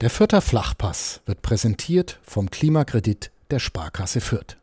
Der 0.00 0.08
Fürther 0.08 0.40
Flachpass 0.40 1.20
wird 1.26 1.42
präsentiert 1.42 2.20
vom 2.22 2.50
Klimakredit 2.50 3.30
der 3.50 3.58
Sparkasse 3.58 4.22
Fürth. 4.22 4.56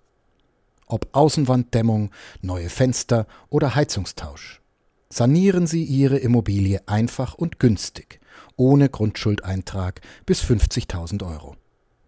Ob 0.88 1.10
Außenwanddämmung, 1.12 2.10
neue 2.42 2.70
Fenster 2.70 3.28
oder 3.50 3.76
Heizungstausch. 3.76 4.62
Sanieren 5.10 5.68
Sie 5.68 5.84
Ihre 5.84 6.18
Immobilie 6.18 6.82
einfach 6.88 7.36
und 7.36 7.60
günstig, 7.60 8.20
ohne 8.56 8.90
Grundschuldeintrag 8.90 10.02
bis 10.26 10.42
50.000 10.42 11.24
Euro. 11.24 11.56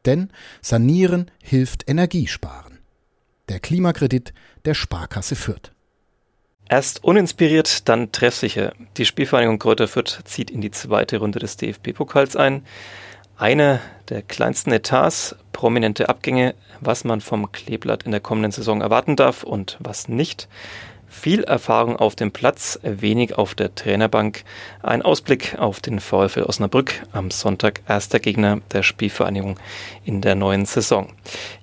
Denn 0.05 0.31
Sanieren 0.63 1.29
hilft 1.43 1.87
Energiesparen. 1.87 2.79
Der 3.47 3.59
Klimakredit 3.59 4.33
der 4.65 4.73
Sparkasse 4.73 5.35
Fürth. 5.35 5.71
Erst 6.67 7.03
uninspiriert, 7.03 7.87
dann 7.89 8.11
treffsicher. 8.11 8.73
Die 8.97 9.05
Spielvereinigung 9.05 9.59
Kräuter 9.59 9.87
Fürth 9.87 10.21
zieht 10.25 10.49
in 10.49 10.61
die 10.61 10.71
zweite 10.71 11.17
Runde 11.17 11.37
des 11.37 11.57
DFB-Pokals 11.57 12.35
ein. 12.35 12.63
Eine 13.39 13.79
der 14.09 14.21
kleinsten 14.21 14.73
Etats, 14.73 15.33
prominente 15.53 16.09
Abgänge, 16.09 16.55
was 16.81 17.05
man 17.05 17.21
vom 17.21 17.49
Kleeblatt 17.53 18.03
in 18.03 18.11
der 18.11 18.19
kommenden 18.19 18.51
Saison 18.51 18.81
erwarten 18.81 19.15
darf 19.15 19.43
und 19.43 19.77
was 19.79 20.09
nicht. 20.09 20.49
Viel 21.11 21.43
Erfahrung 21.43 21.97
auf 21.97 22.15
dem 22.15 22.31
Platz, 22.31 22.79
wenig 22.83 23.35
auf 23.35 23.55
der 23.55 23.73
Trainerbank. 23.73 24.43
Ein 24.83 25.01
Ausblick 25.01 25.57
auf 25.57 25.79
den 25.79 25.99
VfL 25.99 26.43
Osnabrück 26.43 27.01
am 27.11 27.31
Sonntag 27.31 27.81
erster 27.87 28.19
Gegner 28.19 28.61
der 28.71 28.83
Spielvereinigung 28.83 29.59
in 30.05 30.21
der 30.21 30.35
neuen 30.35 30.65
Saison. 30.65 31.09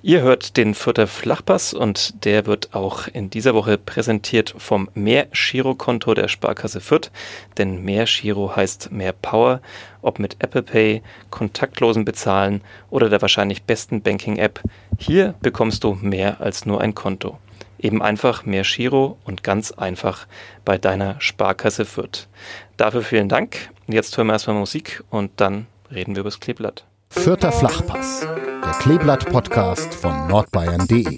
Ihr 0.03 0.21
hört 0.21 0.57
den 0.57 0.75
Fürther 0.75 1.07
Flachpass 1.07 1.75
und 1.75 2.25
der 2.25 2.47
wird 2.47 2.75
auch 2.75 3.07
in 3.07 3.31
dieser 3.31 3.55
Woche 3.55 3.79
präsentiert 3.79 4.53
vom 4.59 4.91
Mehr 4.95 5.29
Girokonto 5.33 6.13
der 6.13 6.27
Sparkasse 6.27 6.81
Fürth, 6.81 7.13
denn 7.57 7.85
Mehr 7.85 8.05
Giro 8.05 8.55
heißt 8.55 8.91
mehr 8.91 9.13
Power, 9.13 9.61
ob 10.03 10.19
mit 10.19 10.37
Apple 10.41 10.63
Pay, 10.63 11.03
kontaktlosen 11.31 12.05
Bezahlen 12.05 12.63
oder 12.91 13.09
der 13.09 13.23
wahrscheinlich 13.23 13.63
besten 13.63 14.03
Banking 14.03 14.39
App. 14.39 14.61
Hier 14.99 15.35
bekommst 15.41 15.85
du 15.85 15.95
mehr 15.95 16.41
als 16.41 16.67
nur 16.67 16.81
ein 16.81 16.95
Konto. 16.95 17.39
Eben 17.79 18.03
einfach 18.03 18.45
mehr 18.45 18.63
Giro 18.63 19.19
und 19.25 19.43
ganz 19.43 19.73
einfach 19.73 20.27
bei 20.65 20.79
deiner 20.79 21.21
Sparkasse 21.21 21.85
Fürth. 21.85 22.29
Dafür 22.77 23.03
vielen 23.03 23.29
Dank. 23.29 23.71
Jetzt 23.87 24.17
hören 24.17 24.29
wir 24.29 24.35
erstmal 24.35 24.57
Musik 24.57 25.03
und 25.11 25.33
dann 25.37 25.67
reden 25.91 26.15
wir 26.15 26.21
über 26.21 26.31
das 26.31 26.41
Kleeblatt. 26.41 26.85
Vierter 27.11 27.53
Flachpass, 27.53 28.21
der 28.21 28.73
Kleeblatt-Podcast 28.81 29.95
von 29.95 30.27
nordbayern.de. 30.29 31.17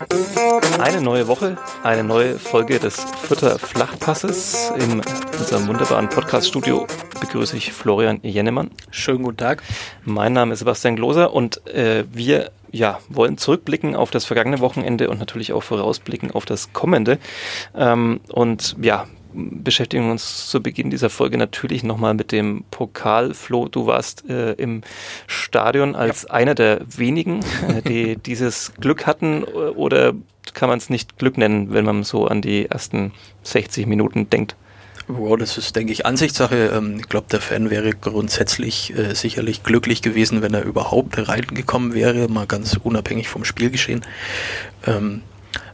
Eine 0.80 1.00
neue 1.00 1.26
Woche, 1.26 1.56
eine 1.82 2.04
neue 2.04 2.38
Folge 2.38 2.78
des 2.78 3.04
Vierter 3.26 3.58
Flachpasses. 3.58 4.70
In 4.78 5.02
unserem 5.38 5.66
wunderbaren 5.66 6.08
Podcast-Studio 6.08 6.86
begrüße 7.20 7.56
ich 7.56 7.72
Florian 7.72 8.20
Jennemann. 8.22 8.70
Schönen 8.90 9.24
guten 9.24 9.38
Tag. 9.38 9.62
Mein 10.04 10.34
Name 10.34 10.52
ist 10.52 10.60
Sebastian 10.60 10.96
Gloser 10.96 11.32
und 11.32 11.66
äh, 11.66 12.04
wir 12.12 12.52
ja, 12.70 12.98
wollen 13.08 13.38
zurückblicken 13.38 13.96
auf 13.96 14.10
das 14.10 14.24
vergangene 14.24 14.60
Wochenende 14.60 15.08
und 15.08 15.18
natürlich 15.18 15.52
auch 15.52 15.62
vorausblicken 15.62 16.30
auf 16.30 16.44
das 16.44 16.72
kommende. 16.72 17.18
Ähm, 17.74 18.20
und 18.28 18.76
ja, 18.80 19.06
beschäftigen 19.32 20.10
uns 20.10 20.48
zu 20.48 20.62
Beginn 20.62 20.90
dieser 20.90 21.10
Folge 21.10 21.38
natürlich 21.38 21.82
nochmal 21.82 22.14
mit 22.14 22.32
dem 22.32 22.64
Pokal. 22.70 23.34
Flo, 23.34 23.68
du 23.68 23.86
warst 23.86 24.28
äh, 24.28 24.52
im 24.52 24.82
Stadion 25.26 25.94
als 25.94 26.22
ja. 26.22 26.30
einer 26.30 26.54
der 26.54 26.80
wenigen, 26.88 27.40
äh, 27.68 27.82
die 27.82 28.16
dieses 28.26 28.72
Glück 28.80 29.06
hatten 29.06 29.44
oder 29.44 30.14
kann 30.54 30.68
man 30.68 30.78
es 30.78 30.90
nicht 30.90 31.18
Glück 31.18 31.36
nennen, 31.36 31.72
wenn 31.72 31.84
man 31.84 32.04
so 32.04 32.26
an 32.26 32.40
die 32.40 32.66
ersten 32.66 33.12
60 33.42 33.86
Minuten 33.86 34.30
denkt? 34.30 34.56
Wow, 35.08 35.38
das 35.38 35.56
ist, 35.56 35.74
denke 35.74 35.92
ich, 35.92 36.04
Ansichtssache. 36.04 36.70
Ähm, 36.74 36.98
ich 36.98 37.08
glaube, 37.08 37.26
der 37.30 37.40
Fan 37.40 37.70
wäre 37.70 37.90
grundsätzlich 37.92 38.96
äh, 38.96 39.14
sicherlich 39.14 39.62
glücklich 39.62 40.02
gewesen, 40.02 40.42
wenn 40.42 40.52
er 40.52 40.64
überhaupt 40.64 41.28
reingekommen 41.28 41.94
wäre, 41.94 42.28
mal 42.28 42.46
ganz 42.46 42.78
unabhängig 42.82 43.28
vom 43.28 43.44
Spielgeschehen. 43.44 44.02
Ähm, 44.86 45.22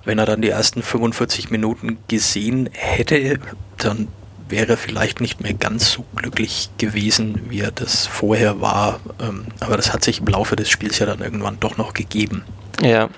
wenn 0.04 0.18
er 0.18 0.26
dann 0.26 0.40
die 0.40 0.50
ersten 0.50 0.82
45 0.82 1.50
Minuten 1.50 1.98
gesehen 2.08 2.68
hätte, 2.72 3.40
dann 3.78 4.08
wäre 4.48 4.72
er 4.72 4.76
vielleicht 4.76 5.20
nicht 5.20 5.40
mehr 5.40 5.54
ganz 5.54 5.90
so 5.90 6.04
glücklich 6.14 6.70
gewesen, 6.78 7.40
wie 7.48 7.60
er 7.60 7.72
das 7.72 8.06
vorher 8.06 8.60
war. 8.60 9.00
Ähm, 9.20 9.46
aber 9.58 9.76
das 9.76 9.92
hat 9.92 10.04
sich 10.04 10.20
im 10.20 10.26
Laufe 10.26 10.54
des 10.54 10.70
Spiels 10.70 10.98
ja 11.00 11.06
dann 11.06 11.20
irgendwann 11.20 11.58
doch 11.58 11.76
noch 11.76 11.92
gegeben. 11.92 12.44
Ja, 12.80 13.08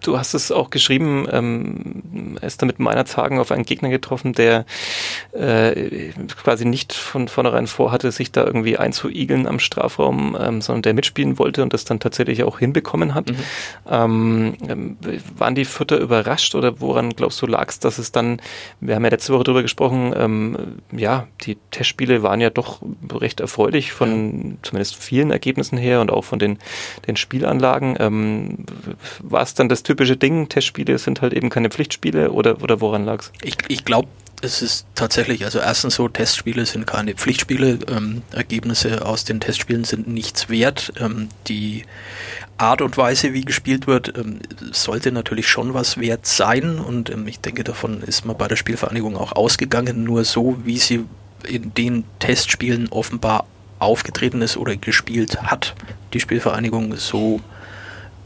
Du 0.00 0.18
hast 0.18 0.34
es 0.34 0.52
auch 0.52 0.70
geschrieben, 0.70 1.26
ähm, 1.30 2.36
er 2.40 2.46
ist 2.46 2.62
damit 2.62 2.78
meiner 2.78 3.04
Tagen 3.04 3.38
auf 3.40 3.50
einen 3.50 3.64
Gegner 3.64 3.88
getroffen, 3.88 4.32
der 4.32 4.64
äh, 5.32 6.10
quasi 6.42 6.64
nicht 6.64 6.92
von 6.92 7.28
vornherein 7.28 7.66
vorhatte, 7.66 8.12
sich 8.12 8.30
da 8.30 8.44
irgendwie 8.44 8.76
einzuigeln 8.76 9.46
am 9.46 9.58
Strafraum, 9.58 10.36
ähm, 10.40 10.60
sondern 10.60 10.82
der 10.82 10.94
mitspielen 10.94 11.38
wollte 11.38 11.62
und 11.62 11.72
das 11.72 11.84
dann 11.84 12.00
tatsächlich 12.00 12.44
auch 12.44 12.58
hinbekommen 12.58 13.14
hat. 13.14 13.30
Mhm. 13.30 13.36
Ähm, 13.88 14.54
ähm 14.68 14.96
waren 15.36 15.54
die 15.54 15.64
Vierter 15.64 15.98
überrascht 15.98 16.54
oder 16.54 16.80
woran 16.80 17.10
glaubst 17.10 17.40
du 17.42 17.46
lag 17.46 17.68
es, 17.68 17.78
dass 17.78 17.98
es 17.98 18.12
dann, 18.12 18.40
wir 18.80 18.94
haben 18.94 19.04
ja 19.04 19.10
letzte 19.10 19.32
Woche 19.32 19.44
drüber 19.44 19.62
gesprochen, 19.62 20.12
ähm, 20.16 20.56
ja, 20.92 21.26
die 21.42 21.56
Testspiele 21.70 22.22
waren 22.22 22.40
ja 22.40 22.50
doch 22.50 22.80
recht 23.10 23.40
erfreulich 23.40 23.92
von 23.92 24.50
ja. 24.50 24.56
zumindest 24.62 24.96
vielen 24.96 25.30
Ergebnissen 25.30 25.78
her 25.78 26.00
und 26.00 26.10
auch 26.10 26.24
von 26.24 26.38
den, 26.38 26.58
den 27.06 27.16
Spielanlagen. 27.16 27.96
Ähm, 27.98 28.66
war 29.22 29.42
es 29.42 29.54
dann 29.54 29.68
das 29.68 29.82
typische 29.88 30.16
Ding, 30.16 30.48
Testspiele 30.48 30.98
sind 30.98 31.22
halt 31.22 31.32
eben 31.32 31.48
keine 31.48 31.70
Pflichtspiele 31.70 32.30
oder, 32.30 32.62
oder 32.62 32.80
woran 32.82 33.06
lag 33.06 33.20
es? 33.20 33.32
Ich, 33.42 33.56
ich 33.68 33.86
glaube, 33.86 34.08
es 34.42 34.60
ist 34.60 34.86
tatsächlich, 34.94 35.44
also 35.44 35.58
erstens 35.58 35.94
so, 35.94 36.08
Testspiele 36.08 36.66
sind 36.66 36.86
keine 36.86 37.14
Pflichtspiele, 37.14 37.78
ähm, 37.88 38.22
Ergebnisse 38.30 39.04
aus 39.04 39.24
den 39.24 39.40
Testspielen 39.40 39.84
sind 39.84 40.06
nichts 40.06 40.50
wert. 40.50 40.92
Ähm, 41.00 41.28
die 41.46 41.84
Art 42.58 42.82
und 42.82 42.98
Weise, 42.98 43.32
wie 43.32 43.46
gespielt 43.46 43.86
wird, 43.86 44.16
ähm, 44.18 44.40
sollte 44.72 45.10
natürlich 45.10 45.48
schon 45.48 45.72
was 45.72 45.96
wert 45.96 46.26
sein 46.26 46.78
und 46.78 47.08
ähm, 47.08 47.26
ich 47.26 47.40
denke, 47.40 47.64
davon 47.64 48.02
ist 48.02 48.26
man 48.26 48.36
bei 48.36 48.46
der 48.46 48.56
Spielvereinigung 48.56 49.16
auch 49.16 49.32
ausgegangen, 49.32 50.04
nur 50.04 50.24
so, 50.24 50.58
wie 50.64 50.78
sie 50.78 51.06
in 51.46 51.72
den 51.72 52.04
Testspielen 52.18 52.88
offenbar 52.90 53.46
aufgetreten 53.78 54.42
ist 54.42 54.58
oder 54.58 54.76
gespielt 54.76 55.42
hat, 55.42 55.74
die 56.12 56.20
Spielvereinigung 56.20 56.96
so 56.96 57.40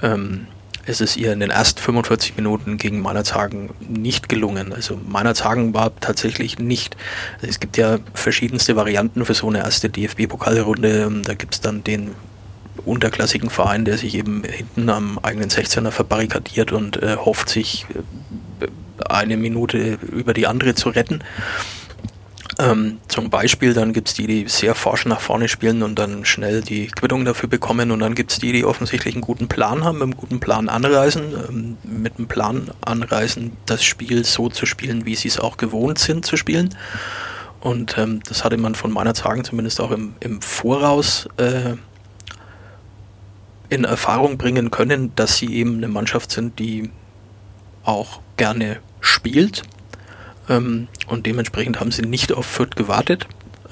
ähm, 0.02 0.46
es 0.86 1.00
ist 1.00 1.16
ihr 1.16 1.32
in 1.32 1.40
den 1.40 1.50
ersten 1.50 1.80
45 1.80 2.36
Minuten 2.36 2.76
gegen 2.76 3.00
Meinerzhagen 3.00 3.70
nicht 3.80 4.28
gelungen. 4.28 4.72
Also 4.72 4.98
Meinerzhagen 5.06 5.74
war 5.74 5.94
tatsächlich 6.00 6.58
nicht, 6.58 6.96
also 7.36 7.48
es 7.48 7.60
gibt 7.60 7.76
ja 7.76 7.98
verschiedenste 8.14 8.76
Varianten 8.76 9.24
für 9.24 9.34
so 9.34 9.48
eine 9.48 9.58
erste 9.58 9.88
DFB-Pokalrunde. 9.88 11.22
Da 11.24 11.34
gibt 11.34 11.54
es 11.54 11.60
dann 11.60 11.84
den 11.84 12.14
unterklassigen 12.84 13.50
Verein, 13.50 13.84
der 13.84 13.98
sich 13.98 14.14
eben 14.14 14.42
hinten 14.44 14.88
am 14.88 15.18
eigenen 15.20 15.50
16er 15.50 15.90
verbarrikadiert 15.90 16.72
und 16.72 17.02
äh, 17.02 17.16
hofft, 17.16 17.48
sich 17.48 17.86
äh, 18.60 18.66
eine 19.08 19.36
Minute 19.36 19.98
über 20.10 20.34
die 20.34 20.46
andere 20.46 20.74
zu 20.74 20.88
retten. 20.88 21.22
Ähm, 22.62 23.00
zum 23.08 23.28
Beispiel, 23.28 23.74
dann 23.74 23.92
gibt 23.92 24.08
es 24.08 24.14
die, 24.14 24.26
die 24.26 24.48
sehr 24.48 24.74
forsch 24.74 25.06
nach 25.06 25.20
vorne 25.20 25.48
spielen 25.48 25.82
und 25.82 25.98
dann 25.98 26.24
schnell 26.24 26.60
die 26.60 26.86
Quittung 26.86 27.24
dafür 27.24 27.48
bekommen 27.48 27.90
und 27.90 27.98
dann 28.00 28.14
gibt 28.14 28.30
es 28.30 28.38
die, 28.38 28.52
die 28.52 28.64
offensichtlich 28.64 29.14
einen 29.14 29.22
guten 29.22 29.48
Plan 29.48 29.82
haben, 29.82 29.98
mit 29.98 30.02
einem 30.02 30.16
guten 30.16 30.38
Plan 30.38 30.68
anreisen, 30.68 31.34
ähm, 31.48 31.76
mit 31.82 32.18
einem 32.18 32.28
Plan 32.28 32.70
anreisen, 32.80 33.56
das 33.66 33.82
Spiel 33.82 34.24
so 34.24 34.48
zu 34.48 34.66
spielen, 34.66 35.06
wie 35.06 35.16
sie 35.16 35.28
es 35.28 35.40
auch 35.40 35.56
gewohnt 35.56 35.98
sind 35.98 36.24
zu 36.24 36.36
spielen. 36.36 36.76
Und 37.60 37.98
ähm, 37.98 38.20
das 38.28 38.44
hatte 38.44 38.58
man 38.58 38.76
von 38.76 38.92
meiner 38.92 39.14
Tagen 39.14 39.44
zumindest 39.44 39.80
auch 39.80 39.90
im, 39.90 40.14
im 40.20 40.40
Voraus 40.40 41.28
äh, 41.38 41.74
in 43.70 43.84
Erfahrung 43.84 44.38
bringen 44.38 44.70
können, 44.70 45.12
dass 45.16 45.36
sie 45.38 45.52
eben 45.54 45.78
eine 45.78 45.88
Mannschaft 45.88 46.30
sind, 46.30 46.58
die 46.58 46.90
auch 47.82 48.20
gerne 48.36 48.78
spielt 49.00 49.62
ähm, 50.48 50.88
und 51.06 51.26
dementsprechend 51.26 51.80
haben 51.80 51.92
sie 51.92 52.02
nicht 52.02 52.32
auf 52.32 52.46
Fürth 52.46 52.76
gewartet. 52.76 53.26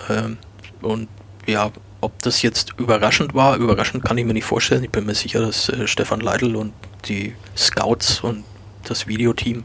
Ähm, 0.08 0.38
und 0.82 1.08
ja, 1.46 1.70
ob 2.00 2.18
das 2.22 2.42
jetzt 2.42 2.74
überraschend 2.78 3.34
war, 3.34 3.56
überraschend 3.56 4.04
kann 4.04 4.16
ich 4.18 4.24
mir 4.24 4.32
nicht 4.32 4.44
vorstellen. 4.44 4.84
Ich 4.84 4.90
bin 4.90 5.06
mir 5.06 5.14
sicher, 5.14 5.40
dass 5.40 5.68
äh, 5.68 5.86
Stefan 5.86 6.20
Leidl 6.20 6.56
und 6.56 6.72
die 7.06 7.34
Scouts 7.56 8.20
und 8.20 8.44
das 8.84 9.06
Videoteam, 9.06 9.64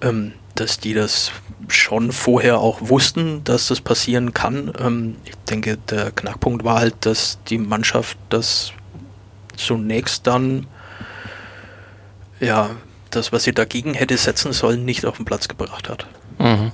ähm, 0.00 0.32
dass 0.54 0.78
die 0.78 0.94
das 0.94 1.32
schon 1.68 2.12
vorher 2.12 2.58
auch 2.58 2.78
wussten, 2.82 3.42
dass 3.44 3.68
das 3.68 3.80
passieren 3.80 4.34
kann. 4.34 4.72
Ähm, 4.78 5.16
ich 5.24 5.34
denke, 5.50 5.76
der 5.76 6.10
Knackpunkt 6.12 6.64
war 6.64 6.78
halt, 6.78 6.94
dass 7.00 7.38
die 7.48 7.58
Mannschaft 7.58 8.16
das 8.28 8.72
zunächst 9.56 10.26
dann 10.26 10.66
ja 12.40 12.70
das, 13.10 13.32
was 13.32 13.44
sie 13.44 13.52
dagegen 13.52 13.94
hätte 13.94 14.16
setzen 14.16 14.52
sollen, 14.52 14.84
nicht 14.84 15.06
auf 15.06 15.16
den 15.16 15.24
Platz 15.24 15.48
gebracht 15.48 15.88
hat. 15.88 16.06
Mhm. 16.38 16.72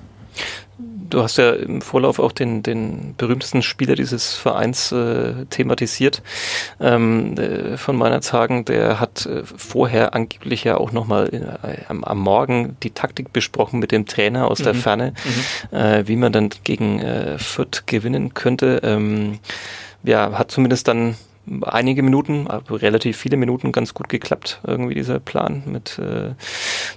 Du 1.11 1.23
hast 1.23 1.37
ja 1.37 1.53
im 1.53 1.81
Vorlauf 1.81 2.19
auch 2.19 2.33
den, 2.33 2.65
den 2.65 3.15
berühmtesten 3.17 3.63
Spieler 3.63 3.95
dieses 3.95 4.35
Vereins 4.35 4.91
äh, 4.91 5.45
thematisiert 5.49 6.23
ähm, 6.81 7.39
äh, 7.39 7.77
von 7.77 7.95
meiner 7.95 8.21
Tagen. 8.21 8.65
Der 8.65 8.99
hat 8.99 9.25
äh, 9.27 9.43
vorher 9.45 10.15
angeblich 10.15 10.65
ja 10.65 10.77
auch 10.77 10.91
nochmal 10.91 11.33
äh, 11.33 11.85
am, 11.89 12.03
am 12.03 12.19
Morgen 12.19 12.77
die 12.83 12.91
Taktik 12.91 13.33
besprochen 13.33 13.79
mit 13.79 13.93
dem 13.93 14.07
Trainer 14.07 14.51
aus 14.51 14.59
mhm. 14.61 14.65
der 14.65 14.75
Ferne, 14.75 15.15
mhm. 15.71 15.79
Äh, 15.79 16.09
wie 16.09 16.17
man 16.17 16.33
dann 16.33 16.51
gegen 16.65 16.99
äh, 17.01 17.39
Fürth 17.39 17.85
gewinnen 17.87 18.35
könnte. 18.35 18.81
Ähm, 18.83 19.39
ja, 20.03 20.33
hat 20.33 20.51
zumindest 20.51 20.89
dann 20.89 21.15
einige 21.63 22.03
Minuten, 22.03 22.47
aber 22.47 22.81
relativ 22.81 23.17
viele 23.17 23.37
Minuten 23.37 23.73
ganz 23.73 23.95
gut 23.95 24.09
geklappt, 24.09 24.61
irgendwie 24.67 24.95
dieser 24.95 25.21
Plan, 25.21 25.63
mit, 25.67 25.99
äh, 25.99 26.35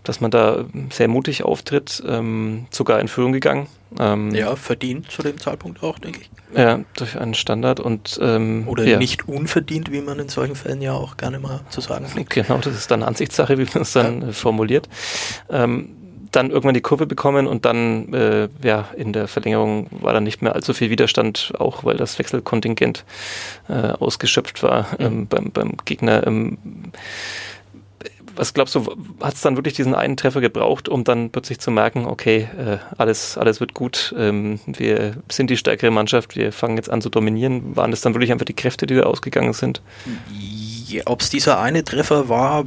dass 0.03 0.21
man 0.21 0.31
da 0.31 0.65
sehr 0.91 1.07
mutig 1.07 1.43
auftritt, 1.43 2.01
ähm, 2.07 2.67
sogar 2.69 2.99
in 2.99 3.07
Führung 3.07 3.33
gegangen. 3.33 3.67
Ähm, 3.99 4.31
ja, 4.33 4.55
verdient 4.55 5.09
zu 5.09 5.21
dem 5.21 5.37
Zeitpunkt 5.39 5.81
auch, 5.81 5.97
denke 5.99 6.21
ich. 6.21 6.29
Ja, 6.57 6.81
durch 6.95 7.17
einen 7.17 7.33
Standard 7.33 7.79
und 7.79 8.19
ähm, 8.21 8.63
oder 8.67 8.85
ja. 8.85 8.97
nicht 8.97 9.27
unverdient, 9.27 9.91
wie 9.91 10.01
man 10.01 10.19
in 10.19 10.29
solchen 10.29 10.55
Fällen 10.55 10.81
ja 10.81 10.93
auch 10.93 11.17
gerne 11.17 11.39
mal 11.39 11.61
zu 11.69 11.81
sagen 11.81 12.05
pflegt. 12.05 12.29
Genau, 12.29 12.57
das 12.57 12.75
ist 12.75 12.89
dann 12.91 13.03
Ansichtssache, 13.03 13.57
wie 13.57 13.65
man 13.73 13.81
es 13.81 13.91
dann 13.93 14.21
ja. 14.21 14.31
formuliert. 14.31 14.87
Ähm, 15.49 15.96
dann 16.31 16.49
irgendwann 16.49 16.73
die 16.73 16.81
Kurve 16.81 17.05
bekommen 17.05 17.47
und 17.47 17.65
dann 17.65 18.13
äh, 18.13 18.49
ja 18.63 18.85
in 18.95 19.13
der 19.13 19.27
Verlängerung 19.27 19.87
war 19.91 20.13
dann 20.13 20.23
nicht 20.23 20.41
mehr 20.41 20.55
allzu 20.55 20.73
viel 20.73 20.89
Widerstand, 20.89 21.53
auch 21.57 21.83
weil 21.83 21.97
das 21.97 22.19
Wechselkontingent 22.19 23.05
äh, 23.69 23.73
ausgeschöpft 23.73 24.63
war 24.63 24.87
mhm. 24.97 25.05
ähm, 25.05 25.27
beim, 25.27 25.51
beim 25.51 25.77
Gegner. 25.85 26.25
Ähm, 26.25 26.57
was 28.37 28.53
glaubst 28.53 28.75
du, 28.75 28.85
hat 29.19 29.33
es 29.33 29.41
dann 29.41 29.57
wirklich 29.57 29.73
diesen 29.73 29.95
einen 29.95 30.15
Treffer 30.15 30.41
gebraucht, 30.41 30.87
um 30.89 31.03
dann 31.03 31.31
plötzlich 31.31 31.59
zu 31.59 31.71
merken, 31.71 32.05
okay, 32.05 32.47
äh, 32.57 32.77
alles, 32.97 33.37
alles 33.37 33.59
wird 33.59 33.73
gut, 33.73 34.13
ähm, 34.17 34.59
wir 34.67 35.17
sind 35.29 35.49
die 35.49 35.57
stärkere 35.57 35.91
Mannschaft, 35.91 36.35
wir 36.35 36.51
fangen 36.53 36.77
jetzt 36.77 36.89
an 36.89 37.01
zu 37.01 37.09
dominieren. 37.09 37.75
Waren 37.75 37.91
das 37.91 38.01
dann 38.01 38.13
wirklich 38.13 38.31
einfach 38.31 38.45
die 38.45 38.53
Kräfte, 38.53 38.85
die 38.85 38.95
da 38.95 39.03
ausgegangen 39.03 39.53
sind? 39.53 39.81
Ob 41.05 41.21
es 41.21 41.29
dieser 41.29 41.59
eine 41.59 41.83
Treffer 41.83 42.29
war, 42.29 42.63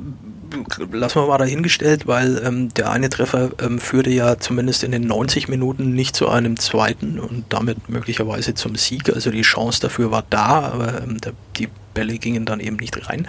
lassen 0.92 1.20
wir 1.20 1.26
mal 1.26 1.38
dahingestellt, 1.38 2.06
weil 2.06 2.42
ähm, 2.44 2.72
der 2.74 2.90
eine 2.90 3.10
Treffer 3.10 3.50
ähm, 3.60 3.78
führte 3.78 4.10
ja 4.10 4.38
zumindest 4.38 4.84
in 4.84 4.92
den 4.92 5.06
90 5.06 5.48
Minuten 5.48 5.92
nicht 5.92 6.16
zu 6.16 6.28
einem 6.28 6.58
zweiten 6.58 7.18
und 7.18 7.44
damit 7.48 7.88
möglicherweise 7.88 8.54
zum 8.54 8.76
Sieg. 8.76 9.12
Also 9.12 9.30
die 9.30 9.42
Chance 9.42 9.80
dafür 9.80 10.10
war 10.10 10.24
da, 10.30 10.60
aber 10.72 11.02
ähm, 11.02 11.20
der, 11.20 11.32
die 11.56 11.68
Bälle 11.94 12.18
gingen 12.18 12.44
dann 12.44 12.60
eben 12.60 12.76
nicht 12.76 13.08
rein. 13.08 13.28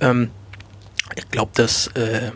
Ähm, 0.00 0.30
ich 1.16 1.28
glaube, 1.30 1.52
dass 1.54 1.88
äh, 1.88 2.30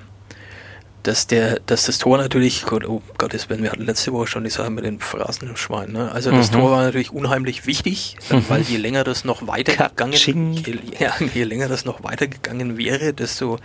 dass 1.08 1.26
der, 1.26 1.60
dass 1.64 1.86
das 1.86 1.96
Tor 1.96 2.18
natürlich, 2.18 2.66
Gott, 2.66 2.86
oh 2.86 3.02
Gottes 3.16 3.48
Willen, 3.48 3.62
wir 3.62 3.72
hatten 3.72 3.86
letzte 3.86 4.12
Woche 4.12 4.26
schon 4.26 4.44
die 4.44 4.50
Sache 4.50 4.68
mit 4.68 4.84
den 4.84 5.00
Phrasen 5.00 5.48
im 5.48 5.56
Schwein, 5.56 5.90
ne? 5.90 6.12
Also 6.12 6.30
das 6.30 6.52
mhm. 6.52 6.56
Tor 6.56 6.70
war 6.70 6.82
natürlich 6.82 7.12
unheimlich 7.12 7.66
wichtig, 7.66 8.18
mhm. 8.30 8.44
weil 8.48 8.60
je 8.60 8.76
länger 8.76 9.04
das 9.04 9.24
noch 9.24 9.46
weitergegangen, 9.46 10.12
je, 10.52 10.78
ja, 11.00 11.14
je 11.32 11.44
länger 11.44 11.68
das 11.68 11.86
noch 11.86 12.04
weitergegangen 12.04 12.76
wäre, 12.76 13.14
desto 13.14 13.58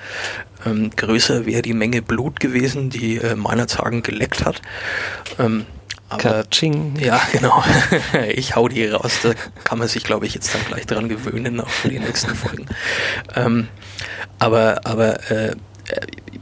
ähm, 0.66 0.92
größer 0.95 1.45
wäre 1.45 1.62
die 1.62 1.74
Menge 1.74 2.01
Blut 2.01 2.40
gewesen, 2.40 2.90
die 2.90 3.18
äh, 3.18 3.36
Meinerzagen 3.36 4.04
geleckt 4.04 4.45
hat. 4.45 4.62
Ähm, 5.38 5.66
aber, 6.07 6.22
Katsching. 6.22 6.95
Ja, 6.98 7.22
genau. 7.31 7.62
ich 8.34 8.56
hau 8.56 8.69
die 8.69 8.88
raus. 8.88 9.19
Da 9.24 9.34
kann 9.63 9.80
man 9.80 9.88
sich, 9.88 10.04
glaube 10.04 10.25
ich, 10.28 10.34
jetzt 10.34 10.54
dann 10.54 10.63
gleich 10.66 10.86
dran 10.86 11.10
gewöhnen, 11.10 11.60
auch 11.60 11.69
für 11.69 11.90
die 11.90 12.00
nächsten 12.00 12.36
Folgen. 12.36 12.68
Ähm, 13.36 13.68
aber, 14.40 14.81
aber 14.86 15.30
äh, 15.31 15.48
äh, 15.50 15.56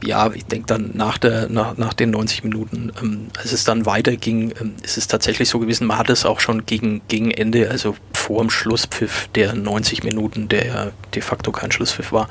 ja, 0.04 0.30
ich 0.32 0.44
denke 0.46 0.66
dann 0.66 0.90
nach, 0.94 1.18
der, 1.18 1.48
nach, 1.48 1.76
nach 1.76 1.92
den 1.92 2.10
90 2.10 2.44
Minuten, 2.44 2.92
ähm, 3.00 3.28
als 3.38 3.52
es 3.52 3.64
dann 3.64 3.86
weiterging, 3.86 4.52
ähm, 4.60 4.74
ist 4.82 4.98
es 4.98 5.06
tatsächlich 5.06 5.48
so 5.48 5.58
gewesen, 5.58 5.86
man 5.86 5.98
hat 5.98 6.10
es 6.10 6.24
auch 6.24 6.40
schon 6.40 6.66
gegen, 6.66 7.02
gegen 7.08 7.30
Ende, 7.30 7.70
also 7.70 7.96
vor 8.12 8.40
dem 8.42 8.50
Schlusspfiff 8.50 9.28
der 9.34 9.54
90 9.54 10.04
Minuten, 10.04 10.48
der 10.48 10.66
ja 10.66 10.90
de 11.14 11.22
facto 11.22 11.52
kein 11.52 11.72
Schlusspfiff 11.72 12.12
war, 12.12 12.28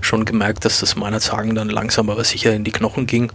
schon 0.00 0.24
gemerkt, 0.24 0.64
dass 0.64 0.80
das 0.80 0.96
meiner 0.96 1.20
Sagen 1.20 1.54
dann 1.54 1.68
langsam 1.68 2.10
aber 2.10 2.24
sicher 2.24 2.52
in 2.52 2.64
die 2.64 2.72
Knochen 2.72 3.06
ging 3.06 3.32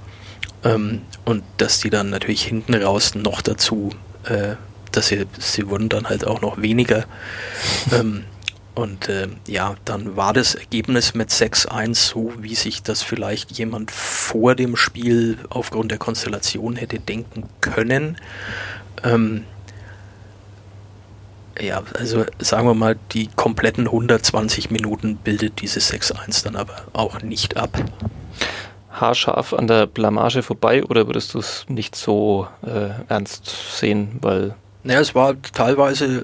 ähm, 0.63 1.01
und 1.25 1.43
dass 1.57 1.79
die 1.79 1.89
dann 1.89 2.09
natürlich 2.09 2.43
hinten 2.43 2.73
raus 2.73 3.15
noch 3.15 3.41
dazu, 3.41 3.91
äh, 4.25 4.55
dass 4.91 5.07
sie, 5.07 5.25
sie 5.37 5.69
wurden 5.69 5.89
dann 5.89 6.09
halt 6.09 6.25
auch 6.25 6.41
noch 6.41 6.61
weniger. 6.61 7.05
Ähm, 7.91 8.23
und 8.77 9.09
äh, 9.09 9.27
ja, 9.47 9.73
dann 9.85 10.15
war 10.17 10.33
das 10.33 10.53
Ergebnis 10.53 11.15
mit 11.15 11.31
6-1 11.31 11.95
so, 11.95 12.31
wie 12.37 12.53
sich 12.53 12.83
das 12.83 13.01
vielleicht 13.01 13.51
jemand 13.53 13.89
vor 13.89 14.53
dem 14.53 14.75
Spiel 14.75 15.39
aufgrund 15.49 15.89
der 15.89 15.97
Konstellation 15.97 16.75
hätte 16.75 16.99
denken 16.99 17.49
können. 17.59 18.17
Ähm, 19.03 19.45
ja, 21.59 21.81
also 21.97 22.25
sagen 22.37 22.67
wir 22.67 22.75
mal, 22.75 22.99
die 23.13 23.29
kompletten 23.35 23.87
120 23.87 24.69
Minuten 24.69 25.15
bildet 25.15 25.59
dieses 25.61 25.91
6-1 25.91 26.43
dann 26.43 26.55
aber 26.55 26.75
auch 26.93 27.23
nicht 27.23 27.57
ab. 27.57 27.83
Haarscharf 28.91 29.53
an 29.53 29.65
der 29.65 29.87
Blamage 29.87 30.43
vorbei 30.43 30.83
oder 30.83 31.07
würdest 31.07 31.33
du 31.33 31.39
es 31.39 31.65
nicht 31.67 31.95
so 31.95 32.47
äh, 32.63 32.89
ernst 33.07 33.75
sehen, 33.75 34.19
weil 34.21 34.53
naja, 34.83 35.01
es 35.01 35.15
war 35.15 35.35
teilweise 35.41 36.23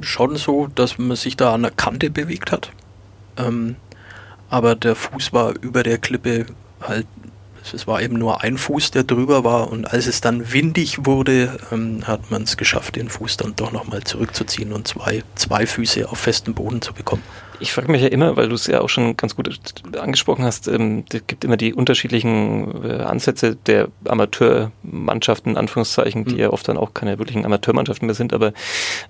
schon 0.00 0.36
so, 0.36 0.68
dass 0.74 0.98
man 0.98 1.16
sich 1.16 1.36
da 1.36 1.54
an 1.54 1.62
der 1.62 1.70
Kante 1.70 2.10
bewegt 2.10 2.52
hat. 2.52 2.70
Ähm, 3.36 3.76
aber 4.48 4.74
der 4.74 4.94
Fuß 4.94 5.32
war 5.32 5.54
über 5.60 5.82
der 5.82 5.98
Klippe 5.98 6.46
halt, 6.80 7.06
es 7.72 7.86
war 7.86 8.02
eben 8.02 8.18
nur 8.18 8.42
ein 8.42 8.58
Fuß, 8.58 8.90
der 8.90 9.04
drüber 9.04 9.42
war 9.42 9.70
und 9.70 9.86
als 9.86 10.06
es 10.06 10.20
dann 10.20 10.52
windig 10.52 11.06
wurde, 11.06 11.58
ähm, 11.72 12.06
hat 12.06 12.30
man 12.30 12.42
es 12.42 12.56
geschafft, 12.56 12.96
den 12.96 13.08
Fuß 13.08 13.38
dann 13.38 13.56
doch 13.56 13.72
nochmal 13.72 14.04
zurückzuziehen 14.04 14.72
und 14.72 14.86
zwei, 14.86 15.22
zwei 15.34 15.66
Füße 15.66 16.08
auf 16.08 16.18
festem 16.18 16.54
Boden 16.54 16.82
zu 16.82 16.92
bekommen. 16.92 17.22
Ich 17.60 17.72
frage 17.72 17.90
mich 17.90 18.02
ja 18.02 18.08
immer, 18.08 18.36
weil 18.36 18.48
du 18.48 18.54
es 18.54 18.66
ja 18.66 18.80
auch 18.80 18.88
schon 18.88 19.16
ganz 19.16 19.36
gut 19.36 19.60
angesprochen 19.98 20.44
hast, 20.44 20.66
ähm, 20.68 21.04
es 21.12 21.26
gibt 21.26 21.44
immer 21.44 21.56
die 21.56 21.72
unterschiedlichen 21.72 22.84
äh, 22.84 23.02
Ansätze 23.02 23.56
der 23.56 23.88
Amateurmannschaften, 24.06 25.52
in 25.52 25.56
Anführungszeichen, 25.56 26.24
die 26.24 26.34
mhm. 26.34 26.40
ja 26.40 26.50
oft 26.50 26.66
dann 26.66 26.76
auch 26.76 26.94
keine 26.94 27.18
wirklichen 27.18 27.44
Amateurmannschaften 27.44 28.06
mehr 28.06 28.14
sind, 28.14 28.32
aber 28.32 28.52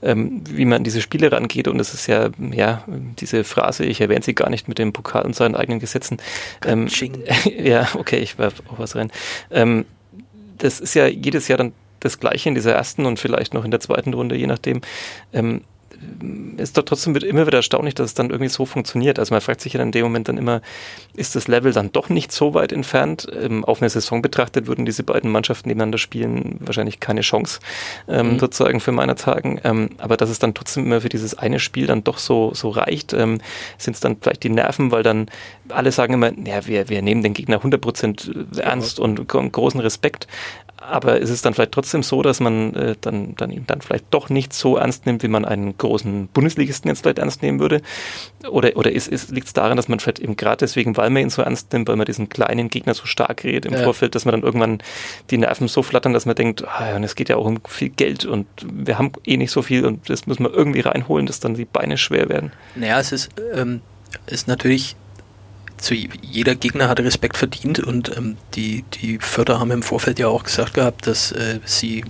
ähm, 0.03 0.43
wie 0.49 0.65
man 0.65 0.79
an 0.79 0.85
diese 0.85 1.01
Spiele 1.01 1.33
rangeht 1.33 1.69
und 1.69 1.81
es 1.81 1.95
ist 1.95 2.07
ja, 2.07 2.31
ja, 2.53 2.85
diese 3.19 3.45
Phrase, 3.45 3.85
ich 3.85 4.01
erwähne 4.01 4.23
sie 4.23 4.35
gar 4.35 4.51
nicht 4.51 4.69
mit 4.69 4.79
dem 4.79 4.93
Pokal 4.93 5.25
und 5.25 5.35
seinen 5.35 5.55
eigenen 5.55 5.81
Gesetzen. 5.81 6.19
Ähm, 6.67 6.89
ja, 7.59 7.89
okay, 7.95 8.19
ich 8.19 8.39
werfe 8.39 8.63
auch 8.69 8.79
was 8.79 8.95
rein. 8.95 9.11
Ähm, 9.51 9.85
das 10.59 10.81
ist 10.81 10.95
ja 10.95 11.07
jedes 11.07 11.49
Jahr 11.49 11.59
dann 11.59 11.73
das 12.01 12.21
Gleiche 12.21 12.49
in 12.49 12.55
dieser 12.55 12.75
ersten 12.75 13.07
und 13.07 13.19
vielleicht 13.19 13.55
noch 13.55 13.65
in 13.65 13.71
der 13.71 13.81
zweiten 13.81 14.15
Runde, 14.15 14.37
je 14.37 14.47
nachdem. 14.47 14.83
Ähm, 15.33 15.63
ist 16.57 16.77
doch 16.77 16.83
trotzdem 16.83 17.15
immer 17.17 17.47
wieder 17.47 17.59
erstaunlich, 17.59 17.95
dass 17.95 18.07
es 18.07 18.15
dann 18.15 18.31
irgendwie 18.31 18.49
so 18.49 18.67
funktioniert. 18.67 19.19
Also 19.19 19.35
man 19.35 19.41
fragt 19.41 19.61
sich 19.61 19.73
ja 19.73 19.83
in 19.83 19.93
dem 19.93 20.05
Moment 20.05 20.29
dann 20.29 20.39
immer, 20.39 20.61
ist 21.15 21.37
das 21.37 21.49
Level 21.49 21.73
dann 21.73 21.93
doch 21.93 22.09
nicht 22.09 22.33
so 22.33 22.55
weit 22.55 22.73
entfernt? 22.73 23.27
Ähm, 23.33 23.65
auf 23.65 23.81
eine 23.81 23.91
Saison 23.91 24.23
betrachtet 24.23 24.67
würden 24.67 24.85
diese 24.85 25.03
beiden 25.03 25.31
Mannschaften 25.31 25.69
nebeneinander 25.69 25.99
spielen 25.99 26.57
wahrscheinlich 26.61 27.01
keine 27.01 27.23
Chance, 27.23 27.61
ähm, 28.09 28.35
mhm. 28.35 28.39
sozusagen 28.39 28.81
für 28.81 28.93
meiner 28.93 29.17
Tagen. 29.17 29.61
Ähm, 29.65 29.91
aber 29.99 30.17
dass 30.17 30.31
es 30.31 30.39
dann 30.39 30.55
trotzdem 30.55 30.87
immer 30.87 31.01
für 31.01 31.09
dieses 31.09 31.37
eine 31.37 31.59
Spiel 31.59 31.87
dann 31.87 32.05
doch 32.05 32.19
so, 32.19 32.53
so 32.55 32.71
reicht, 32.71 33.13
ähm, 33.13 33.41
sind 33.79 33.95
es 33.95 34.01
dann 34.01 34.17
vielleicht 34.21 34.43
die 34.43 34.51
Nerven, 34.51 34.91
weil 34.91 35.03
dann 35.03 35.27
alle 35.69 35.93
sagen 35.93 36.15
immer, 36.15 36.33
ja, 36.47 36.67
wir, 36.67 36.89
wir 36.89 37.03
nehmen 37.03 37.23
den 37.23 37.35
Gegner 37.35 37.61
100% 37.61 38.61
ernst 38.61 38.99
ja. 38.99 39.05
und, 39.05 39.35
und 39.35 39.53
großen 39.53 39.81
Respekt 39.81 40.27
aber 40.89 41.19
ist 41.19 41.31
es 41.31 41.43
dann 41.43 41.55
vielleicht 41.55 41.73
trotzdem 41.73 42.03
so, 42.03 42.23
dass 42.23 42.41
man 42.41 42.75
äh, 42.75 42.95
dann, 43.01 43.35
dann 43.37 43.51
ihn 43.51 43.65
dann 43.67 43.81
vielleicht 43.81 44.07
doch 44.11 44.29
nicht 44.29 44.53
so 44.53 44.77
ernst 44.77 45.07
nimmt, 45.07 45.23
wie 45.23 45.29
man 45.29 45.45
einen 45.45 45.77
großen 45.77 46.29
Bundesligisten 46.29 46.89
jetzt 46.89 47.03
vielleicht 47.03 47.19
ernst 47.19 47.43
nehmen 47.43 47.61
würde? 47.61 47.83
Oder, 48.49 48.77
oder 48.77 48.93
ist, 48.93 49.09
ist, 49.09 49.31
liegt 49.31 49.47
es 49.47 49.53
daran, 49.53 49.77
dass 49.77 49.89
man 49.89 50.01
vielleicht 50.01 50.19
eben 50.19 50.37
gerade 50.37 50.59
deswegen, 50.59 50.97
weil 50.97 51.11
man 51.11 51.23
ihn 51.23 51.31
so 51.31 51.43
ernst 51.43 51.73
nimmt, 51.73 51.89
weil 51.89 51.97
man 51.97 52.07
diesen 52.07 52.29
kleinen 52.29 52.69
Gegner 52.69 52.95
so 52.95 53.07
stark 53.07 53.45
redet 53.45 53.67
im 53.67 53.75
ja. 53.75 53.83
Vorfeld, 53.83 54.15
dass 54.15 54.25
man 54.25 54.33
dann 54.33 54.43
irgendwann 54.43 54.83
die 55.31 55.39
Nerven 55.39 55.69
so 55.69 55.83
flattern, 55.83 56.13
dass 56.13 56.27
man 56.27 56.35
denkt, 56.35 56.65
ah, 56.67 56.97
und 56.97 57.05
es 57.05 57.15
geht 57.15 57.29
ja 57.29 57.37
auch 57.37 57.47
um 57.47 57.61
viel 57.67 57.91
Geld 57.91 58.25
und 58.25 58.47
wir 58.63 58.99
haben 58.99 59.13
eh 59.25 59.37
nicht 59.37 59.51
so 59.51 59.63
viel 59.63 59.85
und 59.85 60.09
das 60.11 60.27
müssen 60.27 60.45
wir 60.45 60.53
irgendwie 60.53 60.81
reinholen, 60.81 61.27
dass 61.27 61.41
dann 61.41 61.55
die 61.55 61.65
Beine 61.65 61.97
schwer 61.97 62.29
werden? 62.29 62.53
Naja, 62.75 63.01
es 63.01 63.13
ist, 63.13 63.31
ähm, 63.55 63.81
ist 64.27 64.49
natürlich 64.49 64.97
zu 65.79 65.95
jeder 65.95 66.55
Gegner 66.55 66.89
hat 66.89 67.01
Respekt 67.01 67.37
verdient 67.37 67.81
und 67.81 68.17
ähm, 68.17 68.37
die, 68.55 68.85
die 68.95 69.19
Förder 69.19 69.61
haben 69.61 69.71
im 69.71 69.83
Vorfeld 69.83 70.19
ja 70.19 70.29
auch 70.29 70.45
gesagt 70.45 70.75
gehabt, 70.75 71.07
dass 71.07 71.33
äh, 71.33 71.61
sie 71.65 72.05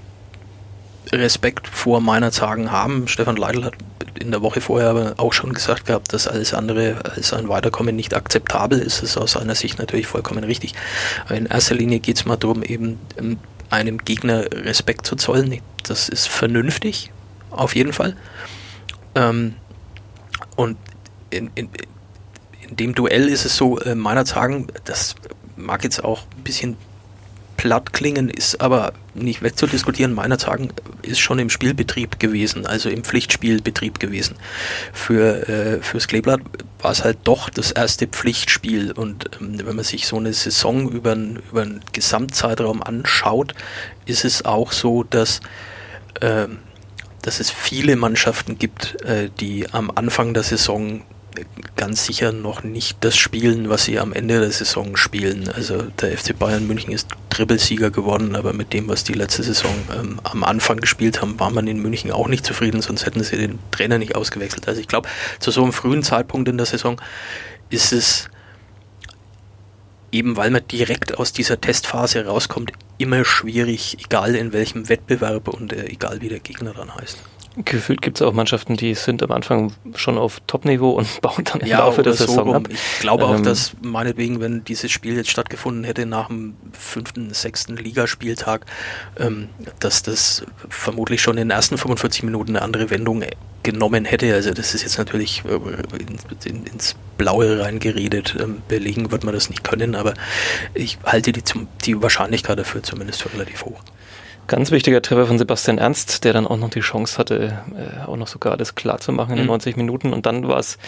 Respekt 1.13 1.69
vor 1.69 2.01
meiner 2.01 2.31
Zagen 2.31 2.71
haben. 2.71 3.09
Stefan 3.09 3.37
Leidl 3.37 3.65
hat 3.65 3.75
in 4.19 4.31
der 4.31 4.43
Woche 4.43 4.61
vorher 4.61 4.91
aber 4.91 5.15
auch 5.17 5.33
schon 5.33 5.53
gesagt 5.53 5.87
gehabt, 5.87 6.13
dass 6.13 6.29
alles 6.29 6.55
andere 6.55 6.97
als 7.05 7.33
ein 7.33 7.49
Weiterkommen 7.49 7.97
nicht 7.97 8.15
akzeptabel 8.15 8.79
ist. 8.79 9.03
Das 9.03 9.11
ist 9.11 9.17
aus 9.17 9.33
seiner 9.33 9.55
Sicht 9.55 9.79
natürlich 9.79 10.07
vollkommen 10.07 10.45
richtig. 10.45 10.75
Aber 11.25 11.37
in 11.37 11.47
erster 11.47 11.75
Linie 11.75 12.01
geht 12.01 12.17
es 12.17 12.25
mal 12.25 12.37
darum, 12.37 12.63
eben 12.63 12.99
ähm, 13.19 13.39
einem 13.71 13.99
Gegner 13.99 14.45
Respekt 14.53 15.07
zu 15.07 15.17
zollen. 15.17 15.61
Das 15.83 16.09
ist 16.09 16.29
vernünftig, 16.29 17.11
auf 17.51 17.75
jeden 17.75 17.93
Fall. 17.93 18.17
Ähm, 19.15 19.57
und 20.57 20.77
in, 21.31 21.51
in, 21.55 21.69
in 22.69 22.77
dem 22.77 22.95
Duell 22.95 23.29
ist 23.29 23.45
es 23.45 23.57
so, 23.57 23.79
äh, 23.81 23.95
meiner 23.95 24.27
sagen, 24.27 24.69
das 24.85 25.15
mag 25.57 25.85
jetzt 25.85 26.03
auch 26.03 26.23
ein 26.37 26.45
bisschen 26.45 26.77
platt 27.57 27.93
klingen, 27.93 28.29
ist 28.29 28.61
aber 28.61 28.93
nicht 29.15 29.43
wegzudiskutieren. 29.43 30.13
Meiner 30.13 30.39
sagen 30.39 30.71
ist 31.03 31.21
schon 31.21 31.39
im 31.39 31.51
Spielbetrieb 31.51 32.19
gewesen, 32.19 32.67
also 32.67 32.91
im 32.91 33.05
Pflichtspielbetrieb 33.05 34.01
gewesen. 34.01 34.37
Für 34.93 35.49
äh, 35.49 35.81
fürs 35.81 36.09
Kleeblatt 36.09 36.41
war 36.81 36.91
es 36.91 37.05
halt 37.05 37.19
doch 37.25 37.49
das 37.49 37.71
erste 37.71 38.07
Pflichtspiel 38.07 38.93
und 38.93 39.31
ähm, 39.41 39.61
wenn 39.65 39.77
man 39.77 39.85
sich 39.85 40.07
so 40.07 40.17
eine 40.17 40.33
Saison 40.33 40.91
über, 40.91 41.15
über 41.15 41.63
einen 41.63 41.81
Gesamtzeitraum 41.93 42.83
anschaut, 42.83 43.55
ist 44.05 44.25
es 44.25 44.45
auch 44.45 44.73
so, 44.73 45.03
dass 45.05 45.41
äh, 46.21 46.49
dass 47.23 47.41
es 47.41 47.51
viele 47.51 47.97
Mannschaften 47.97 48.59
gibt, 48.59 49.03
äh, 49.05 49.31
die 49.41 49.73
am 49.73 49.91
Anfang 49.95 50.35
der 50.35 50.43
Saison 50.43 51.03
ganz 51.77 52.05
sicher 52.05 52.33
noch 52.33 52.63
nicht 52.63 52.99
das 53.01 53.17
spielen, 53.17 53.69
was 53.69 53.85
sie 53.85 53.99
am 53.99 54.13
Ende 54.13 54.41
der 54.41 54.51
Saison 54.51 54.97
spielen. 54.97 55.49
Also 55.49 55.83
der 55.83 56.17
FC 56.17 56.39
Bayern 56.39 56.67
München 56.67 56.93
ist 56.93 57.09
Trippelsieger 57.31 57.91
geworden, 57.91 58.37
aber 58.37 58.53
mit 58.53 58.73
dem, 58.73 58.89
was 58.89 59.05
die 59.05 59.13
letzte 59.13 59.43
Saison 59.43 59.75
ähm, 59.93 60.21
am 60.23 60.45
Anfang 60.45 60.79
gespielt 60.79 61.21
haben, 61.21 61.39
war 61.39 61.51
man 61.51 61.67
in 61.67 61.81
München 61.81 62.11
auch 62.13 62.29
nicht 62.29 62.47
zufrieden, 62.47 62.81
sonst 62.83 63.07
hätten 63.07 63.23
sie 63.23 63.37
den 63.37 63.59
Trainer 63.71 63.99
nicht 63.99 64.15
ausgewechselt. 64.15 64.69
Also 64.69 64.81
ich 64.81 64.89
glaube, 64.89 65.09
zu 65.41 65.51
so 65.51 65.63
einem 65.63 65.73
frühen 65.73 66.03
Zeitpunkt 66.03 66.49
in 66.49 66.57
der 66.57 66.67
Saison 66.67 67.01
ist 67.71 67.93
es 67.93 68.29
eben 70.15 70.37
weil 70.37 70.51
man 70.51 70.67
direkt 70.69 71.19
aus 71.19 71.33
dieser 71.33 71.61
Testphase 71.61 72.25
rauskommt, 72.25 72.73
immer 72.99 73.25
schwierig, 73.25 73.99
egal 74.05 74.37
in 74.37 74.53
welchem 74.53 74.89
Wettbewerb 74.89 75.49
und 75.49 75.73
äh, 75.73 75.87
egal 75.87 76.21
wie 76.21 76.29
der 76.29 76.39
Gegner 76.39 76.73
dann 76.73 76.95
heißt. 76.95 77.19
Gefühlt 77.57 78.03
gibt 78.03 78.19
es 78.19 78.23
auch 78.23 78.33
Mannschaften, 78.33 78.77
die 78.77 78.95
sind 78.95 79.23
am 79.23 79.31
Anfang 79.31 79.73
schon 79.95 80.19
auf 80.19 80.41
Top-Niveau 80.47 80.91
und 80.91 81.21
bauen 81.23 81.45
dann 81.45 81.61
im 81.61 81.69
ja, 81.69 81.79
Laufe 81.79 82.03
der 82.03 82.15
Saison 82.15 82.49
so 82.49 82.55
ab. 82.55 82.69
Ich 82.69 83.01
glaube 83.01 83.27
auch, 83.27 83.37
ähm, 83.37 83.45
dass 83.45 83.77
meinetwegen, 83.81 84.41
wenn 84.41 84.65
dieses 84.65 84.91
Spiel 84.91 85.15
jetzt 85.17 85.31
stattgefunden 85.31 85.85
hätte 85.85 86.05
nach 86.05 86.29
dem 86.29 86.57
fünften, 86.73 87.33
sechsten 87.33 87.77
Ligaspieltag, 87.77 88.67
ähm, 89.19 89.51
dass 89.79 90.03
das 90.03 90.45
vermutlich 90.69 91.23
schon 91.23 91.37
in 91.37 91.49
den 91.49 91.51
ersten 91.51 91.79
45 91.79 92.25
Minuten 92.25 92.57
eine 92.57 92.63
andere 92.63 92.91
Wendung 92.91 93.25
genommen 93.63 94.05
hätte. 94.05 94.35
Also 94.35 94.53
das 94.53 94.75
ist 94.75 94.83
jetzt 94.83 94.99
natürlich 94.99 95.45
äh, 95.45 95.55
in, 95.99 96.19
in, 96.45 96.67
ins 96.67 96.97
Blaue 97.19 97.61
reingeredet. 97.61 98.37
Ähm, 98.41 98.63
belegen 98.67 99.13
wird 99.13 99.23
man 99.23 99.35
das 99.35 99.49
nicht 99.49 99.63
können, 99.63 99.95
aber 99.95 100.15
ich 100.75 100.99
halte 101.05 101.33
die, 101.33 101.45
zum, 101.45 101.69
die 101.85 102.01
Wahrscheinlichkeit 102.03 102.59
dafür 102.59 102.83
zumindest 102.83 103.23
für 103.23 103.33
relativ 103.33 103.65
hoch. 103.65 103.81
Ganz 104.47 104.71
wichtiger 104.71 105.01
Treffer 105.01 105.27
von 105.27 105.39
Sebastian 105.39 105.79
Ernst, 105.79 106.25
der 106.25 106.33
dann 106.35 106.47
auch 106.47 106.59
noch 106.59 106.69
die 106.69 106.81
Chance 106.81 107.17
hatte, 107.19 107.59
äh, 107.75 108.07
auch 108.07 108.17
noch 108.17 108.27
sogar 108.27 108.53
alles 108.53 108.75
klar 108.75 108.99
zu 108.99 109.11
machen 109.11 109.33
in 109.33 109.39
den 109.39 109.47
90 109.47 109.77
mhm. 109.77 109.83
Minuten. 109.83 110.13
Und 110.13 110.27
dann 110.27 110.49
war 110.49 110.59
es 110.59 110.79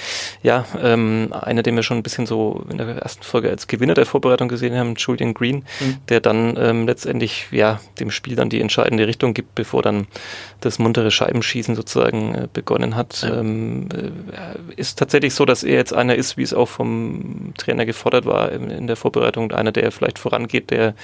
ja 0.42 0.66
ähm, 0.82 1.32
einer, 1.32 1.62
den 1.62 1.74
wir 1.74 1.82
schon 1.82 1.96
ein 1.96 2.02
bisschen 2.02 2.26
so 2.26 2.64
in 2.70 2.76
der 2.76 2.88
ersten 2.88 3.22
Folge 3.22 3.48
als 3.48 3.66
Gewinner 3.66 3.94
der 3.94 4.04
Vorbereitung 4.04 4.48
gesehen 4.48 4.76
haben, 4.76 4.94
Julian 4.96 5.32
Green, 5.32 5.64
mhm. 5.80 5.96
der 6.08 6.20
dann 6.20 6.56
ähm, 6.58 6.86
letztendlich 6.86 7.46
ja 7.50 7.80
dem 7.98 8.10
Spiel 8.10 8.36
dann 8.36 8.50
die 8.50 8.60
entscheidende 8.60 9.06
Richtung 9.06 9.32
gibt, 9.32 9.54
bevor 9.54 9.82
dann 9.82 10.06
das 10.60 10.78
muntere 10.78 11.10
Scheibenschießen 11.10 11.74
sozusagen 11.76 12.34
äh, 12.34 12.48
begonnen 12.52 12.94
hat. 12.94 13.22
Ja. 13.22 13.40
Ähm, 13.40 13.88
äh, 13.92 14.74
ist 14.74 14.98
tatsächlich 14.98 15.34
so, 15.34 15.46
dass 15.46 15.64
er 15.64 15.76
jetzt 15.76 15.94
einer 15.94 16.14
ist, 16.14 16.36
wie 16.36 16.42
es 16.42 16.52
auch 16.52 16.68
vom 16.68 17.54
Trainer 17.56 17.86
gefordert 17.86 18.26
war 18.26 18.52
in, 18.52 18.68
in 18.70 18.86
der 18.86 18.96
Vorbereitung, 18.96 19.50
einer, 19.52 19.72
der 19.72 19.90
vielleicht 19.92 20.18
vorangeht, 20.18 20.70
der 20.70 20.94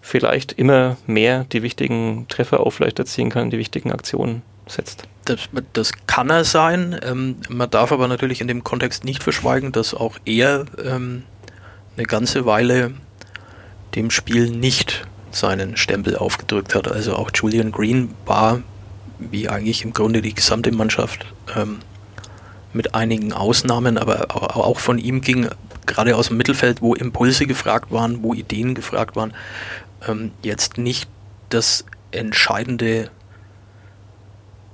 vielleicht 0.00 0.52
immer 0.52 0.96
mehr 1.06 1.44
die 1.52 1.62
wichtigen 1.62 1.97
wichtigen 1.98 2.28
Treffer 2.28 2.60
auch 2.60 2.70
vielleicht 2.70 2.98
erzielen 2.98 3.30
kann, 3.30 3.50
die 3.50 3.58
wichtigen 3.58 3.92
Aktionen 3.92 4.42
setzt. 4.66 5.04
Das, 5.24 5.40
das 5.72 5.92
kann 6.06 6.30
er 6.30 6.44
sein. 6.44 6.98
Ähm, 7.02 7.36
man 7.48 7.70
darf 7.70 7.92
aber 7.92 8.08
natürlich 8.08 8.40
in 8.40 8.48
dem 8.48 8.64
Kontext 8.64 9.04
nicht 9.04 9.22
verschweigen, 9.22 9.72
dass 9.72 9.94
auch 9.94 10.16
er 10.24 10.66
ähm, 10.84 11.24
eine 11.96 12.06
ganze 12.06 12.46
Weile 12.46 12.92
dem 13.94 14.10
Spiel 14.10 14.50
nicht 14.50 15.06
seinen 15.30 15.76
Stempel 15.76 16.16
aufgedrückt 16.16 16.74
hat. 16.74 16.90
Also 16.90 17.14
auch 17.16 17.30
Julian 17.34 17.72
Green 17.72 18.14
war, 18.24 18.62
wie 19.18 19.48
eigentlich 19.48 19.84
im 19.84 19.92
Grunde 19.92 20.22
die 20.22 20.34
gesamte 20.34 20.72
Mannschaft, 20.72 21.26
ähm, 21.56 21.78
mit 22.74 22.94
einigen 22.94 23.32
Ausnahmen, 23.32 23.96
aber 23.96 24.36
auch 24.54 24.78
von 24.78 24.98
ihm 24.98 25.22
ging 25.22 25.48
gerade 25.86 26.16
aus 26.16 26.28
dem 26.28 26.36
Mittelfeld, 26.36 26.82
wo 26.82 26.94
Impulse 26.94 27.46
gefragt 27.46 27.90
waren, 27.90 28.22
wo 28.22 28.34
Ideen 28.34 28.74
gefragt 28.74 29.16
waren, 29.16 29.32
ähm, 30.06 30.32
jetzt 30.42 30.76
nicht 30.76 31.08
das 31.48 31.84
entscheidende 32.10 33.10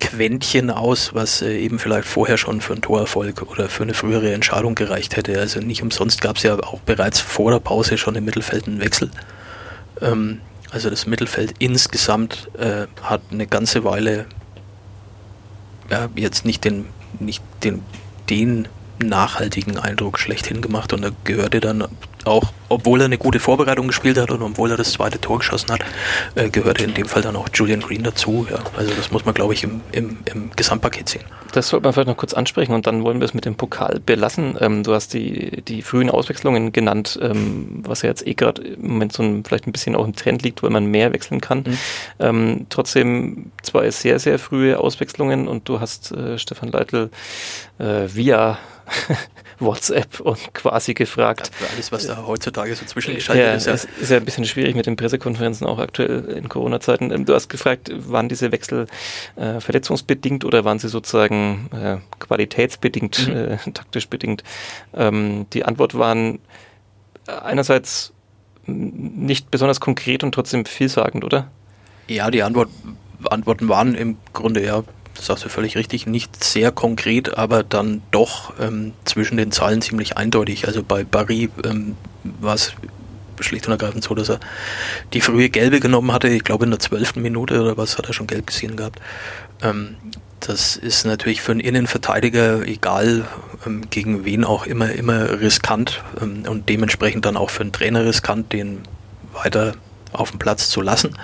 Quäntchen 0.00 0.70
aus, 0.70 1.14
was 1.14 1.40
äh, 1.42 1.56
eben 1.56 1.78
vielleicht 1.78 2.06
vorher 2.06 2.36
schon 2.36 2.60
für 2.60 2.72
einen 2.72 2.82
Torerfolg 2.82 3.42
oder 3.42 3.68
für 3.68 3.84
eine 3.84 3.94
frühere 3.94 4.32
Entscheidung 4.34 4.74
gereicht 4.74 5.16
hätte. 5.16 5.38
Also 5.38 5.60
nicht 5.60 5.82
umsonst 5.82 6.20
gab 6.20 6.36
es 6.36 6.42
ja 6.42 6.58
auch 6.58 6.80
bereits 6.80 7.20
vor 7.20 7.50
der 7.50 7.60
Pause 7.60 7.96
schon 7.96 8.14
im 8.14 8.24
Mittelfeld 8.24 8.66
einen 8.66 8.80
Wechsel. 8.80 9.10
Ähm, 10.00 10.40
also 10.70 10.90
das 10.90 11.06
Mittelfeld 11.06 11.54
insgesamt 11.58 12.50
äh, 12.58 12.86
hat 13.02 13.22
eine 13.30 13.46
ganze 13.46 13.84
Weile 13.84 14.26
ja, 15.90 16.08
jetzt 16.16 16.44
nicht 16.44 16.64
den, 16.64 16.86
nicht 17.20 17.42
den, 17.62 17.82
den 18.28 18.68
nachhaltigen 18.98 19.78
Eindruck 19.78 20.18
schlechthin 20.18 20.60
gemacht 20.60 20.92
und 20.92 21.02
da 21.02 21.10
gehörte 21.24 21.60
dann 21.60 21.84
auch, 22.26 22.52
obwohl 22.68 23.00
er 23.00 23.06
eine 23.06 23.18
gute 23.18 23.40
Vorbereitung 23.40 23.86
gespielt 23.86 24.18
hat 24.18 24.30
und 24.30 24.42
obwohl 24.42 24.70
er 24.70 24.76
das 24.76 24.92
zweite 24.92 25.20
Tor 25.20 25.38
geschossen 25.38 25.70
hat, 25.72 25.80
äh, 26.34 26.48
gehörte 26.48 26.84
in 26.84 26.94
dem 26.94 27.06
Fall 27.06 27.22
dann 27.22 27.36
auch 27.36 27.48
Julian 27.52 27.80
Green 27.80 28.02
dazu. 28.02 28.46
Ja. 28.50 28.58
Also 28.76 28.92
das 28.94 29.10
muss 29.10 29.24
man, 29.24 29.34
glaube 29.34 29.54
ich, 29.54 29.64
im, 29.64 29.80
im, 29.92 30.18
im 30.26 30.50
Gesamtpaket 30.56 31.08
sehen. 31.08 31.24
Das 31.52 31.68
sollte 31.68 31.84
man 31.84 31.92
vielleicht 31.92 32.08
noch 32.08 32.16
kurz 32.16 32.34
ansprechen 32.34 32.74
und 32.74 32.86
dann 32.86 33.04
wollen 33.04 33.20
wir 33.20 33.26
es 33.26 33.34
mit 33.34 33.44
dem 33.44 33.54
Pokal 33.54 34.00
belassen. 34.04 34.56
Ähm, 34.60 34.82
du 34.82 34.92
hast 34.92 35.14
die, 35.14 35.62
die 35.62 35.82
frühen 35.82 36.10
Auswechslungen 36.10 36.72
genannt, 36.72 37.18
ähm, 37.22 37.82
was 37.84 38.02
ja 38.02 38.08
jetzt 38.08 38.26
eh 38.26 38.34
gerade 38.34 38.62
im 38.62 38.88
Moment 38.88 39.12
so 39.12 39.22
ein, 39.22 39.44
vielleicht 39.44 39.66
ein 39.66 39.72
bisschen 39.72 39.94
auch 39.94 40.04
im 40.04 40.16
Trend 40.16 40.42
liegt, 40.42 40.62
weil 40.62 40.70
man 40.70 40.86
mehr 40.86 41.12
wechseln 41.12 41.40
kann. 41.40 41.58
Mhm. 41.58 41.78
Ähm, 42.18 42.66
trotzdem 42.70 43.52
zwei 43.62 43.90
sehr, 43.90 44.18
sehr 44.18 44.38
frühe 44.38 44.80
Auswechslungen 44.80 45.46
und 45.46 45.68
du 45.68 45.80
hast 45.80 46.10
äh, 46.12 46.38
Stefan 46.38 46.70
Leitl 46.70 47.10
äh, 47.78 48.08
via 48.12 48.58
WhatsApp 49.58 50.20
und 50.20 50.54
quasi 50.54 50.94
gefragt. 50.94 51.50
Ja, 51.60 51.66
alles, 51.74 51.92
was 51.92 52.06
da 52.06 52.26
heutzutage 52.26 52.74
so 52.74 52.84
zwischengeschaltet 52.84 53.44
ja, 53.44 53.54
ist. 53.54 53.66
Ja, 53.66 53.72
ist 53.74 54.10
ja 54.10 54.16
ein 54.16 54.24
bisschen 54.24 54.44
schwierig 54.44 54.74
mit 54.74 54.86
den 54.86 54.96
Pressekonferenzen, 54.96 55.66
auch 55.66 55.78
aktuell 55.78 56.24
in 56.26 56.48
Corona-Zeiten. 56.48 57.10
Ähm, 57.10 57.24
du 57.24 57.34
hast 57.34 57.48
gefragt, 57.48 57.90
waren 58.10 58.28
diese 58.28 58.52
Wechsel 58.52 58.86
äh, 59.36 59.60
verletzungsbedingt 59.60 60.44
oder 60.44 60.64
waren 60.64 60.78
sie 60.78 60.88
sozusagen 60.88 61.68
äh, 61.72 61.96
qualitätsbedingt, 62.18 63.28
mhm. 63.28 63.34
äh, 63.34 63.56
taktisch 63.72 64.08
bedingt? 64.08 64.42
Ähm, 64.94 65.46
die 65.52 65.64
Antwort 65.64 65.96
waren 65.96 66.38
einerseits 67.26 68.12
nicht 68.66 69.50
besonders 69.50 69.80
konkret 69.80 70.24
und 70.24 70.32
trotzdem 70.32 70.64
vielsagend, 70.64 71.24
oder? 71.24 71.50
Ja, 72.08 72.30
die 72.30 72.42
Antwort, 72.42 72.68
Antworten 73.24 73.68
waren 73.68 73.94
im 73.94 74.16
Grunde 74.32 74.64
ja 74.64 74.82
das 75.14 75.26
sagst 75.26 75.44
du 75.44 75.48
völlig 75.48 75.76
richtig, 75.76 76.06
nicht 76.06 76.42
sehr 76.42 76.72
konkret, 76.72 77.36
aber 77.36 77.62
dann 77.62 78.02
doch 78.10 78.52
ähm, 78.60 78.92
zwischen 79.04 79.36
den 79.36 79.52
Zahlen 79.52 79.80
ziemlich 79.80 80.16
eindeutig. 80.16 80.66
Also 80.66 80.82
bei 80.82 81.04
Barry 81.04 81.50
ähm, 81.64 81.96
war 82.40 82.54
es 82.54 82.72
schlicht 83.40 83.66
und 83.66 83.72
ergreifend 83.72 84.04
so, 84.04 84.14
dass 84.14 84.28
er 84.28 84.40
die 85.12 85.20
frühe 85.20 85.50
Gelbe 85.50 85.80
genommen 85.80 86.12
hatte. 86.12 86.28
Ich 86.28 86.44
glaube 86.44 86.64
in 86.64 86.70
der 86.70 86.80
zwölften 86.80 87.22
Minute 87.22 87.60
oder 87.60 87.76
was 87.76 87.98
hat 87.98 88.06
er 88.06 88.12
schon 88.12 88.26
gelb 88.26 88.46
gesehen 88.46 88.76
gehabt. 88.76 89.00
Ähm, 89.62 89.96
das 90.40 90.76
ist 90.76 91.06
natürlich 91.06 91.40
für 91.40 91.52
einen 91.52 91.60
Innenverteidiger, 91.60 92.66
egal 92.66 93.24
ähm, 93.66 93.88
gegen 93.90 94.24
wen 94.24 94.44
auch 94.44 94.66
immer, 94.66 94.92
immer 94.92 95.40
riskant 95.40 96.02
ähm, 96.20 96.44
und 96.48 96.68
dementsprechend 96.68 97.24
dann 97.24 97.36
auch 97.36 97.50
für 97.50 97.62
einen 97.62 97.72
Trainer 97.72 98.04
riskant, 98.04 98.52
den 98.52 98.80
weiter 99.32 99.74
auf 100.12 100.30
dem 100.30 100.38
Platz 100.38 100.68
zu 100.68 100.80
lassen. 100.80 101.16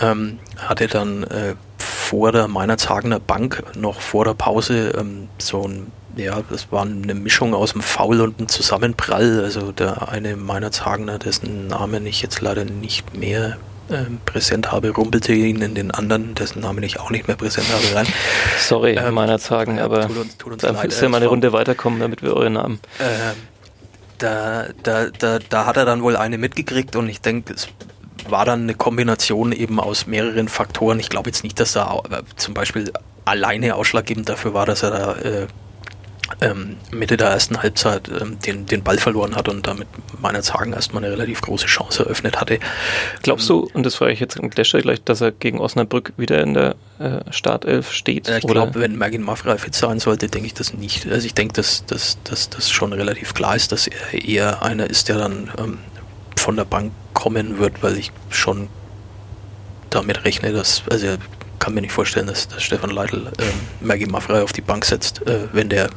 Ähm, 0.00 0.38
hatte 0.56 0.86
dann 0.86 1.24
äh, 1.24 1.54
vor 1.78 2.32
der 2.32 2.48
Meinerzhagener 2.48 3.20
Bank 3.20 3.62
noch 3.76 4.00
vor 4.00 4.24
der 4.24 4.34
Pause 4.34 4.92
ähm, 4.98 5.28
so 5.38 5.66
ein, 5.66 5.92
ja, 6.16 6.40
das 6.50 6.70
war 6.70 6.82
eine 6.82 7.14
Mischung 7.14 7.54
aus 7.54 7.72
einem 7.72 7.82
Foul 7.82 8.20
und 8.20 8.38
einem 8.38 8.48
Zusammenprall. 8.48 9.40
Also 9.42 9.72
der 9.72 10.08
eine 10.08 10.36
Meinerzhagener, 10.36 11.18
dessen 11.18 11.68
Namen 11.68 12.06
ich 12.06 12.22
jetzt 12.22 12.40
leider 12.40 12.64
nicht 12.64 13.16
mehr 13.16 13.56
ähm, 13.90 14.20
präsent 14.24 14.72
habe, 14.72 14.90
rumpelte 14.90 15.32
ihn 15.32 15.60
in 15.60 15.74
den 15.74 15.90
anderen, 15.90 16.34
dessen 16.34 16.60
Namen 16.60 16.82
ich 16.82 17.00
auch 17.00 17.10
nicht 17.10 17.28
mehr 17.28 17.36
präsent 17.36 17.66
habe, 17.72 17.94
rein. 17.94 18.06
Sorry, 18.58 18.94
ähm, 18.94 19.14
Meinerzhagen, 19.14 19.78
ja, 19.78 19.84
aber 19.84 20.06
tut 20.06 20.16
uns, 20.18 20.36
tut 20.38 20.52
uns 20.52 20.62
da 20.62 20.72
müsst 20.72 21.02
ihr 21.02 21.08
mal 21.08 21.18
eine 21.18 21.26
Runde 21.26 21.52
weiterkommen, 21.52 22.00
damit 22.00 22.22
wir 22.22 22.34
eure 22.34 22.50
Namen. 22.50 22.80
Äh, 22.98 23.34
da, 24.18 24.66
da, 24.82 25.06
da, 25.06 25.38
da 25.38 25.66
hat 25.66 25.76
er 25.76 25.84
dann 25.84 26.02
wohl 26.02 26.16
eine 26.16 26.38
mitgekriegt 26.38 26.94
und 26.94 27.08
ich 27.08 27.20
denke, 27.20 27.54
es 27.54 27.68
war 28.32 28.44
dann 28.44 28.62
eine 28.62 28.74
Kombination 28.74 29.52
eben 29.52 29.78
aus 29.78 30.08
mehreren 30.08 30.48
Faktoren. 30.48 30.98
Ich 30.98 31.08
glaube 31.08 31.30
jetzt 31.30 31.44
nicht, 31.44 31.60
dass 31.60 31.76
er 31.76 32.02
äh, 32.10 32.22
zum 32.36 32.54
Beispiel 32.54 32.92
alleine 33.24 33.76
ausschlaggebend 33.76 34.28
dafür 34.28 34.54
war, 34.54 34.66
dass 34.66 34.82
er 34.82 34.90
da 34.90 35.14
äh, 35.14 35.46
ähm, 36.40 36.76
Mitte 36.90 37.16
der 37.16 37.28
ersten 37.28 37.62
Halbzeit 37.62 38.08
ähm, 38.08 38.38
den, 38.40 38.66
den 38.66 38.82
Ball 38.82 38.98
verloren 38.98 39.36
hat 39.36 39.48
und 39.48 39.66
damit 39.66 39.88
meiner 40.20 40.42
Sagen 40.42 40.72
erstmal 40.72 41.04
eine 41.04 41.12
relativ 41.12 41.42
große 41.42 41.66
Chance 41.66 42.04
eröffnet 42.04 42.40
hatte. 42.40 42.58
Glaubst 43.22 43.48
du, 43.48 43.68
und 43.74 43.84
das 43.84 43.96
frage 43.96 44.12
ich 44.12 44.20
jetzt 44.20 44.38
an 44.38 44.50
Glescher 44.50 44.80
gleich, 44.80 45.02
dass 45.02 45.20
er 45.20 45.32
gegen 45.32 45.60
Osnabrück 45.60 46.12
wieder 46.16 46.42
in 46.42 46.54
der 46.54 46.76
äh, 46.98 47.20
Startelf 47.30 47.92
steht? 47.92 48.28
Äh, 48.28 48.38
ich 48.38 48.46
glaube, 48.46 48.80
wenn 48.80 48.96
Mergin 48.96 49.22
Mafra 49.22 49.56
fit 49.56 49.74
sein 49.74 50.00
sollte, 50.00 50.28
denke 50.28 50.46
ich 50.46 50.54
das 50.54 50.72
nicht. 50.74 51.06
Also 51.10 51.26
ich 51.26 51.34
denke, 51.34 51.54
dass 51.54 51.84
das 51.86 52.18
dass, 52.24 52.48
dass 52.48 52.70
schon 52.70 52.92
relativ 52.92 53.34
klar 53.34 53.56
ist, 53.56 53.72
dass 53.72 53.86
er 53.86 54.24
eher 54.26 54.62
einer 54.62 54.88
ist, 54.88 55.08
der 55.08 55.18
dann 55.18 55.50
ähm, 55.58 55.78
von 56.42 56.56
der 56.56 56.64
Bank 56.64 56.92
kommen 57.14 57.58
wird, 57.58 57.82
weil 57.82 57.96
ich 57.96 58.10
schon 58.30 58.68
damit 59.90 60.24
rechne, 60.24 60.52
dass, 60.52 60.82
also 60.90 61.16
kann 61.60 61.74
mir 61.74 61.82
nicht 61.82 61.92
vorstellen, 61.92 62.26
dass, 62.26 62.48
dass 62.48 62.64
Stefan 62.64 62.90
Leitl 62.90 63.30
ähm, 63.38 63.52
Maggie 63.80 64.06
Maffrey 64.06 64.42
auf 64.42 64.52
die 64.52 64.60
Bank 64.60 64.84
setzt, 64.84 65.24
äh, 65.26 65.46
wenn 65.52 65.68
der 65.68 65.88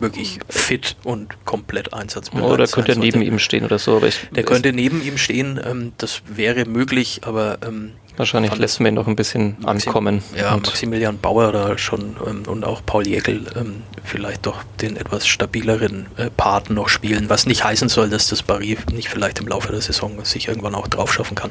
wirklich 0.00 0.38
fit 0.48 0.96
und 1.04 1.44
komplett 1.44 1.92
einsatzbereit 1.94 2.50
Oder 2.50 2.66
könnte 2.66 2.92
er 2.92 2.98
neben 2.98 3.22
ihm 3.22 3.38
stehen 3.38 3.64
oder 3.64 3.78
so. 3.78 3.96
Aber 3.96 4.08
ich, 4.08 4.28
der 4.34 4.44
könnte 4.44 4.72
neben 4.72 5.02
ihm 5.02 5.18
stehen, 5.18 5.60
ähm, 5.64 5.92
das 5.98 6.22
wäre 6.26 6.64
möglich, 6.66 7.20
aber 7.24 7.58
ähm, 7.66 7.92
Wahrscheinlich 8.16 8.56
lässt 8.56 8.78
man 8.78 8.92
ihn 8.92 8.94
noch 8.94 9.08
ein 9.08 9.16
bisschen 9.16 9.56
Maxim 9.60 9.88
ankommen. 9.88 10.22
Ja, 10.36 10.56
Maximilian 10.56 11.18
Bauer 11.18 11.50
da 11.50 11.76
schon 11.76 12.16
ähm, 12.24 12.44
und 12.46 12.64
auch 12.64 12.80
Paul 12.86 13.06
Jäckel 13.08 13.46
ähm, 13.56 13.82
vielleicht 14.04 14.46
doch 14.46 14.62
den 14.80 14.96
etwas 14.96 15.26
stabileren 15.26 16.06
äh, 16.16 16.30
Part 16.30 16.70
noch 16.70 16.88
spielen, 16.88 17.28
was 17.28 17.46
nicht 17.46 17.64
heißen 17.64 17.88
soll, 17.88 18.08
dass 18.10 18.28
das 18.28 18.44
Barry 18.44 18.78
nicht 18.92 19.08
vielleicht 19.08 19.40
im 19.40 19.48
Laufe 19.48 19.72
der 19.72 19.80
Saison 19.80 20.24
sich 20.24 20.46
irgendwann 20.46 20.76
auch 20.76 20.86
drauf 20.86 21.12
schaffen 21.12 21.34
kann. 21.34 21.50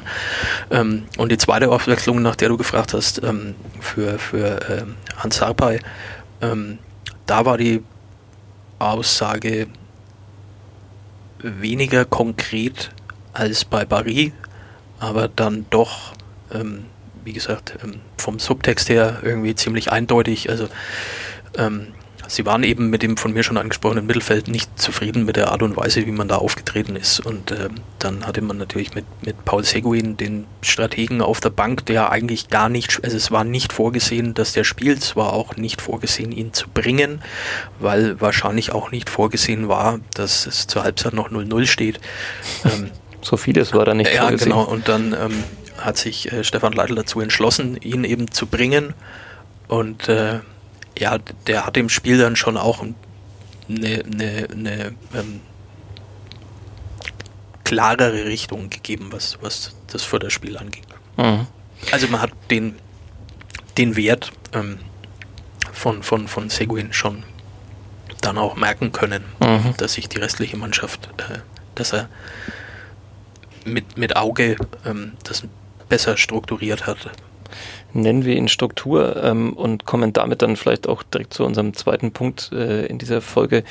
Ähm, 0.70 1.02
und 1.18 1.30
die 1.30 1.38
zweite 1.38 1.70
Aufwechslung, 1.70 2.22
nach 2.22 2.36
der 2.36 2.48
du 2.48 2.56
gefragt 2.56 2.94
hast, 2.94 3.22
ähm, 3.22 3.54
für, 3.80 4.18
für 4.18 4.60
ähm, 4.70 4.94
Hans 5.18 5.36
Sarpay, 5.36 5.80
da 7.26 7.46
war 7.46 7.56
die 7.56 7.82
Aussage 8.78 9.66
weniger 11.38 12.04
konkret 12.04 12.90
als 13.32 13.64
bei 13.64 13.84
Barry, 13.84 14.32
aber 14.98 15.28
dann 15.28 15.66
doch 15.70 16.14
ähm, 16.52 16.84
wie 17.24 17.32
gesagt, 17.32 17.78
ähm, 17.82 18.00
vom 18.18 18.38
Subtext 18.38 18.88
her 18.88 19.20
irgendwie 19.22 19.54
ziemlich 19.54 19.90
eindeutig. 19.90 20.50
Also 20.50 20.68
ähm, 21.56 21.88
sie 22.28 22.46
waren 22.46 22.62
eben 22.62 22.90
mit 22.90 23.02
dem 23.02 23.16
von 23.16 23.32
mir 23.32 23.42
schon 23.42 23.56
angesprochenen 23.56 24.06
Mittelfeld 24.06 24.48
nicht 24.48 24.78
zufrieden 24.78 25.24
mit 25.24 25.36
der 25.36 25.50
Art 25.50 25.62
und 25.62 25.76
Weise, 25.76 26.06
wie 26.06 26.12
man 26.12 26.28
da 26.28 26.36
aufgetreten 26.36 26.96
ist. 26.96 27.20
Und 27.20 27.52
ähm, 27.52 27.76
dann 27.98 28.26
hatte 28.26 28.42
man 28.42 28.56
natürlich 28.56 28.94
mit, 28.94 29.04
mit 29.24 29.44
Paul 29.44 29.64
Seguin 29.64 30.16
den 30.16 30.46
Strategen 30.62 31.22
auf 31.22 31.40
der 31.40 31.50
Bank, 31.50 31.86
der 31.86 32.10
eigentlich 32.10 32.48
gar 32.48 32.68
nicht, 32.68 33.02
also 33.04 33.16
es 33.16 33.30
war 33.30 33.44
nicht 33.44 33.72
vorgesehen, 33.72 34.34
dass 34.34 34.52
der 34.52 34.64
spielt, 34.64 34.98
es 34.98 35.16
war 35.16 35.32
auch 35.32 35.56
nicht 35.56 35.80
vorgesehen, 35.80 36.32
ihn 36.32 36.52
zu 36.52 36.68
bringen, 36.68 37.22
weil 37.78 38.20
wahrscheinlich 38.20 38.72
auch 38.72 38.90
nicht 38.90 39.10
vorgesehen 39.10 39.68
war, 39.68 40.00
dass 40.14 40.46
es 40.46 40.66
zur 40.66 40.84
Halbzeit 40.84 41.12
noch 41.14 41.30
0-0 41.30 41.66
steht. 41.66 42.00
Ähm, 42.64 42.90
so 43.20 43.36
vieles 43.36 43.74
war 43.74 43.84
da 43.84 43.94
nicht 43.94 44.12
ja, 44.12 44.22
vorgesehen. 44.22 44.52
Ja, 44.52 44.56
genau. 44.56 44.70
Und 44.70 44.88
dann 44.88 45.12
ähm, 45.12 45.44
hat 45.78 45.98
sich 45.98 46.32
äh, 46.32 46.44
Stefan 46.44 46.72
Leitl 46.72 46.94
dazu 46.94 47.20
entschlossen, 47.20 47.76
ihn 47.76 48.04
eben 48.04 48.30
zu 48.30 48.46
bringen. 48.46 48.94
Und 49.68 50.08
äh, 50.08 50.40
ja, 50.98 51.18
der 51.46 51.66
hat 51.66 51.76
dem 51.76 51.88
Spiel 51.88 52.18
dann 52.18 52.36
schon 52.36 52.56
auch 52.56 52.82
eine, 52.82 52.94
eine, 53.68 54.48
eine 54.50 54.94
ähm, 55.14 55.40
klarere 57.64 58.26
Richtung 58.26 58.70
gegeben, 58.70 59.08
was, 59.10 59.38
was 59.40 59.74
das 59.88 60.02
Förderspiel 60.02 60.56
anging. 60.56 60.84
Mhm. 61.16 61.46
Also 61.92 62.08
man 62.08 62.20
hat 62.20 62.32
den, 62.50 62.76
den 63.78 63.96
Wert 63.96 64.32
ähm, 64.52 64.78
von, 65.72 66.02
von, 66.02 66.28
von 66.28 66.50
Seguin 66.50 66.92
schon 66.92 67.24
dann 68.20 68.38
auch 68.38 68.56
merken 68.56 68.92
können, 68.92 69.24
mhm. 69.40 69.74
dass 69.76 69.94
sich 69.94 70.08
die 70.08 70.18
restliche 70.18 70.56
Mannschaft, 70.56 71.08
äh, 71.18 71.40
dass 71.74 71.92
er 71.92 72.08
mit, 73.64 73.98
mit 73.98 74.16
Auge 74.16 74.56
ähm, 74.86 75.12
das 75.24 75.44
besser 75.88 76.16
strukturiert 76.16 76.86
hat 76.86 77.10
nennen 77.94 78.24
wir 78.24 78.36
ihn 78.36 78.48
Struktur 78.48 79.22
ähm, 79.22 79.52
und 79.52 79.84
kommen 79.86 80.12
damit 80.12 80.42
dann 80.42 80.56
vielleicht 80.56 80.88
auch 80.88 81.02
direkt 81.02 81.34
zu 81.34 81.44
unserem 81.44 81.74
zweiten 81.74 82.12
Punkt 82.12 82.50
äh, 82.52 82.86
in 82.86 82.98
dieser 82.98 83.20
Folge. 83.20 83.64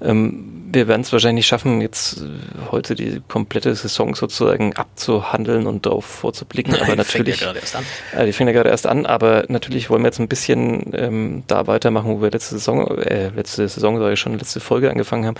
Ähm, 0.00 0.64
wir 0.72 0.88
werden 0.88 1.02
es 1.02 1.12
wahrscheinlich 1.12 1.44
nicht 1.44 1.46
schaffen, 1.46 1.80
jetzt 1.80 2.18
äh, 2.20 2.70
heute 2.70 2.94
die 2.94 3.22
komplette 3.28 3.74
Saison 3.74 4.14
sozusagen 4.14 4.74
abzuhandeln 4.74 5.66
und 5.66 5.86
darauf 5.86 6.04
vorzublicken. 6.04 6.74
Aber 6.80 6.96
natürlich, 6.96 7.36
fängt 7.36 7.40
ja 7.40 7.46
gerade 7.46 7.58
erst 7.60 7.76
an. 7.76 7.84
Äh, 8.16 8.26
die 8.26 8.32
fängt 8.32 8.48
ja 8.48 8.52
gerade 8.52 8.70
erst 8.70 8.86
an, 8.86 9.06
aber 9.06 9.44
natürlich 9.48 9.90
wollen 9.90 10.02
wir 10.02 10.08
jetzt 10.08 10.20
ein 10.20 10.28
bisschen 10.28 10.92
ähm, 10.94 11.42
da 11.46 11.66
weitermachen, 11.66 12.10
wo 12.10 12.22
wir 12.22 12.30
letzte 12.30 12.56
Saison, 12.56 12.86
äh, 12.98 13.28
letzte 13.28 13.68
Saison, 13.68 13.98
sage 13.98 14.14
ich 14.14 14.20
schon, 14.20 14.38
letzte 14.38 14.60
Folge 14.60 14.90
angefangen 14.90 15.26
haben, 15.26 15.36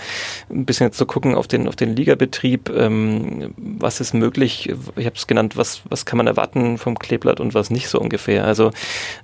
ein 0.49 0.65
bisschen 0.65 0.87
jetzt 0.87 0.97
zu 0.97 1.05
gucken 1.05 1.35
auf 1.35 1.47
den 1.47 1.67
auf 1.67 1.75
den 1.75 1.95
Ligabetrieb, 1.95 2.69
ähm, 2.69 3.53
was 3.57 3.99
ist 3.99 4.13
möglich, 4.13 4.73
ich 4.95 5.05
habe 5.05 5.15
es 5.15 5.27
genannt, 5.27 5.57
was 5.57 5.81
was 5.89 6.05
kann 6.05 6.17
man 6.17 6.27
erwarten 6.27 6.77
vom 6.77 6.97
Kleeblatt 6.97 7.39
und 7.39 7.53
was 7.53 7.69
nicht 7.69 7.89
so 7.89 7.99
ungefähr 7.99 8.24
ungefähr. 8.25 8.45
Also 8.45 8.71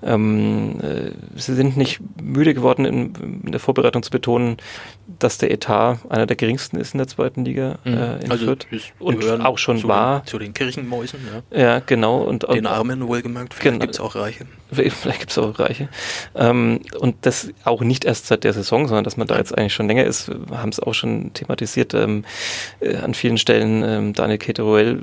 ähm, 0.03 0.79
äh, 0.81 1.11
sie 1.35 1.55
sind 1.55 1.77
nicht 1.77 1.99
müde 2.21 2.53
geworden, 2.53 2.85
in, 2.85 3.13
in, 3.45 3.51
der 3.51 3.59
Vorbereitung 3.59 4.03
zu 4.03 4.11
betonen, 4.11 4.57
dass 5.19 5.37
der 5.37 5.51
Etat 5.51 5.99
einer 6.09 6.25
der 6.25 6.35
geringsten 6.35 6.77
ist 6.77 6.93
in 6.93 6.99
der 6.99 7.07
zweiten 7.07 7.45
Liga 7.45 7.79
mhm. 7.83 7.93
äh, 7.93 8.17
in 8.23 8.31
also 8.31 8.45
Fürth 8.45 8.67
und 8.99 9.41
auch 9.41 9.57
schon 9.57 9.79
zu 9.79 9.87
war. 9.87 10.21
Den, 10.21 10.27
zu 10.27 10.39
den 10.39 10.53
Kirchenmäusen, 10.53 11.19
ja. 11.51 11.59
Ja, 11.59 11.79
genau. 11.79 12.21
Und 12.21 12.47
den 12.47 12.67
Armen 12.67 13.07
wohlgemerkt, 13.07 13.53
vielleicht 13.53 13.63
genau, 13.63 13.79
gibt 13.79 13.95
es 13.95 13.99
auch 13.99 14.15
Reiche. 14.15 14.45
Vielleicht 14.71 15.19
gibt 15.19 15.31
es 15.31 15.37
auch 15.37 15.59
Reiche. 15.59 15.89
Ähm, 16.35 16.79
und 16.99 17.15
das 17.21 17.49
auch 17.63 17.81
nicht 17.81 18.05
erst 18.05 18.27
seit 18.27 18.43
der 18.43 18.53
Saison, 18.53 18.87
sondern 18.87 19.03
dass 19.03 19.17
man 19.17 19.27
da 19.27 19.37
jetzt 19.37 19.57
eigentlich 19.57 19.73
schon 19.73 19.87
länger 19.87 20.05
ist, 20.05 20.31
haben 20.51 20.69
es 20.69 20.79
auch 20.79 20.93
schon 20.93 21.33
thematisiert 21.33 21.93
ähm, 21.93 22.23
äh, 22.79 22.95
an 22.97 23.13
vielen 23.13 23.37
Stellen. 23.37 23.83
Ähm, 23.83 24.13
Daniel 24.13 24.37
Keteruel, 24.37 25.01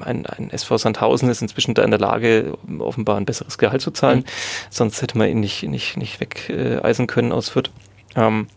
ein, 0.00 0.26
ein 0.26 0.50
SV 0.50 0.78
Sandhausen, 0.78 1.30
ist 1.30 1.42
inzwischen 1.42 1.74
da 1.74 1.82
in 1.82 1.90
der 1.90 2.00
Lage, 2.00 2.54
offenbar 2.78 3.16
ein 3.16 3.24
besseres 3.24 3.58
Gehalt 3.58 3.80
zu 3.80 3.90
zahlen. 3.90 4.20
Mhm. 4.20 4.24
Sonst 4.70 5.00
hätte 5.02 5.16
man 5.16 5.28
ihn 5.28 5.40
nicht, 5.40 5.62
nicht, 5.62 5.96
nicht 5.96 6.20
wegeisen 6.20 7.06
können 7.06 7.32
aus 7.32 7.48
Fürth. 7.48 7.70
Ähm, 8.14 8.48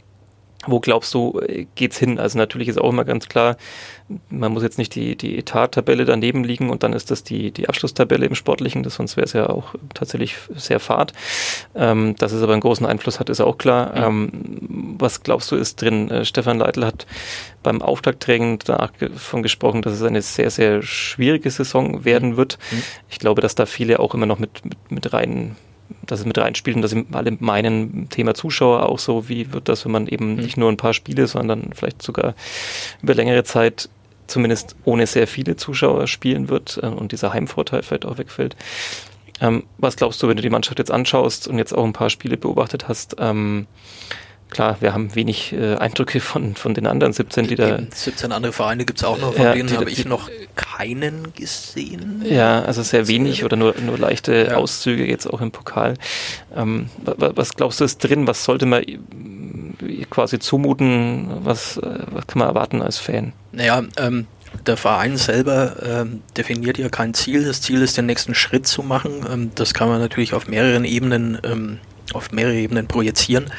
wo 0.67 0.80
glaubst 0.80 1.13
du, 1.13 1.39
äh, 1.39 1.67
geht's 1.76 1.98
hin? 1.98 2.19
Also 2.19 2.38
natürlich 2.38 2.67
ist 2.67 2.80
auch 2.80 2.89
immer 2.89 3.06
ganz 3.06 3.30
klar, 3.30 3.56
man 4.30 4.52
muss 4.52 4.63
jetzt 4.63 4.78
nicht 4.78 4.93
die, 4.95 5.15
die 5.15 5.38
Etat-Tabelle 5.38 6.04
daneben 6.04 6.43
liegen 6.43 6.69
und 6.69 6.84
dann 6.84 6.93
ist 6.93 7.12
das 7.12 7.24
die, 7.24 7.52
die 7.52 7.69
Abschlusstabelle 7.69 8.26
im 8.26 8.36
Sportlichen, 8.36 8.84
das 8.84 8.95
sonst 8.95 9.15
wäre 9.15 9.26
es 9.26 9.34
ja 9.34 9.50
auch 9.50 9.76
tatsächlich 9.93 10.36
sehr 10.56 10.80
fad. 10.80 11.13
Ähm, 11.76 12.15
dass 12.17 12.34
es 12.34 12.43
aber 12.43 12.54
einen 12.54 12.62
großen 12.62 12.86
Einfluss 12.86 13.19
hat, 13.19 13.30
ist 13.30 13.39
auch 13.39 13.58
klar. 13.58 13.95
Ja. 13.95 14.08
Ähm, 14.08 14.98
was 15.00 15.24
glaubst 15.24 15.52
du 15.52 15.56
ist 15.56 15.82
drin? 15.82 16.10
Äh, 16.10 16.26
Stefan 16.26 16.60
Leitl 16.60 16.86
hat 16.86 17.06
beim 17.63 17.82
Auftakttraining 17.82 18.60
davon 18.60 19.43
gesprochen, 19.43 19.82
dass 19.82 19.93
es 19.93 20.04
eine 20.04 20.22
sehr, 20.22 20.50
sehr 20.50 20.82
schwierige 20.82 21.52
Saison 21.52 22.04
werden 22.04 22.32
mhm. 22.32 22.38
wird. 22.38 22.58
Mhm. 22.72 22.84
Ich 23.10 23.19
glaube, 23.19 23.41
dass 23.41 23.56
da 23.56 23.65
viele 23.65 24.00
auch 24.00 24.13
immer 24.13 24.26
noch 24.26 24.39
mit, 24.39 24.65
mit, 24.65 24.91
mit 24.91 25.13
rein 25.13 25.56
dass 26.06 26.19
es 26.19 26.25
mit 26.25 26.38
reinspielt 26.38 26.75
und 26.75 26.82
dass 26.82 26.95
alle 27.12 27.38
meinen 27.39 28.10
Thema 28.10 28.34
Zuschauer 28.34 28.88
auch 28.88 28.99
so, 28.99 29.30
wie 29.30 29.54
wird 29.54 29.69
das, 29.69 29.86
wenn 29.86 29.91
man 29.91 30.08
eben 30.08 30.32
mhm. 30.32 30.41
nicht 30.41 30.58
nur 30.58 30.69
ein 30.69 30.78
paar 30.78 30.93
Spiele, 30.93 31.28
sondern 31.28 31.71
vielleicht 31.73 32.02
sogar 32.02 32.36
über 33.02 33.13
längere 33.13 33.43
Zeit 33.43 33.89
zumindest 34.28 34.75
ohne 34.86 35.08
sehr 35.08 35.28
viele 35.28 35.56
Zuschauer 35.56 36.08
spielen 36.08 36.49
wird 36.49 36.80
äh, 36.82 36.88
und 36.88 37.12
dieser 37.12 37.34
Heimvorteil 37.34 37.84
vielleicht 37.84 38.06
auch 38.06 38.17
wegfällt. 38.17 38.56
Ähm, 39.41 39.63
was 39.78 39.95
glaubst 39.95 40.21
du, 40.21 40.28
wenn 40.28 40.36
du 40.36 40.41
die 40.41 40.49
Mannschaft 40.49 40.80
jetzt 40.80 40.91
anschaust 40.91 41.47
und 41.47 41.58
jetzt 41.58 41.73
auch 41.73 41.86
ein 41.86 41.93
paar 41.93 42.10
Spiele 42.10 42.38
beobachtet 42.38 42.88
hast, 42.88 43.15
ähm, 43.19 43.67
klar, 44.50 44.78
wir 44.80 44.94
haben 44.94 45.16
wenig 45.16 45.54
äh, 45.54 45.76
Eindrücke 45.76 46.20
von, 46.20 46.56
von 46.56 46.74
den 46.74 46.88
anderen 46.88 47.14
17, 47.14 47.48
die 47.48 47.56
da. 47.56 47.80
17 47.94 48.32
andere 48.32 48.54
Vereine 48.54 48.86
gibt 48.86 49.00
es 49.00 49.06
auch 49.06 49.18
noch, 49.18 49.34
von 49.34 49.46
ja, 49.46 49.54
denen 49.54 49.72
habe 49.76 49.90
ich 49.90 50.06
noch 50.06 50.30
keinen 50.56 51.34
gesehen. 51.34 52.24
Ja, 52.26 52.62
also 52.62 52.82
sehr 52.84 53.08
wenig 53.08 53.44
oder 53.44 53.56
nur, 53.56 53.76
nur 53.80 53.98
leichte 53.98 54.48
ja. 54.50 54.56
Auszüge 54.56 55.06
jetzt 55.06 55.28
auch 55.28 55.42
im 55.42 55.52
Pokal. 55.52 55.96
Ähm, 56.56 56.90
was, 57.04 57.32
was, 57.36 57.54
glaubst 57.56 57.80
du 57.80 57.86
ist 57.86 58.00
drin? 58.00 58.28
Was 58.28 58.44
sollte 58.44 58.66
man 58.66 58.84
quasi 60.10 60.40
zumuten? 60.40 61.28
Was, 61.44 61.78
äh, 61.78 62.00
was 62.12 62.28
kann 62.28 62.40
man 62.40 62.48
erwarten 62.48 62.82
als 62.82 62.98
Fan? 62.98 63.34
Naja, 63.52 63.84
ähm, 63.98 64.28
der 64.66 64.78
Verein 64.78 65.18
selber 65.18 65.76
ähm, 65.84 66.22
definiert 66.36 66.78
ja 66.78 66.90
kein 66.90 67.14
Ziel. 67.14 67.46
Das 67.46 67.62
Ziel 67.62 67.82
ist, 67.82 67.98
den 67.98 68.06
nächsten 68.06 68.34
Schritt 68.34 68.68
zu 68.68 68.84
machen. 68.84 69.26
Ähm, 69.32 69.52
das 69.56 69.74
kann 69.74 69.90
man 69.90 70.00
natürlich 70.00 70.34
auf 70.34 70.48
mehreren 70.48 70.86
Ebenen 70.86 71.38
ähm, 71.44 71.80
auf 72.13 72.32
mehrere 72.32 72.56
Ebenen 72.56 72.88
projizieren, 72.88 73.52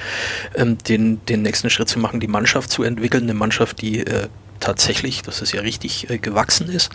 ähm, 0.55 0.79
den, 0.79 1.25
den 1.27 1.43
nächsten 1.43 1.71
Schritt 1.71 1.89
zu 1.89 1.99
machen, 1.99 2.21
die 2.21 2.29
Mannschaft 2.29 2.71
zu 2.71 2.83
entwickeln, 2.83 3.25
eine 3.25 3.35
Mannschaft, 3.35 3.83
die 3.83 4.01
äh, 4.01 4.29
tatsächlich, 4.61 5.23
das 5.23 5.43
ist 5.43 5.53
ja 5.53 5.63
richtig, 5.63 6.11
äh, 6.11 6.19
gewachsen 6.19 6.69
ist, 6.69 6.91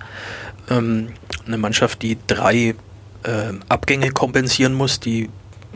ähm, 0.70 1.10
eine 1.46 1.58
Mannschaft, 1.58 2.02
die 2.02 2.18
drei 2.28 2.76
äh, 3.24 3.54
Abgänge 3.70 4.12
kompensieren 4.12 4.74
muss, 4.74 5.00
die 5.00 5.30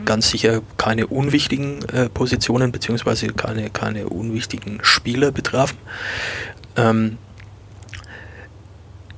ganz 0.04 0.30
sicher 0.30 0.62
keine 0.76 1.06
unwichtigen 1.06 1.84
äh, 1.90 2.08
Positionen 2.08 2.72
beziehungsweise 2.72 3.28
keine, 3.28 3.70
keine 3.70 4.08
unwichtigen 4.08 4.78
Spieler 4.82 5.30
betrafen. 5.30 5.76
Ähm, 6.76 7.18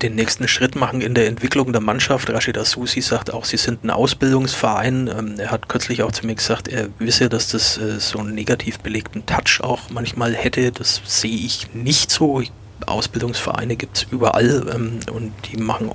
den 0.02 0.14
nächsten 0.14 0.48
Schritt 0.48 0.74
machen 0.76 1.00
in 1.00 1.14
der 1.14 1.26
Entwicklung 1.26 1.72
der 1.72 1.80
Mannschaft. 1.80 2.30
Rashid 2.30 2.58
Asusi 2.58 3.00
sagt 3.00 3.32
auch, 3.32 3.44
sie 3.44 3.56
sind 3.56 3.84
ein 3.84 3.90
Ausbildungsverein. 3.90 5.08
Ähm, 5.08 5.34
er 5.38 5.50
hat 5.50 5.68
kürzlich 5.68 6.02
auch 6.02 6.12
zu 6.12 6.26
mir 6.26 6.34
gesagt, 6.34 6.68
er 6.68 6.88
wisse, 6.98 7.28
dass 7.28 7.48
das 7.48 7.78
äh, 7.78 8.00
so 8.00 8.18
einen 8.18 8.34
negativ 8.34 8.80
belegten 8.80 9.24
Touch 9.26 9.60
auch 9.62 9.90
manchmal 9.90 10.34
hätte. 10.34 10.72
Das 10.72 11.00
sehe 11.04 11.30
ich 11.30 11.74
nicht 11.74 12.10
so. 12.10 12.42
Ausbildungsvereine 12.86 13.76
gibt 13.76 13.96
es 13.98 14.06
überall 14.10 14.66
ähm, 14.74 14.98
und 15.12 15.32
die 15.50 15.56
machen 15.56 15.92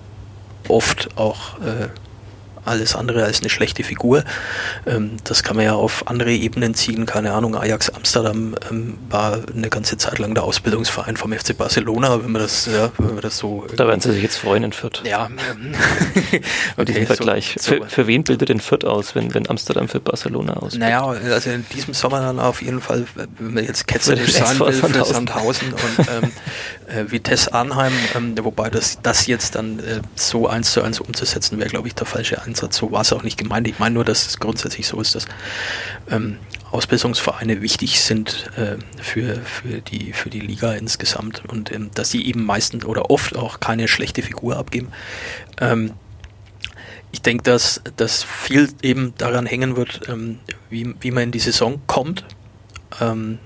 oft 0.69 1.17
auch 1.17 1.59
äh, 1.59 1.89
alles 2.67 2.95
andere 2.95 3.23
als 3.23 3.41
eine 3.41 3.49
schlechte 3.49 3.83
Figur. 3.83 4.23
Ähm, 4.85 5.17
das 5.23 5.43
kann 5.43 5.55
man 5.55 5.65
ja 5.65 5.73
auf 5.73 6.07
andere 6.07 6.31
Ebenen 6.31 6.73
ziehen. 6.73 7.05
Keine 7.05 7.33
Ahnung, 7.33 7.55
Ajax 7.55 7.89
Amsterdam 7.89 8.55
ähm, 8.69 8.97
war 9.09 9.39
eine 9.53 9.69
ganze 9.69 9.97
Zeit 9.97 10.19
lang 10.19 10.33
der 10.33 10.43
Ausbildungsverein 10.43 11.17
vom 11.17 11.33
FC 11.33 11.57
Barcelona, 11.57 12.23
wenn 12.23 12.31
man 12.31 12.41
das, 12.41 12.65
ja, 12.65 12.91
wenn 12.97 13.15
man 13.15 13.21
das 13.21 13.37
so. 13.37 13.65
Da 13.75 13.87
werden 13.87 14.01
Sie 14.01 14.11
sich 14.11 14.23
jetzt 14.23 14.37
freuen 14.37 14.63
in 14.63 14.73
Fürth. 14.73 15.01
Ja, 15.03 15.29
ähm, 15.51 15.73
okay, 16.77 17.05
Vergleich. 17.05 17.55
So, 17.59 17.71
so. 17.71 17.83
Für, 17.83 17.89
für, 17.89 18.07
wen 18.07 18.23
bildet 18.23 18.49
denn 18.49 18.59
Fürth 18.59 18.85
aus, 18.85 19.15
wenn, 19.15 19.33
wenn 19.33 19.49
Amsterdam 19.49 19.87
für 19.87 19.99
Barcelona 19.99 20.53
ausbildet? 20.53 20.79
Naja, 20.79 21.05
also 21.05 21.49
in 21.49 21.65
diesem 21.73 21.93
Sommer 21.93 22.21
dann 22.21 22.39
auf 22.39 22.61
jeden 22.61 22.81
Fall, 22.81 23.05
wenn 23.15 23.53
man 23.53 23.63
jetzt 23.63 23.87
ketzerisch 23.87 24.33
sein 24.33 24.59
will, 24.59 24.73
für 24.73 25.05
Sandhausen 25.05 25.73
und 25.73 25.99
ähm, 25.99 26.31
äh, 26.87 27.11
Vitesse 27.11 27.53
Arnheim, 27.53 27.93
ähm, 28.15 28.35
wobei 28.41 28.69
das, 28.69 28.99
das 29.01 29.27
jetzt 29.27 29.55
dann 29.55 29.79
äh, 29.79 30.01
so 30.15 30.47
eins 30.47 30.71
zu 30.71 30.81
eins 30.81 30.99
umzusetzen 30.99 31.59
wäre, 31.59 31.69
glaube 31.69 31.87
ich, 31.87 31.95
der 31.95 32.05
falsche 32.05 32.41
Einsatz. 32.41 32.77
So 32.77 32.91
war 32.91 33.01
es 33.01 33.13
auch 33.13 33.23
nicht 33.23 33.37
gemeint. 33.37 33.67
Ich 33.67 33.79
meine 33.79 33.95
nur, 33.95 34.05
dass 34.05 34.27
es 34.27 34.39
grundsätzlich 34.39 34.87
so 34.87 34.99
ist, 35.01 35.15
dass 35.15 35.25
ähm, 36.09 36.37
Ausbildungsvereine 36.71 37.61
wichtig 37.61 38.01
sind 38.01 38.49
äh, 38.57 38.77
für, 39.01 39.35
für, 39.41 39.81
die, 39.81 40.13
für 40.13 40.29
die 40.29 40.39
Liga 40.39 40.73
insgesamt 40.73 41.43
und 41.47 41.71
ähm, 41.71 41.91
dass 41.93 42.09
sie 42.09 42.25
eben 42.25 42.45
meistens 42.45 42.85
oder 42.85 43.09
oft 43.09 43.35
auch 43.35 43.59
keine 43.59 43.87
schlechte 43.87 44.21
Figur 44.21 44.57
abgeben. 44.57 44.89
Ähm, 45.59 45.93
ich 47.11 47.21
denke, 47.21 47.43
dass, 47.43 47.81
dass 47.95 48.23
viel 48.23 48.69
eben 48.81 49.13
daran 49.17 49.45
hängen 49.45 49.77
wird, 49.77 50.01
ähm, 50.09 50.39
wie, 50.69 50.93
wie 50.99 51.11
man 51.11 51.23
in 51.23 51.31
die 51.31 51.39
Saison 51.39 51.81
kommt. 51.87 52.25
Ähm, 52.99 53.39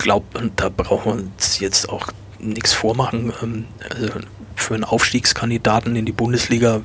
glaube, 0.00 0.50
da 0.56 0.68
brauchen 0.68 1.04
wir 1.04 1.24
uns 1.24 1.60
jetzt 1.60 1.88
auch 1.88 2.08
nichts 2.38 2.72
vormachen. 2.72 3.32
Ähm, 3.42 3.66
also 3.88 4.08
für 4.56 4.74
einen 4.74 4.84
Aufstiegskandidaten 4.84 5.94
in 5.96 6.06
die 6.06 6.12
Bundesliga 6.12 6.82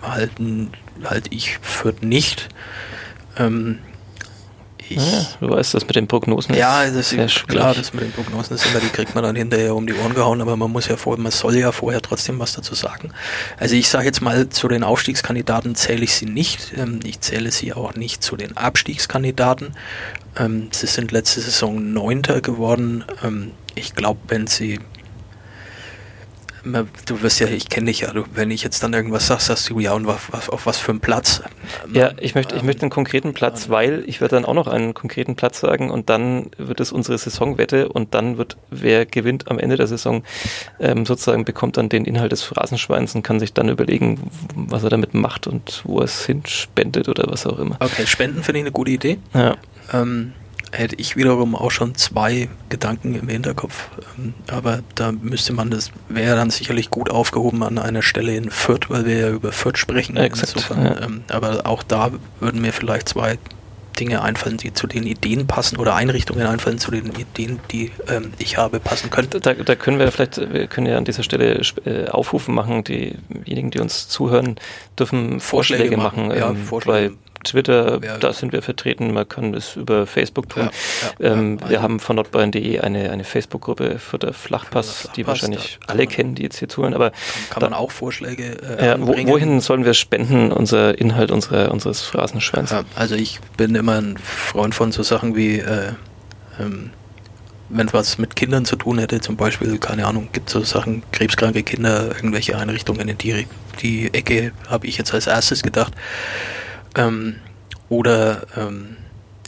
halten 0.00 0.72
halte 1.04 1.32
ich 1.32 1.58
für 1.58 1.94
nicht. 2.00 2.48
Ähm, 3.36 3.78
ich, 4.92 5.12
ja, 5.12 5.26
du 5.40 5.50
weißt, 5.50 5.74
das 5.74 5.86
mit 5.86 5.96
den 5.96 6.06
Prognosen 6.06 6.54
ja, 6.54 6.88
das 6.88 7.12
ist 7.12 7.48
klar, 7.48 7.74
das 7.74 7.92
mit 7.92 8.04
den 8.04 8.12
Prognosen 8.12 8.54
ist 8.54 8.66
immer, 8.66 8.80
die 8.80 8.88
kriegt 8.88 9.14
man 9.14 9.24
dann 9.24 9.36
hinterher 9.36 9.74
um 9.74 9.86
die 9.86 9.94
Ohren 9.94 10.14
gehauen, 10.14 10.40
aber 10.40 10.56
man 10.56 10.70
muss 10.70 10.88
ja 10.88 10.96
vor, 10.96 11.16
man 11.18 11.32
soll 11.32 11.56
ja 11.56 11.72
vorher 11.72 12.00
trotzdem 12.00 12.38
was 12.38 12.54
dazu 12.54 12.74
sagen. 12.74 13.10
Also 13.58 13.74
ich 13.74 13.88
sage 13.88 14.06
jetzt 14.06 14.20
mal, 14.20 14.48
zu 14.48 14.68
den 14.68 14.84
Aufstiegskandidaten 14.84 15.74
zähle 15.74 16.04
ich 16.04 16.14
sie 16.14 16.26
nicht. 16.26 16.72
Ähm, 16.76 17.00
ich 17.04 17.20
zähle 17.20 17.50
sie 17.50 17.72
auch 17.72 17.94
nicht 17.94 18.22
zu 18.22 18.36
den 18.36 18.56
Abstiegskandidaten. 18.56 19.74
Ähm, 20.36 20.68
sie 20.72 20.86
sind 20.86 21.12
letzte 21.12 21.40
Saison 21.40 21.92
Neunter 21.92 22.40
geworden. 22.40 23.04
Ähm, 23.22 23.52
ich 23.74 23.94
glaube, 23.94 24.20
wenn 24.28 24.46
sie 24.46 24.80
du 26.64 27.22
wirst 27.22 27.40
ja, 27.40 27.46
ich 27.48 27.68
kenne 27.68 27.86
dich 27.86 28.00
ja, 28.00 28.12
du, 28.12 28.24
wenn 28.34 28.50
ich 28.50 28.62
jetzt 28.62 28.82
dann 28.82 28.92
irgendwas 28.92 29.26
sag, 29.26 29.40
sagst 29.40 29.68
du, 29.70 29.80
ja, 29.80 29.92
und 29.92 30.06
auf, 30.06 30.32
auf, 30.32 30.48
auf 30.48 30.66
was 30.66 30.78
für 30.78 30.92
einen 30.92 31.00
Platz? 31.00 31.42
Ja, 31.92 32.12
ich 32.18 32.34
möchte, 32.34 32.54
ich 32.56 32.62
möchte 32.62 32.82
einen 32.82 32.90
konkreten 32.90 33.32
Platz, 33.34 33.68
weil 33.68 34.04
ich 34.06 34.20
werde 34.20 34.36
dann 34.36 34.44
auch 34.44 34.54
noch 34.54 34.68
einen 34.68 34.94
konkreten 34.94 35.34
Platz 35.34 35.60
sagen 35.60 35.90
und 35.90 36.10
dann 36.10 36.50
wird 36.58 36.80
es 36.80 36.92
unsere 36.92 37.18
Saisonwette 37.18 37.88
und 37.88 38.14
dann 38.14 38.38
wird, 38.38 38.56
wer 38.70 39.06
gewinnt 39.06 39.50
am 39.50 39.58
Ende 39.58 39.76
der 39.76 39.86
Saison, 39.86 40.22
ähm, 40.80 41.04
sozusagen 41.06 41.44
bekommt 41.44 41.76
dann 41.76 41.88
den 41.88 42.04
Inhalt 42.04 42.32
des 42.32 42.42
Phrasenschweins 42.42 43.14
und 43.14 43.22
kann 43.22 43.40
sich 43.40 43.52
dann 43.52 43.68
überlegen, 43.68 44.30
was 44.54 44.84
er 44.84 44.90
damit 44.90 45.14
macht 45.14 45.46
und 45.46 45.82
wo 45.84 45.98
er 45.98 46.04
es 46.04 46.24
hinspendet 46.26 47.08
oder 47.08 47.24
was 47.28 47.46
auch 47.46 47.58
immer. 47.58 47.76
Okay, 47.80 48.06
Spenden 48.06 48.42
finde 48.42 48.60
ich 48.60 48.64
eine 48.64 48.72
gute 48.72 48.92
Idee. 48.92 49.18
Ja. 49.34 49.56
Ähm, 49.92 50.32
hätte 50.72 50.96
ich 50.96 51.16
wiederum 51.16 51.54
auch 51.54 51.70
schon 51.70 51.94
zwei 51.94 52.48
Gedanken 52.68 53.14
im 53.14 53.28
Hinterkopf. 53.28 53.88
Ähm, 54.18 54.34
aber 54.48 54.80
da 54.94 55.12
müsste 55.12 55.52
man 55.52 55.70
das, 55.70 55.90
wäre 56.08 56.36
dann 56.36 56.50
sicherlich 56.50 56.90
gut 56.90 57.10
aufgehoben 57.10 57.62
an 57.62 57.78
einer 57.78 58.02
Stelle 58.02 58.34
in 58.36 58.50
Fürth, 58.50 58.88
weil 58.88 59.04
wir 59.04 59.18
ja 59.18 59.30
über 59.30 59.52
Fürth 59.52 59.78
sprechen. 59.78 60.16
Exakt, 60.16 60.54
Insofern, 60.54 60.84
ja. 60.84 61.00
Ähm, 61.02 61.24
aber 61.28 61.66
auch 61.66 61.82
da 61.82 62.10
würden 62.40 62.60
mir 62.60 62.72
vielleicht 62.72 63.08
zwei 63.10 63.38
Dinge 63.98 64.22
einfallen, 64.22 64.56
die 64.56 64.72
zu 64.72 64.86
den 64.86 65.04
Ideen 65.04 65.46
passen 65.46 65.76
oder 65.76 65.94
Einrichtungen 65.94 66.46
einfallen, 66.46 66.78
zu 66.78 66.90
den 66.90 67.12
Ideen, 67.12 67.60
die 67.70 67.92
ähm, 68.08 68.32
ich 68.38 68.56
habe, 68.56 68.80
passen 68.80 69.10
könnten. 69.10 69.40
Da, 69.40 69.54
da, 69.54 69.74
können 69.74 69.98
wir 69.98 70.10
vielleicht, 70.10 70.38
wir 70.38 70.66
können 70.66 70.86
ja 70.86 70.96
an 70.96 71.04
dieser 71.04 71.22
Stelle 71.22 71.60
äh, 71.84 72.08
Aufrufe 72.08 72.50
machen. 72.50 72.84
Diejenigen, 72.84 73.70
die 73.70 73.80
uns 73.80 74.08
zuhören, 74.08 74.56
dürfen 74.98 75.40
Vorschläge, 75.40 75.84
Vorschläge 75.84 75.96
machen. 75.96 76.28
machen. 76.28 76.38
Ja, 76.38 76.50
ähm, 76.50 76.56
Vorschläge. 76.56 77.12
Twitter, 77.44 78.00
ja. 78.02 78.18
da 78.18 78.32
sind 78.32 78.52
wir 78.52 78.62
vertreten. 78.62 79.12
Man 79.12 79.28
kann 79.28 79.54
es 79.54 79.76
über 79.76 80.06
Facebook 80.06 80.48
tun. 80.48 80.70
Ja, 81.20 81.32
ähm, 81.32 81.58
wir 81.68 81.82
haben 81.82 82.00
von 82.00 82.16
nordbayern.de 82.16 82.80
eine, 82.80 83.10
eine 83.10 83.24
Facebook-Gruppe 83.24 83.98
für 83.98 84.18
der 84.18 84.32
Flachpass, 84.32 84.90
Flachpass 84.90 85.12
die 85.14 85.26
wahrscheinlich 85.26 85.78
alle 85.86 86.06
kennen, 86.06 86.34
die 86.34 86.42
jetzt 86.42 86.58
hier 86.58 86.68
zuhören. 86.68 86.94
Aber 86.94 87.10
kann, 87.10 87.20
kann 87.50 87.62
man 87.70 87.74
auch 87.74 87.90
Vorschläge 87.90 88.62
äh, 88.62 88.96
wo, 88.98 89.16
Wohin 89.26 89.60
sollen 89.60 89.84
wir 89.84 89.94
spenden, 89.94 90.52
unser 90.52 90.98
Inhalt 90.98 91.30
unserer, 91.30 91.70
unseres 91.70 92.02
Phrasenschweins? 92.02 92.74
also 92.94 93.14
ich 93.14 93.40
bin 93.56 93.74
immer 93.74 94.00
ein 94.00 94.16
Freund 94.18 94.74
von 94.74 94.92
so 94.92 95.02
Sachen 95.02 95.36
wie 95.36 95.58
äh, 95.58 95.92
ähm, 96.58 96.90
wenn 97.72 97.86
es 97.86 97.94
was 97.94 98.18
mit 98.18 98.36
Kindern 98.36 98.64
zu 98.64 98.76
tun 98.76 98.98
hätte, 98.98 99.20
zum 99.20 99.36
Beispiel, 99.36 99.78
keine 99.78 100.06
Ahnung, 100.06 100.28
gibt 100.32 100.48
es 100.48 100.52
so 100.52 100.62
Sachen, 100.62 101.02
krebskranke 101.10 101.62
Kinder, 101.62 102.14
irgendwelche 102.14 102.56
Einrichtungen 102.58 103.08
in 103.08 103.18
die, 103.18 103.46
die 103.80 104.12
Ecke, 104.12 104.52
habe 104.68 104.86
ich 104.86 104.98
jetzt 104.98 105.14
als 105.14 105.26
erstes 105.26 105.62
gedacht. 105.62 105.94
Ähm, 106.96 107.36
oder 107.88 108.46
ähm, 108.56 108.96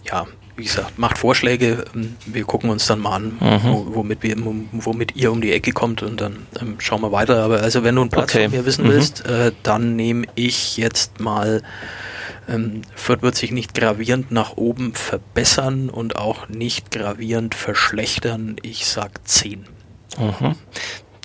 ja, 0.05 0.27
wie 0.57 0.65
gesagt, 0.65 0.99
macht 0.99 1.19
Vorschläge, 1.19 1.85
ähm, 1.95 2.17
wir 2.27 2.45
gucken 2.45 2.71
uns 2.71 2.87
dann 2.87 3.01
mal 3.01 3.17
an, 3.17 3.39
mhm. 3.41 3.95
womit, 3.95 4.23
wir, 4.23 4.37
womit 4.73 5.17
ihr 5.17 5.33
um 5.33 5.41
die 5.41 5.53
Ecke 5.53 5.73
kommt 5.73 6.03
und 6.03 6.21
dann 6.21 6.47
ähm, 6.61 6.77
schauen 6.79 7.01
wir 7.03 7.13
weiter. 7.13 7.43
Aber 7.43 7.61
also 7.61 7.83
wenn 7.85 7.95
du 7.95 8.03
einen 8.03 8.11
Platz 8.11 8.35
okay. 8.35 8.45
von 8.45 8.59
mir 8.59 8.67
wissen 8.67 8.85
mhm. 8.85 8.91
willst, 8.91 9.27
äh, 9.27 9.53
dann 9.63 9.97
nehme 9.97 10.27
ich 10.35 10.77
jetzt 10.77 11.21
mal 11.21 11.63
ähm, 12.49 12.83
Fürth 12.95 13.23
wird 13.23 13.37
sich 13.37 13.53
nicht 13.53 13.75
gravierend 13.75 14.31
nach 14.31 14.57
oben 14.57 14.95
verbessern 14.95 15.89
und 15.89 16.17
auch 16.17 16.49
nicht 16.49 16.91
gravierend 16.91 17.55
verschlechtern. 17.55 18.57
Ich 18.63 18.87
sag 18.87 19.27
10. 19.27 19.67
Mhm. 20.19 20.55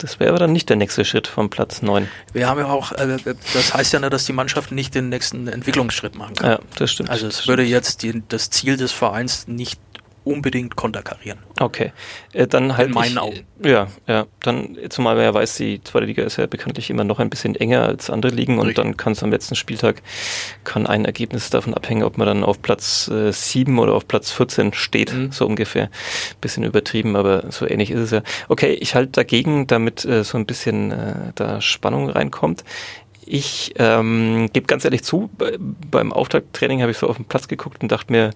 Das 0.01 0.19
wäre 0.19 0.29
aber 0.29 0.39
dann 0.39 0.53
nicht 0.53 0.69
der 0.69 0.77
nächste 0.77 1.03
Schritt 1.03 1.27
vom 1.27 1.49
Platz 1.49 1.81
9. 1.81 2.07
Wir 2.33 2.47
haben 2.47 2.59
ja 2.59 2.67
auch, 2.67 2.91
äh, 2.93 3.17
das 3.53 3.73
heißt 3.73 3.93
ja 3.93 3.99
nicht, 3.99 4.13
dass 4.13 4.25
die 4.25 4.33
Mannschaft 4.33 4.71
nicht 4.71 4.95
den 4.95 5.09
nächsten 5.09 5.47
Entwicklungsschritt 5.47 6.15
machen 6.15 6.35
kann. 6.35 6.51
Ja, 6.51 6.59
das 6.75 6.91
stimmt. 6.91 7.09
Also 7.09 7.27
es 7.27 7.47
würde 7.47 7.63
jetzt 7.63 8.03
die, 8.03 8.23
das 8.27 8.49
Ziel 8.49 8.77
des 8.77 8.91
Vereins 8.91 9.47
nicht 9.47 9.79
unbedingt 10.23 10.75
konterkarieren. 10.75 11.39
Okay, 11.59 11.91
äh, 12.33 12.47
dann 12.47 12.77
halt 12.77 12.89
in 12.89 12.93
meinen 12.93 13.17
Augen. 13.17 13.39
Ja, 13.63 13.87
ja, 14.07 14.25
dann 14.41 14.77
zumal 14.89 15.15
man 15.15 15.23
ja 15.23 15.33
weiß, 15.33 15.57
die 15.57 15.83
zweite 15.83 16.05
Liga 16.05 16.23
ist 16.23 16.37
ja 16.37 16.45
bekanntlich 16.45 16.89
immer 16.89 17.03
noch 17.03 17.19
ein 17.19 17.29
bisschen 17.29 17.55
enger 17.55 17.83
als 17.83 18.09
andere 18.09 18.31
Ligen 18.31 18.57
und 18.57 18.67
Richtig. 18.67 18.83
dann 18.83 18.97
kann 18.97 19.13
es 19.13 19.23
am 19.23 19.31
letzten 19.31 19.55
Spieltag 19.55 20.01
kann 20.63 20.87
ein 20.87 21.05
Ergebnis 21.05 21.49
davon 21.49 21.73
abhängen, 21.73 22.03
ob 22.03 22.17
man 22.17 22.27
dann 22.27 22.43
auf 22.43 22.61
Platz 22.61 23.09
äh, 23.09 23.31
7 23.31 23.77
oder 23.79 23.93
auf 23.93 24.07
Platz 24.07 24.31
14 24.31 24.73
steht, 24.73 25.13
mhm. 25.13 25.31
so 25.31 25.45
ungefähr. 25.45 25.89
Bisschen 26.41 26.63
übertrieben, 26.63 27.15
aber 27.15 27.51
so 27.51 27.67
ähnlich 27.67 27.91
ist 27.91 27.99
es 27.99 28.11
ja. 28.11 28.21
Okay, 28.47 28.73
ich 28.73 28.95
halte 28.95 29.11
dagegen, 29.11 29.67
damit 29.67 30.05
äh, 30.05 30.23
so 30.23 30.37
ein 30.37 30.45
bisschen 30.45 30.91
äh, 30.91 31.15
da 31.35 31.59
Spannung 31.61 32.09
reinkommt. 32.09 32.63
Ich 33.25 33.73
ähm, 33.77 34.49
gebe 34.53 34.65
ganz 34.65 34.85
ehrlich 34.85 35.03
zu, 35.03 35.29
bei, 35.37 35.55
beim 35.59 36.11
Auftakttraining 36.11 36.81
habe 36.81 36.91
ich 36.91 36.97
so 36.97 37.07
auf 37.07 37.17
den 37.17 37.25
Platz 37.25 37.47
geguckt 37.47 37.83
und 37.83 37.91
dachte 37.91 38.11
mir, 38.11 38.31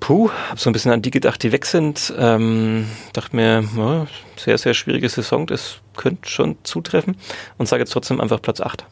Puh, 0.00 0.30
hab 0.50 0.58
so 0.58 0.70
ein 0.70 0.72
bisschen 0.72 0.92
an 0.92 1.02
die 1.02 1.10
gedacht, 1.10 1.42
die 1.42 1.52
weg 1.52 1.66
sind. 1.66 2.12
Ähm, 2.16 2.86
dachte 3.12 3.34
mir, 3.34 3.64
ja, 3.76 4.06
sehr, 4.36 4.58
sehr 4.58 4.74
schwierige 4.74 5.08
Saison, 5.08 5.46
das 5.46 5.78
könnte 5.96 6.28
schon 6.28 6.56
zutreffen 6.62 7.16
und 7.58 7.68
sage 7.68 7.82
jetzt 7.82 7.92
trotzdem 7.92 8.20
einfach 8.20 8.40
Platz 8.40 8.60
8. 8.60 8.84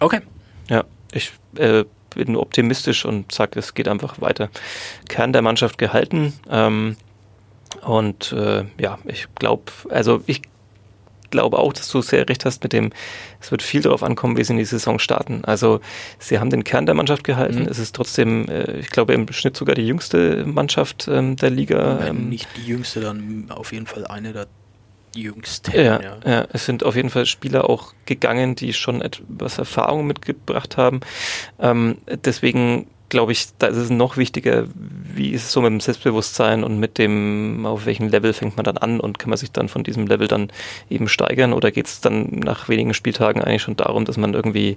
Okay. 0.00 0.20
Ja, 0.68 0.84
ich 1.12 1.32
äh, 1.56 1.84
bin 2.14 2.36
optimistisch 2.36 3.04
und 3.04 3.32
sage, 3.32 3.58
es 3.58 3.74
geht 3.74 3.88
einfach 3.88 4.20
weiter. 4.20 4.48
Kern 5.08 5.32
der 5.32 5.42
Mannschaft 5.42 5.78
gehalten. 5.78 6.32
Ähm, 6.50 6.96
und 7.82 8.32
äh, 8.32 8.64
ja, 8.78 8.98
ich 9.04 9.26
glaube, 9.34 9.72
also 9.90 10.22
ich 10.26 10.42
glaube 11.34 11.58
auch, 11.58 11.72
dass 11.72 11.88
du 11.88 12.00
sehr 12.00 12.28
recht 12.28 12.44
hast 12.44 12.62
mit 12.62 12.72
dem, 12.72 12.90
es 13.40 13.50
wird 13.50 13.62
viel 13.62 13.82
darauf 13.82 14.04
ankommen, 14.04 14.36
wie 14.36 14.44
sie 14.44 14.52
in 14.52 14.58
die 14.58 14.64
Saison 14.64 15.00
starten. 15.00 15.44
Also 15.44 15.80
sie 16.20 16.38
haben 16.38 16.48
den 16.48 16.62
Kern 16.62 16.86
der 16.86 16.94
Mannschaft 16.94 17.24
gehalten. 17.24 17.62
Mhm. 17.62 17.68
Es 17.68 17.80
ist 17.80 17.94
trotzdem, 17.94 18.48
äh, 18.48 18.78
ich 18.78 18.90
glaube, 18.90 19.14
im 19.14 19.30
Schnitt 19.32 19.56
sogar 19.56 19.74
die 19.74 19.86
jüngste 19.86 20.44
Mannschaft 20.46 21.08
ähm, 21.08 21.34
der 21.34 21.50
Liga. 21.50 22.06
Ähm, 22.06 22.28
nicht 22.28 22.48
die 22.56 22.66
jüngste, 22.66 23.00
dann 23.00 23.46
auf 23.50 23.72
jeden 23.72 23.86
Fall 23.86 24.06
eine 24.06 24.32
der 24.32 24.46
jüngsten. 25.16 25.72
Ja, 25.72 26.00
ja. 26.00 26.16
ja, 26.24 26.46
es 26.52 26.66
sind 26.66 26.84
auf 26.84 26.96
jeden 26.96 27.10
Fall 27.10 27.26
Spieler 27.26 27.68
auch 27.68 27.94
gegangen, 28.06 28.54
die 28.54 28.72
schon 28.72 29.00
etwas 29.00 29.58
Erfahrung 29.58 30.06
mitgebracht 30.06 30.76
haben. 30.76 31.00
Ähm, 31.58 31.98
deswegen 32.24 32.86
glaube 33.14 33.30
ich, 33.30 33.46
da 33.58 33.68
ist 33.68 33.76
es 33.76 33.90
noch 33.90 34.16
wichtiger, 34.16 34.64
wie 34.74 35.30
ist 35.30 35.44
es 35.44 35.52
so 35.52 35.60
mit 35.60 35.70
dem 35.70 35.78
Selbstbewusstsein 35.78 36.64
und 36.64 36.80
mit 36.80 36.98
dem, 36.98 37.64
auf 37.64 37.86
welchem 37.86 38.08
Level 38.08 38.32
fängt 38.32 38.56
man 38.56 38.64
dann 38.64 38.76
an 38.76 38.98
und 38.98 39.20
kann 39.20 39.30
man 39.30 39.38
sich 39.38 39.52
dann 39.52 39.68
von 39.68 39.84
diesem 39.84 40.08
Level 40.08 40.26
dann 40.26 40.50
eben 40.90 41.08
steigern 41.08 41.52
oder 41.52 41.70
geht 41.70 41.86
es 41.86 42.00
dann 42.00 42.40
nach 42.44 42.68
wenigen 42.68 42.92
Spieltagen 42.92 43.40
eigentlich 43.40 43.62
schon 43.62 43.76
darum, 43.76 44.04
dass 44.04 44.16
man 44.16 44.34
irgendwie, 44.34 44.76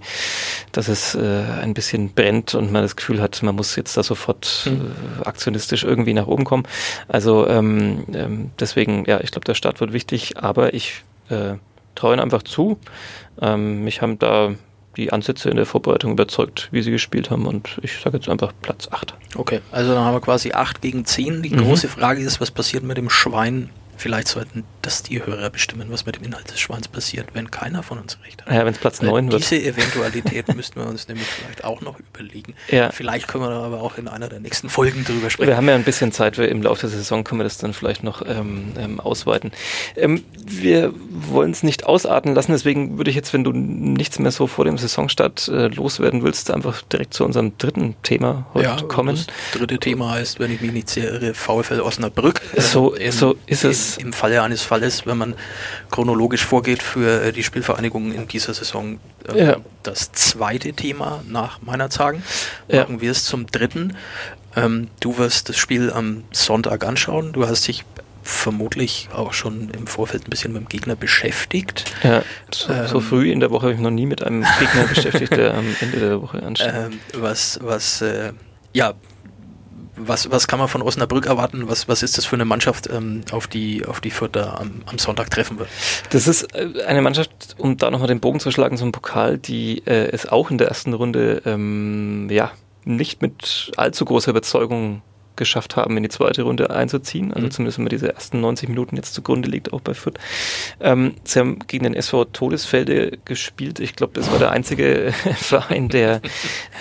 dass 0.71 0.87
es 0.87 1.15
äh, 1.15 1.43
ein 1.61 1.73
bisschen 1.73 2.13
brennt 2.13 2.53
und 2.53 2.71
man 2.71 2.83
das 2.83 2.95
Gefühl 2.95 3.21
hat, 3.21 3.41
man 3.41 3.55
muss 3.55 3.75
jetzt 3.75 3.97
da 3.97 4.03
sofort 4.03 4.69
mhm. 4.69 4.91
äh, 5.21 5.25
aktionistisch 5.25 5.83
irgendwie 5.83 6.13
nach 6.13 6.27
oben 6.27 6.45
kommen. 6.45 6.63
Also 7.07 7.47
ähm, 7.47 8.05
ähm, 8.13 8.51
deswegen, 8.59 9.05
ja, 9.05 9.19
ich 9.21 9.31
glaube, 9.31 9.45
der 9.45 9.55
Start 9.55 9.79
wird 9.79 9.93
wichtig, 9.93 10.37
aber 10.37 10.75
ich 10.75 11.03
äh, 11.29 11.55
traue 11.95 12.15
ihn 12.15 12.19
einfach 12.19 12.43
zu. 12.43 12.77
Ähm, 13.41 13.83
mich 13.83 14.03
haben 14.03 14.19
da 14.19 14.53
die 14.97 15.13
Ansätze 15.13 15.49
in 15.49 15.55
der 15.55 15.65
Vorbereitung 15.65 16.11
überzeugt, 16.11 16.67
wie 16.71 16.81
sie 16.81 16.91
gespielt 16.91 17.29
haben. 17.29 17.45
Und 17.45 17.77
ich 17.81 17.99
sage 17.99 18.17
jetzt 18.17 18.27
einfach 18.27 18.51
Platz 18.61 18.89
8. 18.91 19.13
Okay, 19.35 19.61
also 19.71 19.93
dann 19.93 20.03
haben 20.03 20.15
wir 20.15 20.21
quasi 20.21 20.51
8 20.51 20.81
gegen 20.81 21.05
10. 21.05 21.43
Die 21.43 21.51
mhm. 21.51 21.59
große 21.59 21.87
Frage 21.87 22.21
ist, 22.21 22.41
was 22.41 22.51
passiert 22.51 22.83
mit 22.83 22.97
dem 22.97 23.09
Schwein 23.09 23.69
Vielleicht 23.97 24.27
sollten 24.27 24.63
das 24.87 25.03
die 25.03 25.23
Hörer 25.23 25.49
bestimmen, 25.49 25.87
was 25.89 26.05
mit 26.05 26.15
dem 26.15 26.23
Inhalt 26.23 26.49
des 26.49 26.61
Schweins 26.61 26.87
passiert, 26.87 27.27
wenn 27.33 27.51
keiner 27.51 27.83
von 27.83 27.99
uns 27.99 28.17
recht 28.23 28.45
hat. 28.45 28.53
Ja, 28.53 28.65
wenn 28.65 28.73
es 28.73 28.79
Platz 28.79 29.01
9 29.01 29.29
wird. 29.31 29.41
Diese 29.41 29.61
Eventualität 29.61 30.47
müssten 30.55 30.79
wir 30.79 30.87
uns 30.87 31.09
nämlich 31.09 31.27
vielleicht 31.27 31.65
auch 31.65 31.81
noch 31.81 31.99
überlegen. 31.99 32.55
Ja. 32.69 32.89
Vielleicht 32.91 33.27
können 33.27 33.43
wir 33.43 33.49
da 33.49 33.63
aber 33.63 33.81
auch 33.81 33.97
in 33.97 34.07
einer 34.07 34.29
der 34.29 34.39
nächsten 34.39 34.69
Folgen 34.69 35.03
drüber 35.03 35.29
sprechen. 35.29 35.49
Wir 35.49 35.57
haben 35.57 35.67
ja 35.67 35.75
ein 35.75 35.83
bisschen 35.83 36.13
Zeit, 36.13 36.37
im 36.37 36.61
Laufe 36.61 36.81
der 36.81 36.89
Saison 36.89 37.25
können 37.25 37.41
wir 37.41 37.43
das 37.43 37.57
dann 37.57 37.73
vielleicht 37.73 38.03
noch 38.03 38.21
ähm, 38.25 38.71
ähm, 38.79 39.01
ausweiten. 39.01 39.51
Ähm, 39.97 40.23
wir 40.45 40.93
wollen 41.09 41.51
es 41.51 41.63
nicht 41.63 41.85
ausarten 41.85 42.33
lassen, 42.33 42.53
deswegen 42.53 42.97
würde 42.97 43.09
ich 43.09 43.15
jetzt, 43.17 43.33
wenn 43.33 43.43
du 43.43 43.51
nichts 43.51 44.19
mehr 44.19 44.31
so 44.31 44.47
vor 44.47 44.63
dem 44.63 44.77
Saisonstart 44.77 45.49
äh, 45.49 45.67
loswerden 45.67 46.23
willst, 46.23 46.49
einfach 46.49 46.81
direkt 46.83 47.13
zu 47.13 47.25
unserem 47.25 47.57
dritten 47.57 47.95
Thema 48.03 48.45
heute 48.53 48.65
ja, 48.65 48.81
kommen. 48.83 49.17
Das 49.17 49.27
dritte 49.51 49.79
Thema 49.79 50.11
heißt, 50.11 50.39
wenn 50.39 50.51
ich 50.51 50.61
mich 50.61 50.71
nicht 50.71 50.89
sehr 50.89 51.11
irre, 51.11 51.33
VfL 51.33 51.81
Osnabrück. 51.81 52.39
So, 52.55 52.95
äh, 52.95 53.11
so 53.11 53.35
ist 53.47 53.65
es 53.65 53.97
im 53.97 54.13
Falle 54.13 54.41
eines 54.41 54.61
Falles, 54.77 55.05
wenn 55.05 55.17
man 55.17 55.35
chronologisch 55.91 56.45
vorgeht 56.45 56.83
für 56.83 57.23
äh, 57.23 57.31
die 57.31 57.43
Spielvereinigung 57.43 58.13
in 58.13 58.27
dieser 58.27 58.53
Saison, 58.53 58.99
äh, 59.27 59.45
ja. 59.45 59.57
das 59.83 60.11
zweite 60.11 60.73
Thema 60.73 61.23
nach 61.27 61.61
meiner 61.61 61.89
Zagen. 61.89 62.23
Machen 62.71 62.95
ja. 62.95 63.01
wir 63.01 63.11
es 63.11 63.25
zum 63.25 63.47
dritten. 63.47 63.97
Ähm, 64.55 64.89
du 64.99 65.17
wirst 65.17 65.49
das 65.49 65.57
Spiel 65.57 65.91
am 65.91 66.23
Sonntag 66.31 66.85
anschauen. 66.85 67.33
Du 67.33 67.47
hast 67.47 67.67
dich 67.67 67.85
vermutlich 68.23 69.07
auch 69.13 69.33
schon 69.33 69.69
im 69.69 69.87
Vorfeld 69.87 70.27
ein 70.27 70.29
bisschen 70.29 70.51
mit 70.51 70.61
dem 70.61 70.67
Gegner 70.67 70.95
beschäftigt. 70.95 71.85
Ja, 72.03 72.23
so, 72.53 72.73
ähm, 72.73 72.87
so 72.87 72.99
früh 72.99 73.31
in 73.31 73.39
der 73.39 73.51
Woche 73.51 73.63
habe 73.63 73.71
ich 73.71 73.77
mich 73.77 73.85
noch 73.85 73.91
nie 73.91 74.05
mit 74.05 74.21
einem 74.21 74.45
Gegner 74.59 74.83
beschäftigt, 74.87 75.31
der 75.35 75.53
am 75.53 75.65
Ende 75.79 75.99
der 75.99 76.21
Woche 76.21 76.43
ansteht. 76.43 76.67
Ähm, 76.77 76.99
was, 77.13 77.59
was, 77.61 78.01
äh, 78.01 78.33
ja, 78.73 78.93
was, 79.97 80.31
was 80.31 80.47
kann 80.47 80.59
man 80.59 80.67
von 80.67 80.81
Osnabrück 80.81 81.25
erwarten? 81.25 81.67
Was, 81.67 81.87
was 81.87 82.03
ist 82.03 82.17
das 82.17 82.25
für 82.25 82.35
eine 82.35 82.45
Mannschaft, 82.45 82.89
ähm, 82.91 83.21
auf 83.31 83.47
die, 83.47 83.85
auf 83.85 83.99
die 83.99 84.11
Fürth 84.11 84.37
am, 84.37 84.81
am 84.85 84.97
Sonntag 84.97 85.29
treffen 85.29 85.59
wird? 85.59 85.69
Das 86.11 86.27
ist 86.27 86.55
äh, 86.55 86.83
eine 86.85 87.01
Mannschaft, 87.01 87.55
um 87.57 87.77
da 87.77 87.91
nochmal 87.91 88.07
den 88.07 88.19
Bogen 88.19 88.39
zu 88.39 88.51
schlagen 88.51 88.77
zum 88.77 88.91
Pokal, 88.91 89.37
die 89.37 89.85
äh, 89.85 90.09
es 90.11 90.27
auch 90.27 90.51
in 90.51 90.57
der 90.57 90.67
ersten 90.67 90.93
Runde 90.93 91.41
ähm, 91.45 92.27
ja, 92.29 92.51
nicht 92.85 93.21
mit 93.21 93.71
allzu 93.75 94.05
großer 94.05 94.31
Überzeugung 94.31 95.01
geschafft 95.37 95.75
haben, 95.75 95.95
in 95.97 96.03
die 96.03 96.09
zweite 96.09 96.43
Runde 96.43 96.69
einzuziehen. 96.69 97.33
Also 97.33 97.47
mhm. 97.47 97.51
zumindest 97.51 97.77
wenn 97.77 97.85
man 97.85 97.89
diese 97.89 98.13
ersten 98.13 98.41
90 98.41 98.69
Minuten 98.69 98.95
jetzt 98.95 99.13
zugrunde 99.13 99.49
liegt, 99.49 99.73
auch 99.73 99.81
bei 99.81 99.93
Fürth. 99.93 100.19
Ähm, 100.79 101.15
sie 101.23 101.39
haben 101.39 101.59
gegen 101.67 101.83
den 101.83 101.93
SV 101.93 102.25
Todesfelde 102.25 103.17
gespielt. 103.25 103.79
Ich 103.79 103.95
glaube, 103.95 104.13
das 104.13 104.31
war 104.31 104.39
der 104.39 104.51
einzige 104.51 105.13
Verein, 105.35 105.89
der, 105.89 106.21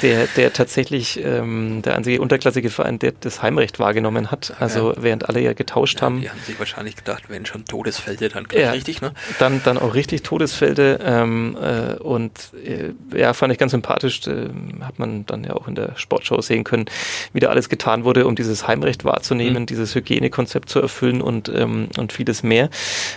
der, 0.03 0.27
der 0.37 0.53
tatsächlich, 0.53 1.23
ähm, 1.23 1.83
der 1.83 1.97
einzige 1.97 2.21
unterklassige 2.21 2.71
Verein, 2.71 2.99
der 2.99 3.13
das 3.13 3.43
Heimrecht 3.43 3.79
wahrgenommen 3.79 4.31
hat. 4.31 4.55
Also 4.59 4.93
ja. 4.93 5.03
während 5.03 5.29
alle 5.29 5.41
ja 5.41 5.53
getauscht 5.53 5.97
ja, 5.97 6.03
haben. 6.03 6.21
Die 6.21 6.31
haben 6.31 6.41
sich 6.41 6.59
wahrscheinlich 6.59 6.97
gedacht, 6.97 7.25
wenn 7.29 7.47
schon 7.47 7.65
Todesfelde, 7.65 8.29
dann 8.29 8.47
ja, 8.53 8.73
richtig, 8.73 9.01
ne? 9.01 9.13
Dann, 9.39 9.63
dann 9.65 9.79
auch 9.79 9.95
richtig 9.95 10.23
Todesfelde. 10.23 11.01
Ähm, 11.03 11.57
äh, 11.61 11.95
und 12.03 12.33
äh, 12.65 12.93
ja, 13.17 13.33
fand 13.33 13.53
ich 13.53 13.59
ganz 13.59 13.73
sympathisch. 13.73 14.27
Äh, 14.27 14.49
hat 14.81 14.99
man 14.99 15.27
dann 15.27 15.45
ja 15.45 15.55
auch 15.55 15.69
in 15.69 15.75
der 15.75 15.97
Sportshow 15.97 16.41
sehen 16.41 16.65
können, 16.65 16.87
wie 17.33 17.41
da 17.41 17.49
alles 17.49 17.69
getan 17.69 18.05
wurde, 18.05 18.27
um 18.27 18.35
diese 18.35 18.46
dieses 18.47 18.67
Heimrecht 18.67 19.05
wahrzunehmen, 19.05 19.63
mhm. 19.63 19.67
dieses 19.67 19.95
Hygienekonzept 19.95 20.69
zu 20.69 20.81
erfüllen 20.81 21.21
und, 21.21 21.49
ähm, 21.49 21.89
und 21.99 22.13
vieles 22.13 22.43
mehr. 22.43 22.71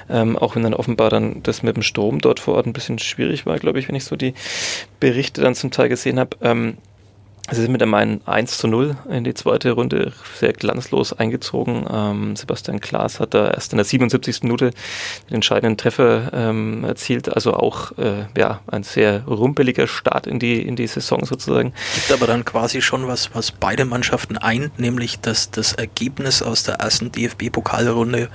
Ähm, 0.10 0.38
auch 0.38 0.56
wenn 0.56 0.64
dann 0.64 0.74
offenbar 0.74 1.10
dann 1.10 1.42
das 1.44 1.64
mit 1.64 1.76
dem 1.76 1.84
Strom 1.84 2.20
dort 2.20 2.40
vor 2.40 2.56
Ort 2.56 2.66
ein 2.66 2.74
bisschen 2.74 3.00
schwierig 3.00 3.46
war, 3.46 3.58
glaube 3.58 3.80
ich, 3.80 3.88
wenn 3.88 3.96
ich 3.96 4.06
so 4.06 4.16
die 4.16 4.34
Berichte 5.00 5.42
dann 5.42 5.56
zum 5.56 5.72
Teil 5.72 5.90
gesehen 5.90 6.20
habe. 6.20 6.38
Ähm, 6.42 6.78
Sie 7.52 7.62
sind 7.62 7.72
mit 7.72 7.82
einem 7.82 8.22
1 8.26 8.58
zu 8.58 8.68
0 8.68 8.96
in 9.10 9.24
die 9.24 9.34
zweite 9.34 9.72
Runde 9.72 10.14
sehr 10.36 10.54
glanzlos 10.54 11.14
eingezogen. 11.14 11.86
Ähm, 11.92 12.36
Sebastian 12.36 12.80
Klaas 12.80 13.20
hat 13.20 13.34
da 13.34 13.50
erst 13.50 13.74
in 13.74 13.78
der 13.78 13.86
77. 13.86 14.44
Minute 14.44 14.72
den 15.30 15.36
entscheidenden 15.36 15.78
Treffer 15.78 16.32
ähm, 16.34 16.84
erzielt. 16.84 17.34
Also 17.34 17.54
auch 17.54 17.98
äh, 17.98 18.26
ja, 18.38 18.62
ein 18.68 18.84
sehr 18.84 19.24
rumpeliger 19.26 19.88
Start 19.88 20.28
in 20.28 20.40
die, 20.40 20.62
in 20.62 20.76
die 20.76 20.88
Saison 20.88 21.26
sozusagen. 21.26 21.74
Gibt 21.96 22.12
aber 22.12 22.28
dann 22.28 22.46
quasi 22.46 22.82
schon 22.82 23.08
was, 23.08 23.34
was 23.34 23.52
beide 23.52 23.86
Mannschaften 23.86 24.38
eint, 24.38 24.80
nämlich 24.80 25.20
dass 25.20 25.50
das 25.50 25.74
Ergebnis 25.74 26.42
aus 26.42 26.64
der 26.64 26.76
ersten 26.76 27.12
DFB-Pokalrunde 27.12 28.30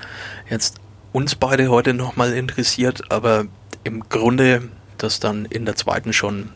jetzt 0.50 0.78
uns 1.12 1.36
beide 1.36 1.68
heute 1.68 1.94
nochmal 1.94 2.32
interessiert, 2.32 3.12
aber 3.12 3.46
im 3.84 4.08
Grunde 4.08 4.62
das 4.98 5.20
dann 5.20 5.44
in 5.44 5.64
der 5.64 5.76
zweiten 5.76 6.12
schon 6.12 6.50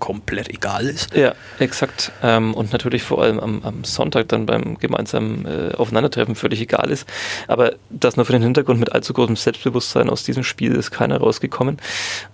komplett 0.00 0.48
egal 0.48 0.86
ist. 0.86 1.14
Ja, 1.14 1.34
exakt. 1.60 2.10
Ähm, 2.22 2.54
und 2.54 2.72
natürlich 2.72 3.02
vor 3.02 3.22
allem 3.22 3.38
am, 3.38 3.62
am, 3.62 3.84
Sonntag 3.84 4.28
dann 4.28 4.46
beim 4.46 4.78
gemeinsamen 4.78 5.46
äh, 5.46 5.74
Aufeinandertreffen 5.76 6.34
völlig 6.34 6.60
egal 6.60 6.90
ist. 6.90 7.08
Aber 7.46 7.74
das 7.90 8.16
nur 8.16 8.26
für 8.26 8.32
den 8.32 8.42
Hintergrund 8.42 8.80
mit 8.80 8.92
allzu 8.92 9.12
großem 9.12 9.36
Selbstbewusstsein 9.36 10.10
aus 10.10 10.24
diesem 10.24 10.42
Spiel 10.42 10.74
ist 10.74 10.90
keiner 10.90 11.18
rausgekommen. 11.18 11.76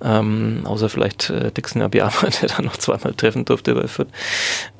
Ähm, 0.02 0.62
außer 0.64 0.88
vielleicht 0.88 1.29
äh, 1.29 1.50
Dixon 1.50 1.83
Abiyama, 1.83 2.29
der 2.40 2.48
dann 2.48 2.64
noch 2.64 2.79
zweimal 2.79 3.12
treffen 3.12 3.44
durfte 3.44 3.74
bei 3.74 3.87
Fürth. 3.88 4.09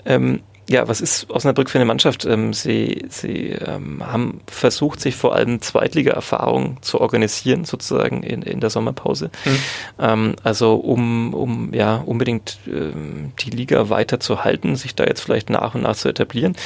Ähm, 0.07 0.40
ja, 0.68 0.88
was 0.88 1.00
ist 1.00 1.31
Osnabrück 1.31 1.70
für 1.70 1.79
eine 1.79 1.85
Mannschaft? 1.85 2.24
Ähm, 2.24 2.52
sie 2.52 3.05
sie 3.09 3.50
ähm, 3.50 4.05
haben 4.05 4.40
versucht, 4.46 5.00
sich 5.00 5.14
vor 5.14 5.35
allem 5.35 5.61
Zweitliga-Erfahrung 5.61 6.79
zu 6.83 7.00
organisieren, 7.00 7.64
sozusagen 7.64 8.22
in, 8.22 8.42
in 8.42 8.61
der 8.61 8.70
Sommerpause. 8.70 9.31
Mhm. 9.44 9.59
Ähm, 10.00 10.37
also 10.42 10.74
um, 10.74 11.35
um 11.35 11.72
ja 11.72 11.96
unbedingt 11.96 12.59
ähm, 12.66 13.33
die 13.38 13.50
Liga 13.50 13.90
weiter 13.90 14.18
zu 14.18 14.42
halten, 14.42 14.74
sich 14.74 14.94
da 14.94 15.05
jetzt 15.05 15.20
vielleicht 15.20 15.50
nach 15.50 15.74
und 15.74 15.83
nach 15.83 15.96
zu 15.96 16.09
etablieren. 16.09 16.57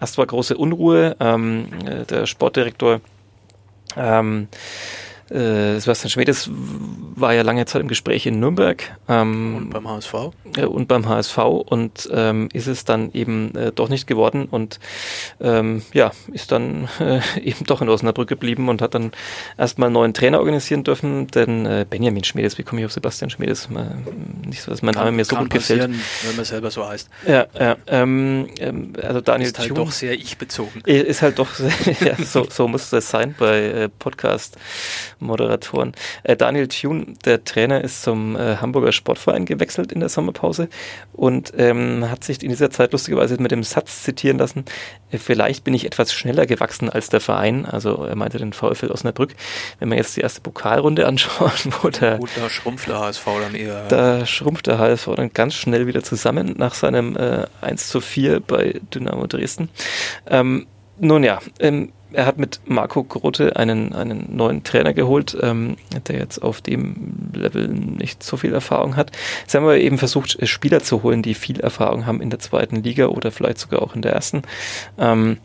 Erst 0.00 0.16
war 0.16 0.26
große 0.26 0.56
Unruhe. 0.56 1.16
Ähm, 1.20 1.66
äh, 1.84 2.04
der 2.06 2.26
Sportdirektor 2.26 3.00
ähm, 3.96 4.48
äh, 5.32 5.78
Sebastian 5.78 6.10
Schmedes 6.10 6.50
war 6.52 7.32
ja 7.34 7.42
lange 7.42 7.64
Zeit 7.66 7.82
im 7.82 7.88
Gespräch 7.88 8.26
in 8.26 8.40
Nürnberg. 8.40 8.82
Ähm, 9.08 9.56
und 9.56 9.70
beim 9.70 9.88
HSV. 9.88 10.14
Äh, 10.56 10.64
und 10.66 10.88
beim 10.88 11.08
HSV 11.08 11.38
und 11.38 12.08
ähm, 12.12 12.48
ist 12.52 12.66
es 12.66 12.84
dann 12.84 13.12
eben 13.12 13.54
äh, 13.54 13.72
doch 13.72 13.88
nicht 13.88 14.06
geworden 14.06 14.46
und 14.50 14.80
ähm, 15.40 15.82
ja, 15.92 16.12
ist 16.32 16.52
dann 16.52 16.88
äh, 17.00 17.20
eben 17.40 17.64
doch 17.64 17.80
in 17.80 17.88
Osnabrück 17.88 18.28
geblieben 18.28 18.68
und 18.68 18.82
hat 18.82 18.94
dann 18.94 19.12
erstmal 19.56 19.86
einen 19.86 19.94
neuen 19.94 20.14
Trainer 20.14 20.38
organisieren 20.38 20.84
dürfen, 20.84 21.26
denn 21.28 21.66
äh, 21.66 21.86
Benjamin 21.88 22.24
Schmedes, 22.24 22.58
wie 22.58 22.62
komme 22.62 22.80
ich 22.80 22.86
auf 22.86 22.92
Sebastian 22.92 23.30
Schmedes? 23.30 23.68
Nicht 24.44 24.62
so, 24.62 24.70
dass 24.70 24.82
mein 24.82 24.94
Name 24.94 25.12
mir 25.12 25.24
so 25.24 25.36
gut 25.36 25.50
gefällt. 25.50 25.80
wenn 25.80 26.36
man 26.36 26.44
selber 26.44 26.70
so 26.70 26.86
heißt. 26.86 27.08
Ja, 27.26 27.46
ja 27.58 27.76
ähm, 27.86 28.48
ähm 28.58 28.92
also 29.02 29.20
Daniel 29.20 29.48
Ist 29.48 29.58
halt 29.58 29.68
Thun, 29.68 29.76
doch 29.76 29.92
sehr 29.92 30.12
ich-bezogen. 30.12 30.82
Ist 30.84 31.22
halt 31.22 31.38
doch, 31.38 31.48
ja, 32.00 32.16
so, 32.22 32.46
so 32.48 32.68
muss 32.68 32.90
das 32.90 33.10
sein 33.10 33.34
bei 33.38 33.62
äh, 33.62 33.88
Podcast 33.88 34.56
Moderatoren. 35.22 35.92
Äh, 36.24 36.36
Daniel 36.36 36.68
Thune, 36.68 37.14
der 37.24 37.44
Trainer, 37.44 37.82
ist 37.82 38.02
zum 38.02 38.36
äh, 38.36 38.56
Hamburger 38.56 38.92
Sportverein 38.92 39.44
gewechselt 39.44 39.92
in 39.92 40.00
der 40.00 40.08
Sommerpause 40.08 40.68
und 41.12 41.52
ähm, 41.56 42.10
hat 42.10 42.24
sich 42.24 42.42
in 42.42 42.50
dieser 42.50 42.70
Zeit 42.70 42.92
lustigerweise 42.92 43.40
mit 43.40 43.50
dem 43.50 43.62
Satz 43.62 44.02
zitieren 44.02 44.38
lassen, 44.38 44.64
äh, 45.10 45.18
vielleicht 45.18 45.64
bin 45.64 45.74
ich 45.74 45.86
etwas 45.86 46.12
schneller 46.12 46.46
gewachsen 46.46 46.90
als 46.90 47.08
der 47.08 47.20
Verein. 47.20 47.64
Also 47.66 48.04
er 48.04 48.16
meinte 48.16 48.38
den 48.38 48.52
VfL 48.52 48.90
Osnabrück. 48.90 49.34
Wenn 49.78 49.88
man 49.88 49.98
jetzt 49.98 50.16
die 50.16 50.20
erste 50.20 50.40
Pokalrunde 50.40 51.06
anschaut, 51.06 51.68
wo 51.80 51.88
der... 51.88 52.18
Gut, 52.18 52.30
da 52.36 52.48
schrumpft 52.48 52.88
der 52.88 52.98
HSV 52.98 53.24
dann 53.40 53.54
eher. 53.54 53.86
Da 53.88 54.26
schrumpft 54.26 54.66
der 54.66 54.78
HSV 54.78 55.08
dann 55.16 55.32
ganz 55.32 55.54
schnell 55.54 55.86
wieder 55.86 56.02
zusammen 56.02 56.54
nach 56.56 56.74
seinem 56.74 57.16
äh, 57.16 57.46
1 57.60 57.88
zu 57.88 58.00
4 58.00 58.40
bei 58.40 58.80
Dynamo 58.94 59.26
Dresden. 59.26 59.68
Ähm, 60.26 60.66
nun 60.98 61.24
ja, 61.24 61.40
ähm, 61.58 61.92
er 62.14 62.26
hat 62.26 62.38
mit 62.38 62.60
Marco 62.66 63.02
Grote 63.04 63.56
einen, 63.56 63.92
einen 63.92 64.34
neuen 64.34 64.64
Trainer 64.64 64.94
geholt, 64.94 65.36
ähm, 65.40 65.76
der 66.06 66.18
jetzt 66.18 66.42
auf 66.42 66.60
dem 66.60 67.30
Level 67.34 67.68
nicht 67.68 68.22
so 68.22 68.36
viel 68.36 68.52
Erfahrung 68.52 68.96
hat. 68.96 69.12
Sie 69.46 69.56
haben 69.56 69.64
aber 69.64 69.78
eben 69.78 69.98
versucht, 69.98 70.38
Spieler 70.48 70.80
zu 70.80 71.02
holen, 71.02 71.22
die 71.22 71.34
viel 71.34 71.60
Erfahrung 71.60 72.06
haben 72.06 72.20
in 72.20 72.30
der 72.30 72.38
zweiten 72.38 72.82
Liga 72.82 73.06
oder 73.06 73.30
vielleicht 73.32 73.58
sogar 73.58 73.82
auch 73.82 73.94
in 73.94 74.02
der 74.02 74.12
ersten. 74.12 74.42
Ähm, 74.98 75.38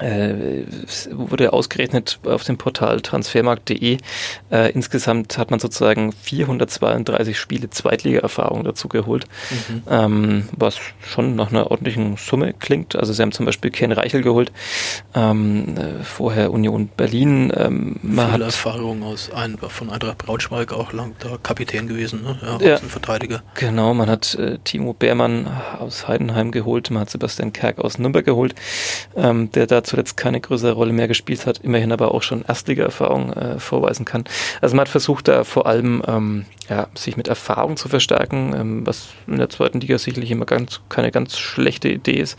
äh, 0.00 0.64
wurde 1.12 1.52
ausgerechnet 1.52 2.18
auf 2.24 2.44
dem 2.44 2.58
Portal 2.58 3.00
transfermarkt.de. 3.00 3.98
Äh, 4.50 4.72
insgesamt 4.72 5.38
hat 5.38 5.50
man 5.50 5.60
sozusagen 5.60 6.12
432 6.12 7.38
Spiele 7.38 7.70
Zweitliga-Erfahrung 7.70 8.64
dazu 8.64 8.88
geholt, 8.88 9.26
mhm. 9.50 9.82
ähm, 9.88 10.48
was 10.56 10.78
schon 11.00 11.36
nach 11.36 11.50
einer 11.50 11.70
ordentlichen 11.70 12.16
Summe 12.16 12.54
klingt. 12.54 12.96
Also 12.96 13.12
sie 13.12 13.22
haben 13.22 13.32
zum 13.32 13.46
Beispiel 13.46 13.70
Ken 13.70 13.92
Reichel 13.92 14.22
geholt, 14.22 14.50
ähm, 15.14 15.76
äh, 15.76 16.02
vorher 16.02 16.52
Union 16.52 16.88
Berlin. 16.88 17.52
Ähm, 17.56 17.96
man 18.02 18.26
Viel 18.26 18.34
hat 18.34 18.40
Erfahrung 18.40 19.02
aus 19.04 19.30
ein, 19.32 19.58
von 19.58 19.90
Eintracht 19.90 20.18
Braunschweig 20.18 20.72
auch 20.72 20.92
lang 20.92 21.14
da 21.20 21.38
Kapitän 21.42 21.86
gewesen, 21.86 22.22
ne? 22.22 22.38
ja, 22.60 22.70
ja, 22.70 22.76
Verteidiger. 22.78 23.42
Genau, 23.54 23.94
man 23.94 24.10
hat 24.10 24.34
äh, 24.34 24.58
Timo 24.64 24.92
Beermann 24.92 25.46
aus 25.78 26.08
Heidenheim 26.08 26.50
geholt, 26.50 26.90
man 26.90 27.02
hat 27.02 27.10
Sebastian 27.10 27.52
Kerk 27.52 27.78
aus 27.78 27.98
Nürnberg 27.98 28.24
geholt, 28.24 28.54
ähm, 29.14 29.52
der 29.52 29.66
da 29.66 29.83
zuletzt 29.84 30.16
keine 30.16 30.40
größere 30.40 30.72
Rolle 30.72 30.92
mehr 30.92 31.08
gespielt 31.08 31.46
hat, 31.46 31.58
immerhin 31.58 31.92
aber 31.92 32.12
auch 32.12 32.22
schon 32.22 32.44
Erstliga-Erfahrung 32.46 33.32
äh, 33.32 33.58
vorweisen 33.58 34.04
kann. 34.04 34.24
Also 34.60 34.74
man 34.74 34.82
hat 34.82 34.88
versucht, 34.88 35.28
da 35.28 35.44
vor 35.44 35.66
allem 35.66 36.02
ähm, 36.06 36.46
ja, 36.68 36.88
sich 36.94 37.16
mit 37.16 37.28
Erfahrung 37.28 37.76
zu 37.76 37.88
verstärken, 37.88 38.54
ähm, 38.56 38.86
was 38.86 39.08
in 39.26 39.38
der 39.38 39.50
zweiten 39.50 39.80
Liga 39.80 39.98
sicherlich 39.98 40.30
immer 40.30 40.46
ganz, 40.46 40.80
keine 40.88 41.10
ganz 41.10 41.38
schlechte 41.38 41.88
Idee 41.88 42.20
ist. 42.20 42.38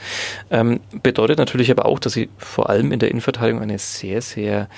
Ähm, 0.50 0.80
bedeutet 1.04 1.38
natürlich 1.38 1.72
aber 1.72 1.86
auch, 1.86 2.00
dass 2.00 2.14
sie 2.14 2.30
vor 2.38 2.70
allem 2.70 2.92
in 2.92 3.00
der 3.00 3.10
Innenverteidigung 3.10 3.62
eine 3.62 3.80
sehr, 3.80 4.22
sehr 4.22 4.70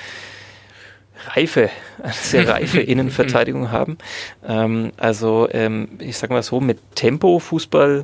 reife, 1.35 1.69
sehr 2.11 2.47
reife 2.47 2.79
Innenverteidigung 2.81 3.71
haben. 3.71 3.97
Ähm, 4.45 4.91
also 4.97 5.47
ähm, 5.51 5.97
ich 5.99 6.17
sage 6.17 6.33
mal 6.33 6.43
so, 6.43 6.59
mit 6.59 6.79
Tempo 6.95 7.39
Fußball 7.39 8.03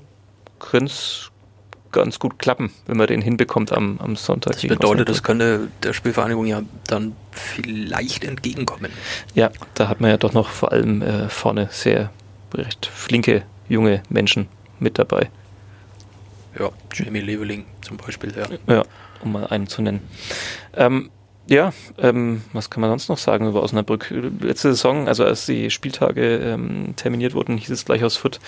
könnte 0.60 0.86
es 0.86 1.32
ganz 1.94 2.20
gut 2.20 2.38
klappen, 2.40 2.72
wenn 2.88 2.98
man 2.98 3.08
den 3.08 3.22
hinbekommt 3.22 3.72
am, 3.72 3.98
am 4.00 4.18
Sonntag. 4.18 4.54
Das 4.54 4.62
bedeutet, 4.64 5.08
das 5.08 5.24
könnte 5.24 5.70
der 5.82 5.94
Spielvereinigung 5.94 6.46
ja 6.46 6.62
dann 6.88 7.16
vielleicht 7.32 8.26
entgegenkommen. 8.26 8.92
Ja, 9.34 9.52
da 9.76 9.88
hat 9.88 10.02
man 10.02 10.10
ja 10.10 10.18
doch 10.18 10.34
noch 10.34 10.50
vor 10.50 10.74
allem 10.74 11.02
äh, 11.02 11.30
vorne 11.30 11.70
sehr 11.72 12.12
recht 12.54 12.86
flinke 12.86 13.44
junge 13.70 14.04
Menschen 14.10 14.48
mit 14.80 15.00
dabei. 15.00 15.30
Ja, 16.60 16.70
Jamie 16.94 17.22
Leveling 17.22 17.66
zum 17.82 17.98
Beispiel, 17.98 18.34
ja. 18.36 18.76
Ja, 18.76 18.84
um 19.24 19.32
mal 19.32 19.48
einen 19.48 19.68
zu 19.68 19.82
nennen. 19.82 20.02
Ähm, 20.76 21.10
ja, 21.48 21.74
ähm, 21.98 22.42
was 22.54 22.70
kann 22.70 22.82
man 22.82 22.90
sonst 22.90 23.10
noch 23.10 23.18
sagen 23.18 23.48
über 23.48 23.64
Osnabrück? 23.64 24.14
Letzte 24.40 24.70
Saison, 24.70 25.08
also 25.08 25.26
als 25.26 25.46
die 25.46 25.70
Spieltage 25.70 26.38
ähm, 26.38 26.94
terminiert 26.96 27.34
wurden, 27.34 27.58
hieß 27.58 27.70
es 27.70 27.84
gleich 27.84 28.04
aus 28.04 28.16
Fürth, 28.16 28.40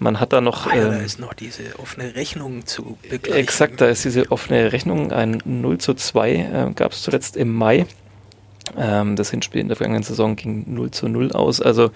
man 0.00 0.18
hat 0.18 0.32
da 0.32 0.40
noch... 0.40 0.66
Ah, 0.66 0.74
ja, 0.74 0.86
ähm, 0.86 0.90
da 0.90 0.98
ist 0.98 1.20
noch 1.20 1.34
diese 1.34 1.78
offene 1.78 2.16
Rechnung 2.16 2.66
zu 2.66 2.98
begleichen. 3.08 3.38
Exakt, 3.38 3.80
da 3.80 3.86
ist 3.86 4.04
diese 4.04 4.30
offene 4.32 4.72
Rechnung, 4.72 5.12
ein 5.12 5.40
0 5.44 5.78
zu 5.78 5.94
2 5.94 6.32
äh, 6.32 6.72
gab 6.74 6.92
es 6.92 7.02
zuletzt 7.02 7.36
im 7.36 7.54
Mai. 7.54 7.86
Ähm, 8.76 9.14
das 9.14 9.30
Hinspiel 9.30 9.60
in 9.60 9.68
der 9.68 9.76
vergangenen 9.76 10.02
Saison 10.02 10.34
ging 10.34 10.64
0 10.66 10.90
zu 10.90 11.08
0 11.08 11.32
aus, 11.32 11.60
also 11.60 11.90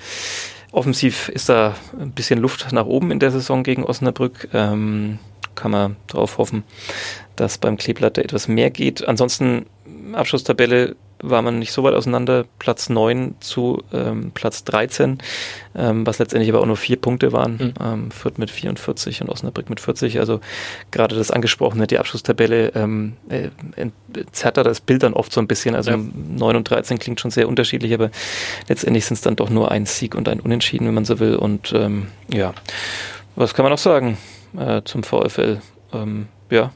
offensiv 0.71 1.29
ist 1.31 1.49
da 1.49 1.75
ein 1.99 2.13
bisschen 2.13 2.39
Luft 2.39 2.73
nach 2.73 2.87
oben 2.87 3.11
in 3.11 3.19
der 3.19 3.31
Saison 3.31 3.63
gegen 3.63 3.85
Osnabrück. 3.85 4.49
Ähm, 4.53 5.19
kann 5.55 5.71
man 5.71 5.97
darauf 6.07 6.39
hoffen, 6.39 6.65
dass 7.37 7.59
beim 7.59 7.77
Kleeblatt 7.77 8.17
da 8.17 8.23
etwas 8.23 8.49
mehr 8.49 8.71
geht. 8.71 9.07
Ansonsten 9.07 9.67
Abschlusstabelle 10.13 10.97
war 11.23 11.43
man 11.43 11.59
nicht 11.59 11.73
so 11.73 11.83
weit 11.83 11.95
auseinander. 11.95 12.45
Platz 12.59 12.91
9 12.91 13.37
zu 13.41 13.83
ähm, 13.93 14.31
Platz 14.35 14.65
13, 14.65 15.19
ähm, 15.75 16.07
was 16.07 16.19
letztendlich 16.19 16.51
aber 16.51 16.61
auch 16.61 16.67
nur 16.67 16.77
vier 16.77 16.97
Punkte 16.97 17.33
waren. 17.33 17.57
Mhm. 17.57 17.75
Ähm, 17.83 18.11
Fürth 18.11 18.39
mit 18.39 18.51
44 18.51 19.23
und 19.23 19.31
Osnabrück 19.31 19.71
mit 19.71 19.81
40. 19.81 20.19
Also 20.19 20.41
gerade 20.91 21.17
das 21.17 21.31
angesprochene, 21.31 21.87
die 21.87 21.99
Abschlusstabelle 21.99 22.73
ähm, 22.75 23.15
äh, 23.29 23.49
zerrt 24.33 24.59
da 24.59 24.63
das 24.63 24.81
Bild 24.81 25.03
dann 25.03 25.15
oft 25.15 25.33
so 25.33 25.41
ein 25.41 25.49
bisschen. 25.49 25.75
Also 25.75 25.93
ja. 25.93 25.97
9 25.97 26.57
und 26.57 26.69
13 26.69 26.99
klingt 26.99 27.21
schon 27.21 27.31
sehr 27.31 27.49
unterschiedlich, 27.49 27.95
aber 27.95 28.11
letztendlich 28.69 29.07
sind 29.07 29.15
es 29.15 29.23
dann 29.23 29.37
doch 29.37 29.51
nur 29.51 29.71
ein 29.71 29.87
Sieg 29.87 30.15
und 30.15 30.29
ein 30.29 30.41
Unentschieden, 30.41 30.87
wenn 30.87 30.95
man 30.95 31.05
so 31.05 31.21
will. 31.21 31.37
Und 31.37 31.73
ähm, 31.75 32.09
ja, 32.33 32.53
was 33.35 33.55
kann 33.55 33.65
man 33.65 33.73
noch 33.73 33.79
sagen 33.79 34.19
äh, 34.59 34.83
zum 34.85 35.03
VfL? 35.03 35.61
Ähm, 35.93 36.29
ja, 36.51 36.73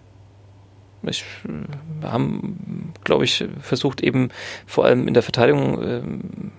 ich, 1.02 1.24
äh, 1.46 2.06
haben, 2.06 2.92
glaube 3.04 3.24
ich, 3.24 3.44
versucht 3.60 4.02
eben 4.02 4.30
vor 4.66 4.84
allem 4.84 5.06
in 5.06 5.14
der 5.14 5.22
Verteidigung 5.22 5.82
äh, 5.82 6.02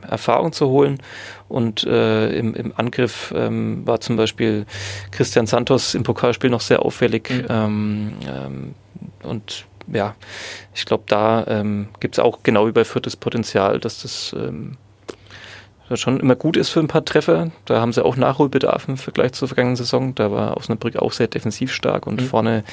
Erfahrung 0.08 0.52
zu 0.52 0.70
holen 0.70 1.00
und 1.48 1.84
äh, 1.84 2.30
im, 2.30 2.54
im 2.54 2.74
Angriff 2.76 3.34
ähm, 3.36 3.86
war 3.86 4.00
zum 4.00 4.16
Beispiel 4.16 4.66
Christian 5.12 5.48
Santos 5.48 5.94
im 5.96 6.04
Pokalspiel 6.04 6.50
noch 6.50 6.62
sehr 6.62 6.84
auffällig 6.84 7.30
mhm. 7.30 7.46
ähm, 7.50 8.14
ähm, 8.28 8.76
und 9.24 9.66
ja, 9.92 10.16
ich 10.74 10.86
glaube, 10.86 11.04
da 11.08 11.46
ähm, 11.48 11.88
gibt 12.00 12.16
es 12.16 12.20
auch 12.20 12.44
genau 12.44 12.68
wie 12.68 12.72
bei 12.72 12.86
Fürth 12.86 13.06
das 13.06 13.16
Potenzial, 13.16 13.80
dass 13.80 14.04
das 14.04 14.36
ähm, 14.38 14.78
schon 15.96 16.20
immer 16.20 16.36
gut 16.36 16.58
ist 16.58 16.70
für 16.70 16.80
ein 16.80 16.88
paar 16.88 17.06
Treffer. 17.06 17.52
Da 17.66 17.82
haben 17.82 17.94
sie 17.94 18.04
auch 18.04 18.16
Nachholbedarf 18.16 18.88
im 18.88 18.98
Vergleich 18.98 19.34
zur 19.34 19.48
vergangenen 19.48 19.76
Saison. 19.76 20.16
Da 20.16 20.32
war 20.32 20.58
Osnabrück 20.58 20.98
auch 20.98 21.12
sehr 21.12 21.28
defensiv 21.28 21.74
stark 21.74 22.08
und 22.08 22.22
mhm. 22.22 22.26
vorne 22.26 22.64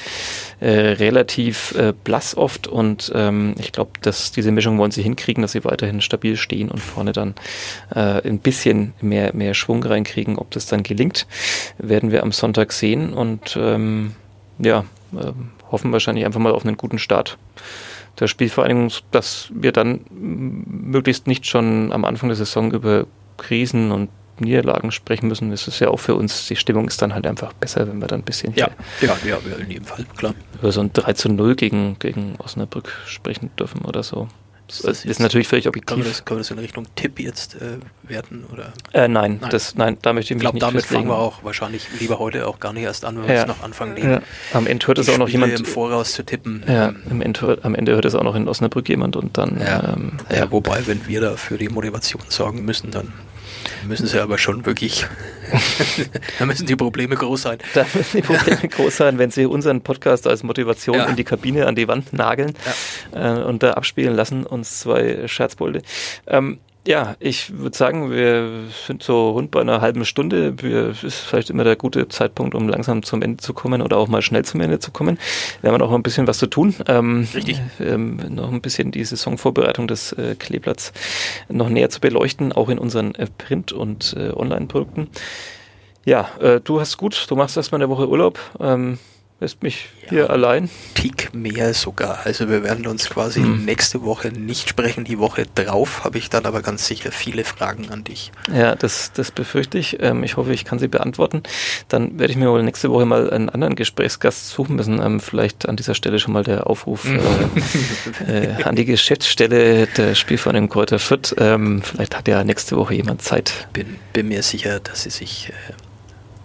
äh, 0.60 0.70
relativ 0.70 1.74
äh, 1.76 1.92
blass 2.04 2.36
oft. 2.36 2.66
Und 2.66 3.12
ähm, 3.14 3.54
ich 3.58 3.72
glaube, 3.72 3.92
dass 4.02 4.32
diese 4.32 4.52
Mischung 4.52 4.78
wollen 4.78 4.90
sie 4.90 5.02
hinkriegen, 5.02 5.42
dass 5.42 5.52
sie 5.52 5.64
weiterhin 5.64 6.00
stabil 6.00 6.36
stehen 6.36 6.70
und 6.70 6.80
vorne 6.80 7.12
dann 7.12 7.34
äh, 7.94 8.26
ein 8.26 8.38
bisschen 8.38 8.92
mehr, 9.00 9.34
mehr 9.34 9.54
Schwung 9.54 9.82
reinkriegen. 9.82 10.36
Ob 10.36 10.50
das 10.50 10.66
dann 10.66 10.82
gelingt, 10.82 11.26
werden 11.78 12.10
wir 12.10 12.22
am 12.22 12.32
Sonntag 12.32 12.72
sehen. 12.72 13.12
Und 13.12 13.56
ähm, 13.58 14.14
ja, 14.58 14.84
äh, 15.14 15.32
hoffen 15.70 15.92
wahrscheinlich 15.92 16.24
einfach 16.24 16.40
mal 16.40 16.52
auf 16.52 16.64
einen 16.64 16.76
guten 16.76 16.98
Start 16.98 17.38
der 18.18 18.26
Spielvereinigung, 18.26 18.90
dass 19.10 19.48
wir 19.52 19.72
dann 19.72 20.00
möglichst 20.10 21.26
nicht 21.26 21.46
schon 21.46 21.92
am 21.92 22.04
Anfang 22.04 22.28
der 22.28 22.36
Saison 22.36 22.72
über 22.72 23.06
Krisen 23.36 23.92
und 23.92 24.08
Niederlagen 24.38 24.92
sprechen 24.92 25.28
müssen. 25.28 25.50
Das 25.50 25.66
ist 25.66 25.80
ja 25.80 25.88
auch 25.88 26.00
für 26.00 26.14
uns, 26.14 26.46
die 26.46 26.56
Stimmung 26.56 26.88
ist 26.88 27.00
dann 27.00 27.14
halt 27.14 27.26
einfach 27.26 27.52
besser, 27.54 27.88
wenn 27.88 28.00
wir 28.00 28.06
dann 28.06 28.20
ein 28.20 28.24
bisschen 28.24 28.54
ja, 28.54 28.68
ja, 29.00 29.16
ja, 29.24 29.38
in 29.58 29.70
jedem 29.70 29.84
Fall, 29.84 30.04
klar. 30.16 30.34
Über 30.60 30.72
so 30.72 30.80
ein 30.80 30.92
3 30.92 31.12
zu 31.14 31.28
0 31.28 31.56
gegen, 31.56 31.98
gegen 31.98 32.36
Osnabrück 32.38 32.92
sprechen 33.06 33.50
dürfen 33.58 33.82
oder 33.82 34.02
so. 34.02 34.28
Das, 34.68 34.82
das 34.82 35.04
ist 35.04 35.20
natürlich 35.20 35.46
völlig 35.46 35.68
objektiv. 35.68 35.86
Kann 35.86 35.98
man 36.00 36.08
das, 36.08 36.24
kann 36.24 36.36
man 36.36 36.40
das 36.40 36.50
in 36.50 36.58
Richtung 36.58 36.86
Tipp 36.96 37.20
jetzt 37.20 37.54
äh, 37.56 37.78
werten? 38.02 38.44
Oder? 38.52 38.72
Äh, 38.92 39.06
nein, 39.08 39.38
nein. 39.40 39.50
Das, 39.50 39.76
nein, 39.76 39.96
da 40.02 40.12
möchte 40.12 40.32
ich 40.32 40.36
mich 40.36 40.42
glaub, 40.42 40.54
nicht 40.54 40.62
damit 40.62 40.82
festlegen. 40.82 41.08
fangen 41.08 41.16
wir 41.16 41.22
auch 41.22 41.44
wahrscheinlich 41.44 41.86
lieber 42.00 42.18
heute 42.18 42.46
auch 42.48 42.58
gar 42.58 42.72
nicht 42.72 42.82
erst 42.82 43.04
an, 43.04 43.16
wenn 43.16 43.24
ja. 43.24 43.28
wir 43.28 43.40
es 43.42 43.46
noch 43.46 43.62
anfangen. 43.62 43.96
Ja. 43.96 44.22
Am 44.52 44.66
Ende 44.66 44.86
hört 44.86 44.98
es 44.98 45.08
auch 45.08 45.18
noch 45.18 45.28
jemand 45.28 45.58
im 45.58 45.64
Voraus 45.64 46.12
zu 46.12 46.24
tippen. 46.24 46.64
Ja, 46.66 46.94
am 47.10 47.22
Ende, 47.22 47.58
am 47.62 47.74
Ende 47.74 47.94
hört 47.94 48.04
es 48.04 48.14
auch 48.14 48.24
noch 48.24 48.34
in 48.34 48.48
Osnabrück 48.48 48.88
jemand 48.88 49.16
und 49.16 49.38
dann. 49.38 49.60
Ja. 49.60 49.94
Ähm, 49.94 50.12
ja, 50.30 50.50
wobei, 50.50 50.86
wenn 50.86 51.06
wir 51.06 51.20
da 51.20 51.36
für 51.36 51.58
die 51.58 51.68
Motivation 51.68 52.22
sorgen 52.28 52.64
müssen, 52.64 52.90
dann 52.90 53.12
müssen 53.86 54.06
sie 54.06 54.20
aber 54.20 54.38
schon 54.38 54.66
wirklich, 54.66 55.06
da 56.38 56.46
müssen 56.46 56.66
die 56.66 56.76
Probleme 56.76 57.16
groß 57.16 57.42
sein. 57.42 57.58
Da 57.74 57.86
müssen 57.94 58.18
die 58.18 58.22
Probleme 58.22 58.60
ja. 58.62 58.68
groß 58.68 58.96
sein, 58.96 59.18
wenn 59.18 59.30
sie 59.30 59.46
unseren 59.46 59.80
Podcast 59.80 60.26
als 60.26 60.42
Motivation 60.42 60.96
ja. 60.96 61.06
in 61.06 61.16
die 61.16 61.24
Kabine 61.24 61.66
an 61.66 61.74
die 61.74 61.88
Wand 61.88 62.12
nageln 62.12 62.54
ja. 63.14 63.38
äh, 63.38 63.44
und 63.44 63.62
da 63.62 63.72
abspielen 63.72 64.14
lassen, 64.14 64.44
uns 64.44 64.80
zwei 64.80 65.26
Scherzbolde. 65.28 65.82
Ähm, 66.26 66.58
ja, 66.86 67.16
ich 67.18 67.58
würde 67.58 67.76
sagen, 67.76 68.10
wir 68.10 68.64
sind 68.86 69.02
so 69.02 69.30
rund 69.30 69.50
bei 69.50 69.60
einer 69.60 69.80
halben 69.80 70.04
Stunde. 70.04 70.62
Wir, 70.62 70.90
ist 70.90 71.18
vielleicht 71.18 71.50
immer 71.50 71.64
der 71.64 71.76
gute 71.76 72.08
Zeitpunkt, 72.08 72.54
um 72.54 72.68
langsam 72.68 73.02
zum 73.02 73.22
Ende 73.22 73.38
zu 73.38 73.54
kommen 73.54 73.82
oder 73.82 73.98
auch 73.98 74.08
mal 74.08 74.22
schnell 74.22 74.44
zum 74.44 74.60
Ende 74.60 74.78
zu 74.78 74.92
kommen. 74.92 75.18
Wir 75.60 75.72
haben 75.72 75.78
noch 75.78 75.92
ein 75.92 76.02
bisschen 76.02 76.26
was 76.26 76.38
zu 76.38 76.46
tun. 76.46 76.74
Ähm, 76.86 77.26
Richtig. 77.34 77.60
Ähm, 77.80 78.16
noch 78.30 78.52
ein 78.52 78.60
bisschen 78.60 78.92
die 78.92 79.04
Saisonvorbereitung 79.04 79.88
des 79.88 80.12
äh, 80.12 80.36
Kleeblatts 80.38 80.92
noch 81.48 81.68
näher 81.68 81.90
zu 81.90 82.00
beleuchten, 82.00 82.52
auch 82.52 82.68
in 82.68 82.78
unseren 82.78 83.14
äh, 83.16 83.26
Print- 83.36 83.72
und 83.72 84.14
äh, 84.16 84.30
Online-Produkten. 84.30 85.08
Ja, 86.04 86.28
äh, 86.40 86.60
du 86.60 86.80
hast 86.80 86.98
gut, 86.98 87.26
du 87.28 87.34
machst 87.34 87.56
erstmal 87.56 87.80
eine 87.80 87.90
Woche 87.90 88.08
Urlaub. 88.08 88.38
Ähm, 88.60 88.98
Lässt 89.38 89.62
mich 89.62 89.88
ja, 90.04 90.08
hier 90.08 90.30
allein. 90.30 90.70
Tick 90.94 91.34
mehr 91.34 91.74
sogar. 91.74 92.20
Also 92.24 92.48
wir 92.48 92.62
werden 92.62 92.86
uns 92.86 93.10
quasi 93.10 93.40
hm. 93.40 93.66
nächste 93.66 94.02
Woche 94.02 94.28
nicht 94.28 94.70
sprechen. 94.70 95.04
Die 95.04 95.18
Woche 95.18 95.44
drauf 95.54 96.04
habe 96.04 96.16
ich 96.16 96.30
dann 96.30 96.46
aber 96.46 96.62
ganz 96.62 96.86
sicher 96.86 97.12
viele 97.12 97.44
Fragen 97.44 97.90
an 97.90 98.02
dich. 98.02 98.32
Ja, 98.50 98.74
das, 98.74 99.12
das 99.12 99.30
befürchte 99.30 99.76
ich. 99.76 99.98
Ähm, 100.00 100.24
ich 100.24 100.38
hoffe, 100.38 100.54
ich 100.54 100.64
kann 100.64 100.78
sie 100.78 100.88
beantworten. 100.88 101.42
Dann 101.88 102.18
werde 102.18 102.30
ich 102.32 102.38
mir 102.38 102.50
wohl 102.50 102.62
nächste 102.62 102.90
Woche 102.90 103.04
mal 103.04 103.28
einen 103.28 103.50
anderen 103.50 103.76
Gesprächsgast 103.76 104.48
suchen 104.48 104.76
müssen. 104.76 105.02
Ähm, 105.02 105.20
vielleicht 105.20 105.68
an 105.68 105.76
dieser 105.76 105.94
Stelle 105.94 106.18
schon 106.18 106.32
mal 106.32 106.42
der 106.42 106.66
Aufruf 106.66 107.04
äh, 108.26 108.46
äh, 108.46 108.62
an 108.62 108.74
die 108.74 108.86
Geschäftsstelle 108.86 109.86
der 109.86 110.14
Spielvereinigung 110.14 110.70
Kräuter 110.70 110.98
Fürth. 110.98 111.34
Ähm, 111.36 111.82
vielleicht 111.82 112.16
hat 112.16 112.26
ja 112.26 112.42
nächste 112.42 112.78
Woche 112.78 112.94
jemand 112.94 113.20
Zeit. 113.20 113.68
Bin, 113.74 113.98
bin 114.14 114.28
mir 114.28 114.42
sicher, 114.42 114.80
dass 114.80 115.02
sie 115.02 115.10
sich 115.10 115.50
äh, 115.50 115.72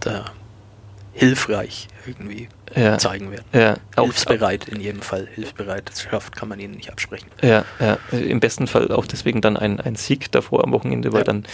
da 0.01 0.25
hilfreich 1.13 1.88
irgendwie 2.06 2.47
ja. 2.76 2.97
zeigen 2.97 3.32
werden. 3.32 3.45
Ja. 3.54 3.76
Hilfsbereit 4.02 4.67
in 4.67 4.80
jedem 4.80 5.02
Fall. 5.02 5.28
Hilfsbereit, 5.36 5.89
das 5.89 6.04
schafft, 6.04 6.36
kann 6.36 6.50
man 6.50 6.60
ihnen 6.60 6.76
nicht 6.76 6.91
absprechen. 6.91 7.28
Ja, 7.41 7.65
ja. 7.80 7.97
Im 8.12 8.39
besten 8.39 8.67
Fall 8.67 8.91
auch 8.91 9.06
deswegen 9.06 9.41
dann 9.41 9.58
ein, 9.58 9.80
ein 9.80 9.95
Sieg 9.95 10.32
davor 10.32 10.63
am 10.63 10.71
Wochenende, 10.71 11.12
weil 11.13 11.19
ja. 11.19 11.26
dann 11.26 11.45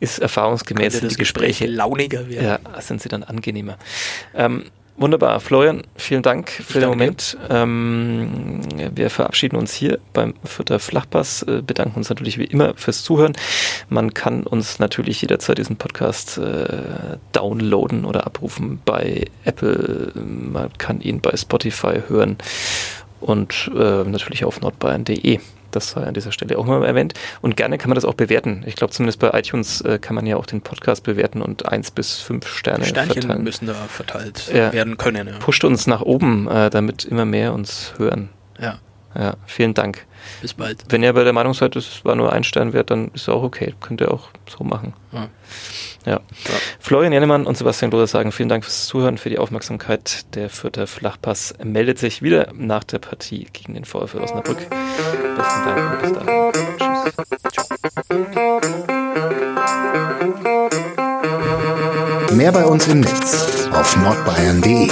ist 0.00 0.18
erfahrungsgemäß 0.18 1.00
die 1.00 1.08
Gespräche 1.08 1.64
Gespräch 1.64 1.76
launiger 1.76 2.28
werden. 2.28 2.64
Ja, 2.64 2.80
sind 2.80 3.02
sie 3.02 3.08
dann 3.08 3.22
angenehmer. 3.22 3.78
Ähm, 4.34 4.64
Wunderbar. 4.96 5.40
Florian, 5.40 5.82
vielen 5.96 6.22
Dank 6.22 6.50
für 6.50 6.78
den 6.78 6.90
Moment. 6.90 7.38
Ähm, 7.48 8.60
wir 8.94 9.08
verabschieden 9.08 9.56
uns 9.56 9.72
hier 9.72 9.98
beim 10.12 10.34
Fürther 10.44 10.78
Flachpass, 10.78 11.42
äh, 11.44 11.62
bedanken 11.62 11.96
uns 11.96 12.10
natürlich 12.10 12.38
wie 12.38 12.44
immer 12.44 12.74
fürs 12.76 13.02
Zuhören. 13.02 13.32
Man 13.88 14.12
kann 14.12 14.42
uns 14.42 14.78
natürlich 14.78 15.22
jederzeit 15.22 15.56
diesen 15.56 15.76
Podcast 15.76 16.36
äh, 16.36 17.16
downloaden 17.32 18.04
oder 18.04 18.26
abrufen 18.26 18.80
bei 18.84 19.24
Apple. 19.44 20.12
Man 20.14 20.70
kann 20.76 21.00
ihn 21.00 21.20
bei 21.20 21.36
Spotify 21.36 22.02
hören 22.08 22.36
und 23.20 23.70
äh, 23.74 24.04
natürlich 24.04 24.44
auf 24.44 24.60
nordbayern.de. 24.60 25.40
Das 25.74 25.90
sei 25.90 26.02
an 26.02 26.14
dieser 26.14 26.32
Stelle 26.32 26.58
auch 26.58 26.66
mal 26.66 26.84
erwähnt. 26.84 27.14
Und 27.40 27.56
gerne 27.56 27.78
kann 27.78 27.88
man 27.88 27.96
das 27.96 28.04
auch 28.04 28.14
bewerten. 28.14 28.62
Ich 28.66 28.76
glaube, 28.76 28.92
zumindest 28.92 29.18
bei 29.18 29.30
iTunes 29.38 29.80
äh, 29.82 29.98
kann 29.98 30.14
man 30.14 30.26
ja 30.26 30.36
auch 30.36 30.46
den 30.46 30.60
Podcast 30.60 31.04
bewerten 31.04 31.42
und 31.42 31.66
eins 31.66 31.90
bis 31.90 32.18
fünf 32.20 32.46
Sterne 32.46 32.84
Sternchen 32.84 33.22
verteilen. 33.22 33.42
müssen 33.44 33.66
da 33.66 33.74
verteilt 33.74 34.50
ja. 34.52 34.72
werden 34.72 34.96
können. 34.96 35.28
Ja. 35.28 35.38
Pusht 35.38 35.64
uns 35.64 35.86
nach 35.86 36.02
oben, 36.02 36.48
äh, 36.48 36.70
damit 36.70 37.04
immer 37.04 37.24
mehr 37.24 37.52
uns 37.52 37.94
hören. 37.98 38.28
Ja. 38.60 38.78
Ja, 39.14 39.34
vielen 39.46 39.74
Dank. 39.74 40.06
Bis 40.40 40.54
bald. 40.54 40.84
Wenn 40.88 41.02
ihr 41.02 41.12
bei 41.12 41.24
der 41.24 41.32
Meinung 41.32 41.54
seid, 41.54 41.76
es 41.76 42.04
war 42.04 42.14
nur 42.14 42.32
ein 42.32 42.44
Stern 42.44 42.72
wert, 42.72 42.90
dann 42.90 43.08
ist 43.08 43.22
es 43.22 43.28
auch 43.28 43.42
okay. 43.42 43.74
Könnt 43.80 44.00
ihr 44.00 44.12
auch 44.12 44.28
so 44.48 44.64
machen. 44.64 44.94
Ja. 45.12 45.28
Ja. 46.04 46.20
Florian 46.80 47.12
Jennemann 47.12 47.46
und 47.46 47.56
Sebastian 47.56 47.90
Loder 47.92 48.06
sagen 48.08 48.32
vielen 48.32 48.48
Dank 48.48 48.64
fürs 48.64 48.86
Zuhören, 48.86 49.18
für 49.18 49.30
die 49.30 49.38
Aufmerksamkeit. 49.38 50.34
Der 50.34 50.50
vierte 50.50 50.86
Flachpass 50.86 51.54
meldet 51.62 51.98
sich 51.98 52.22
wieder 52.22 52.48
nach 52.54 52.84
der 52.84 52.98
Partie 52.98 53.46
gegen 53.52 53.74
den 53.74 53.84
VfL 53.84 54.18
Osnabrück. 54.18 54.58
Besten 55.36 55.64
Dank 55.64 55.92
und 55.92 56.02
bis 56.02 56.12
dann. 56.12 56.26
Tschüss. 56.78 57.12
Mehr 62.32 62.50
bei 62.50 62.64
uns 62.64 62.86
im 62.88 63.00
Netz 63.00 63.68
auf 63.72 63.96
nordbayern.de 63.96 64.88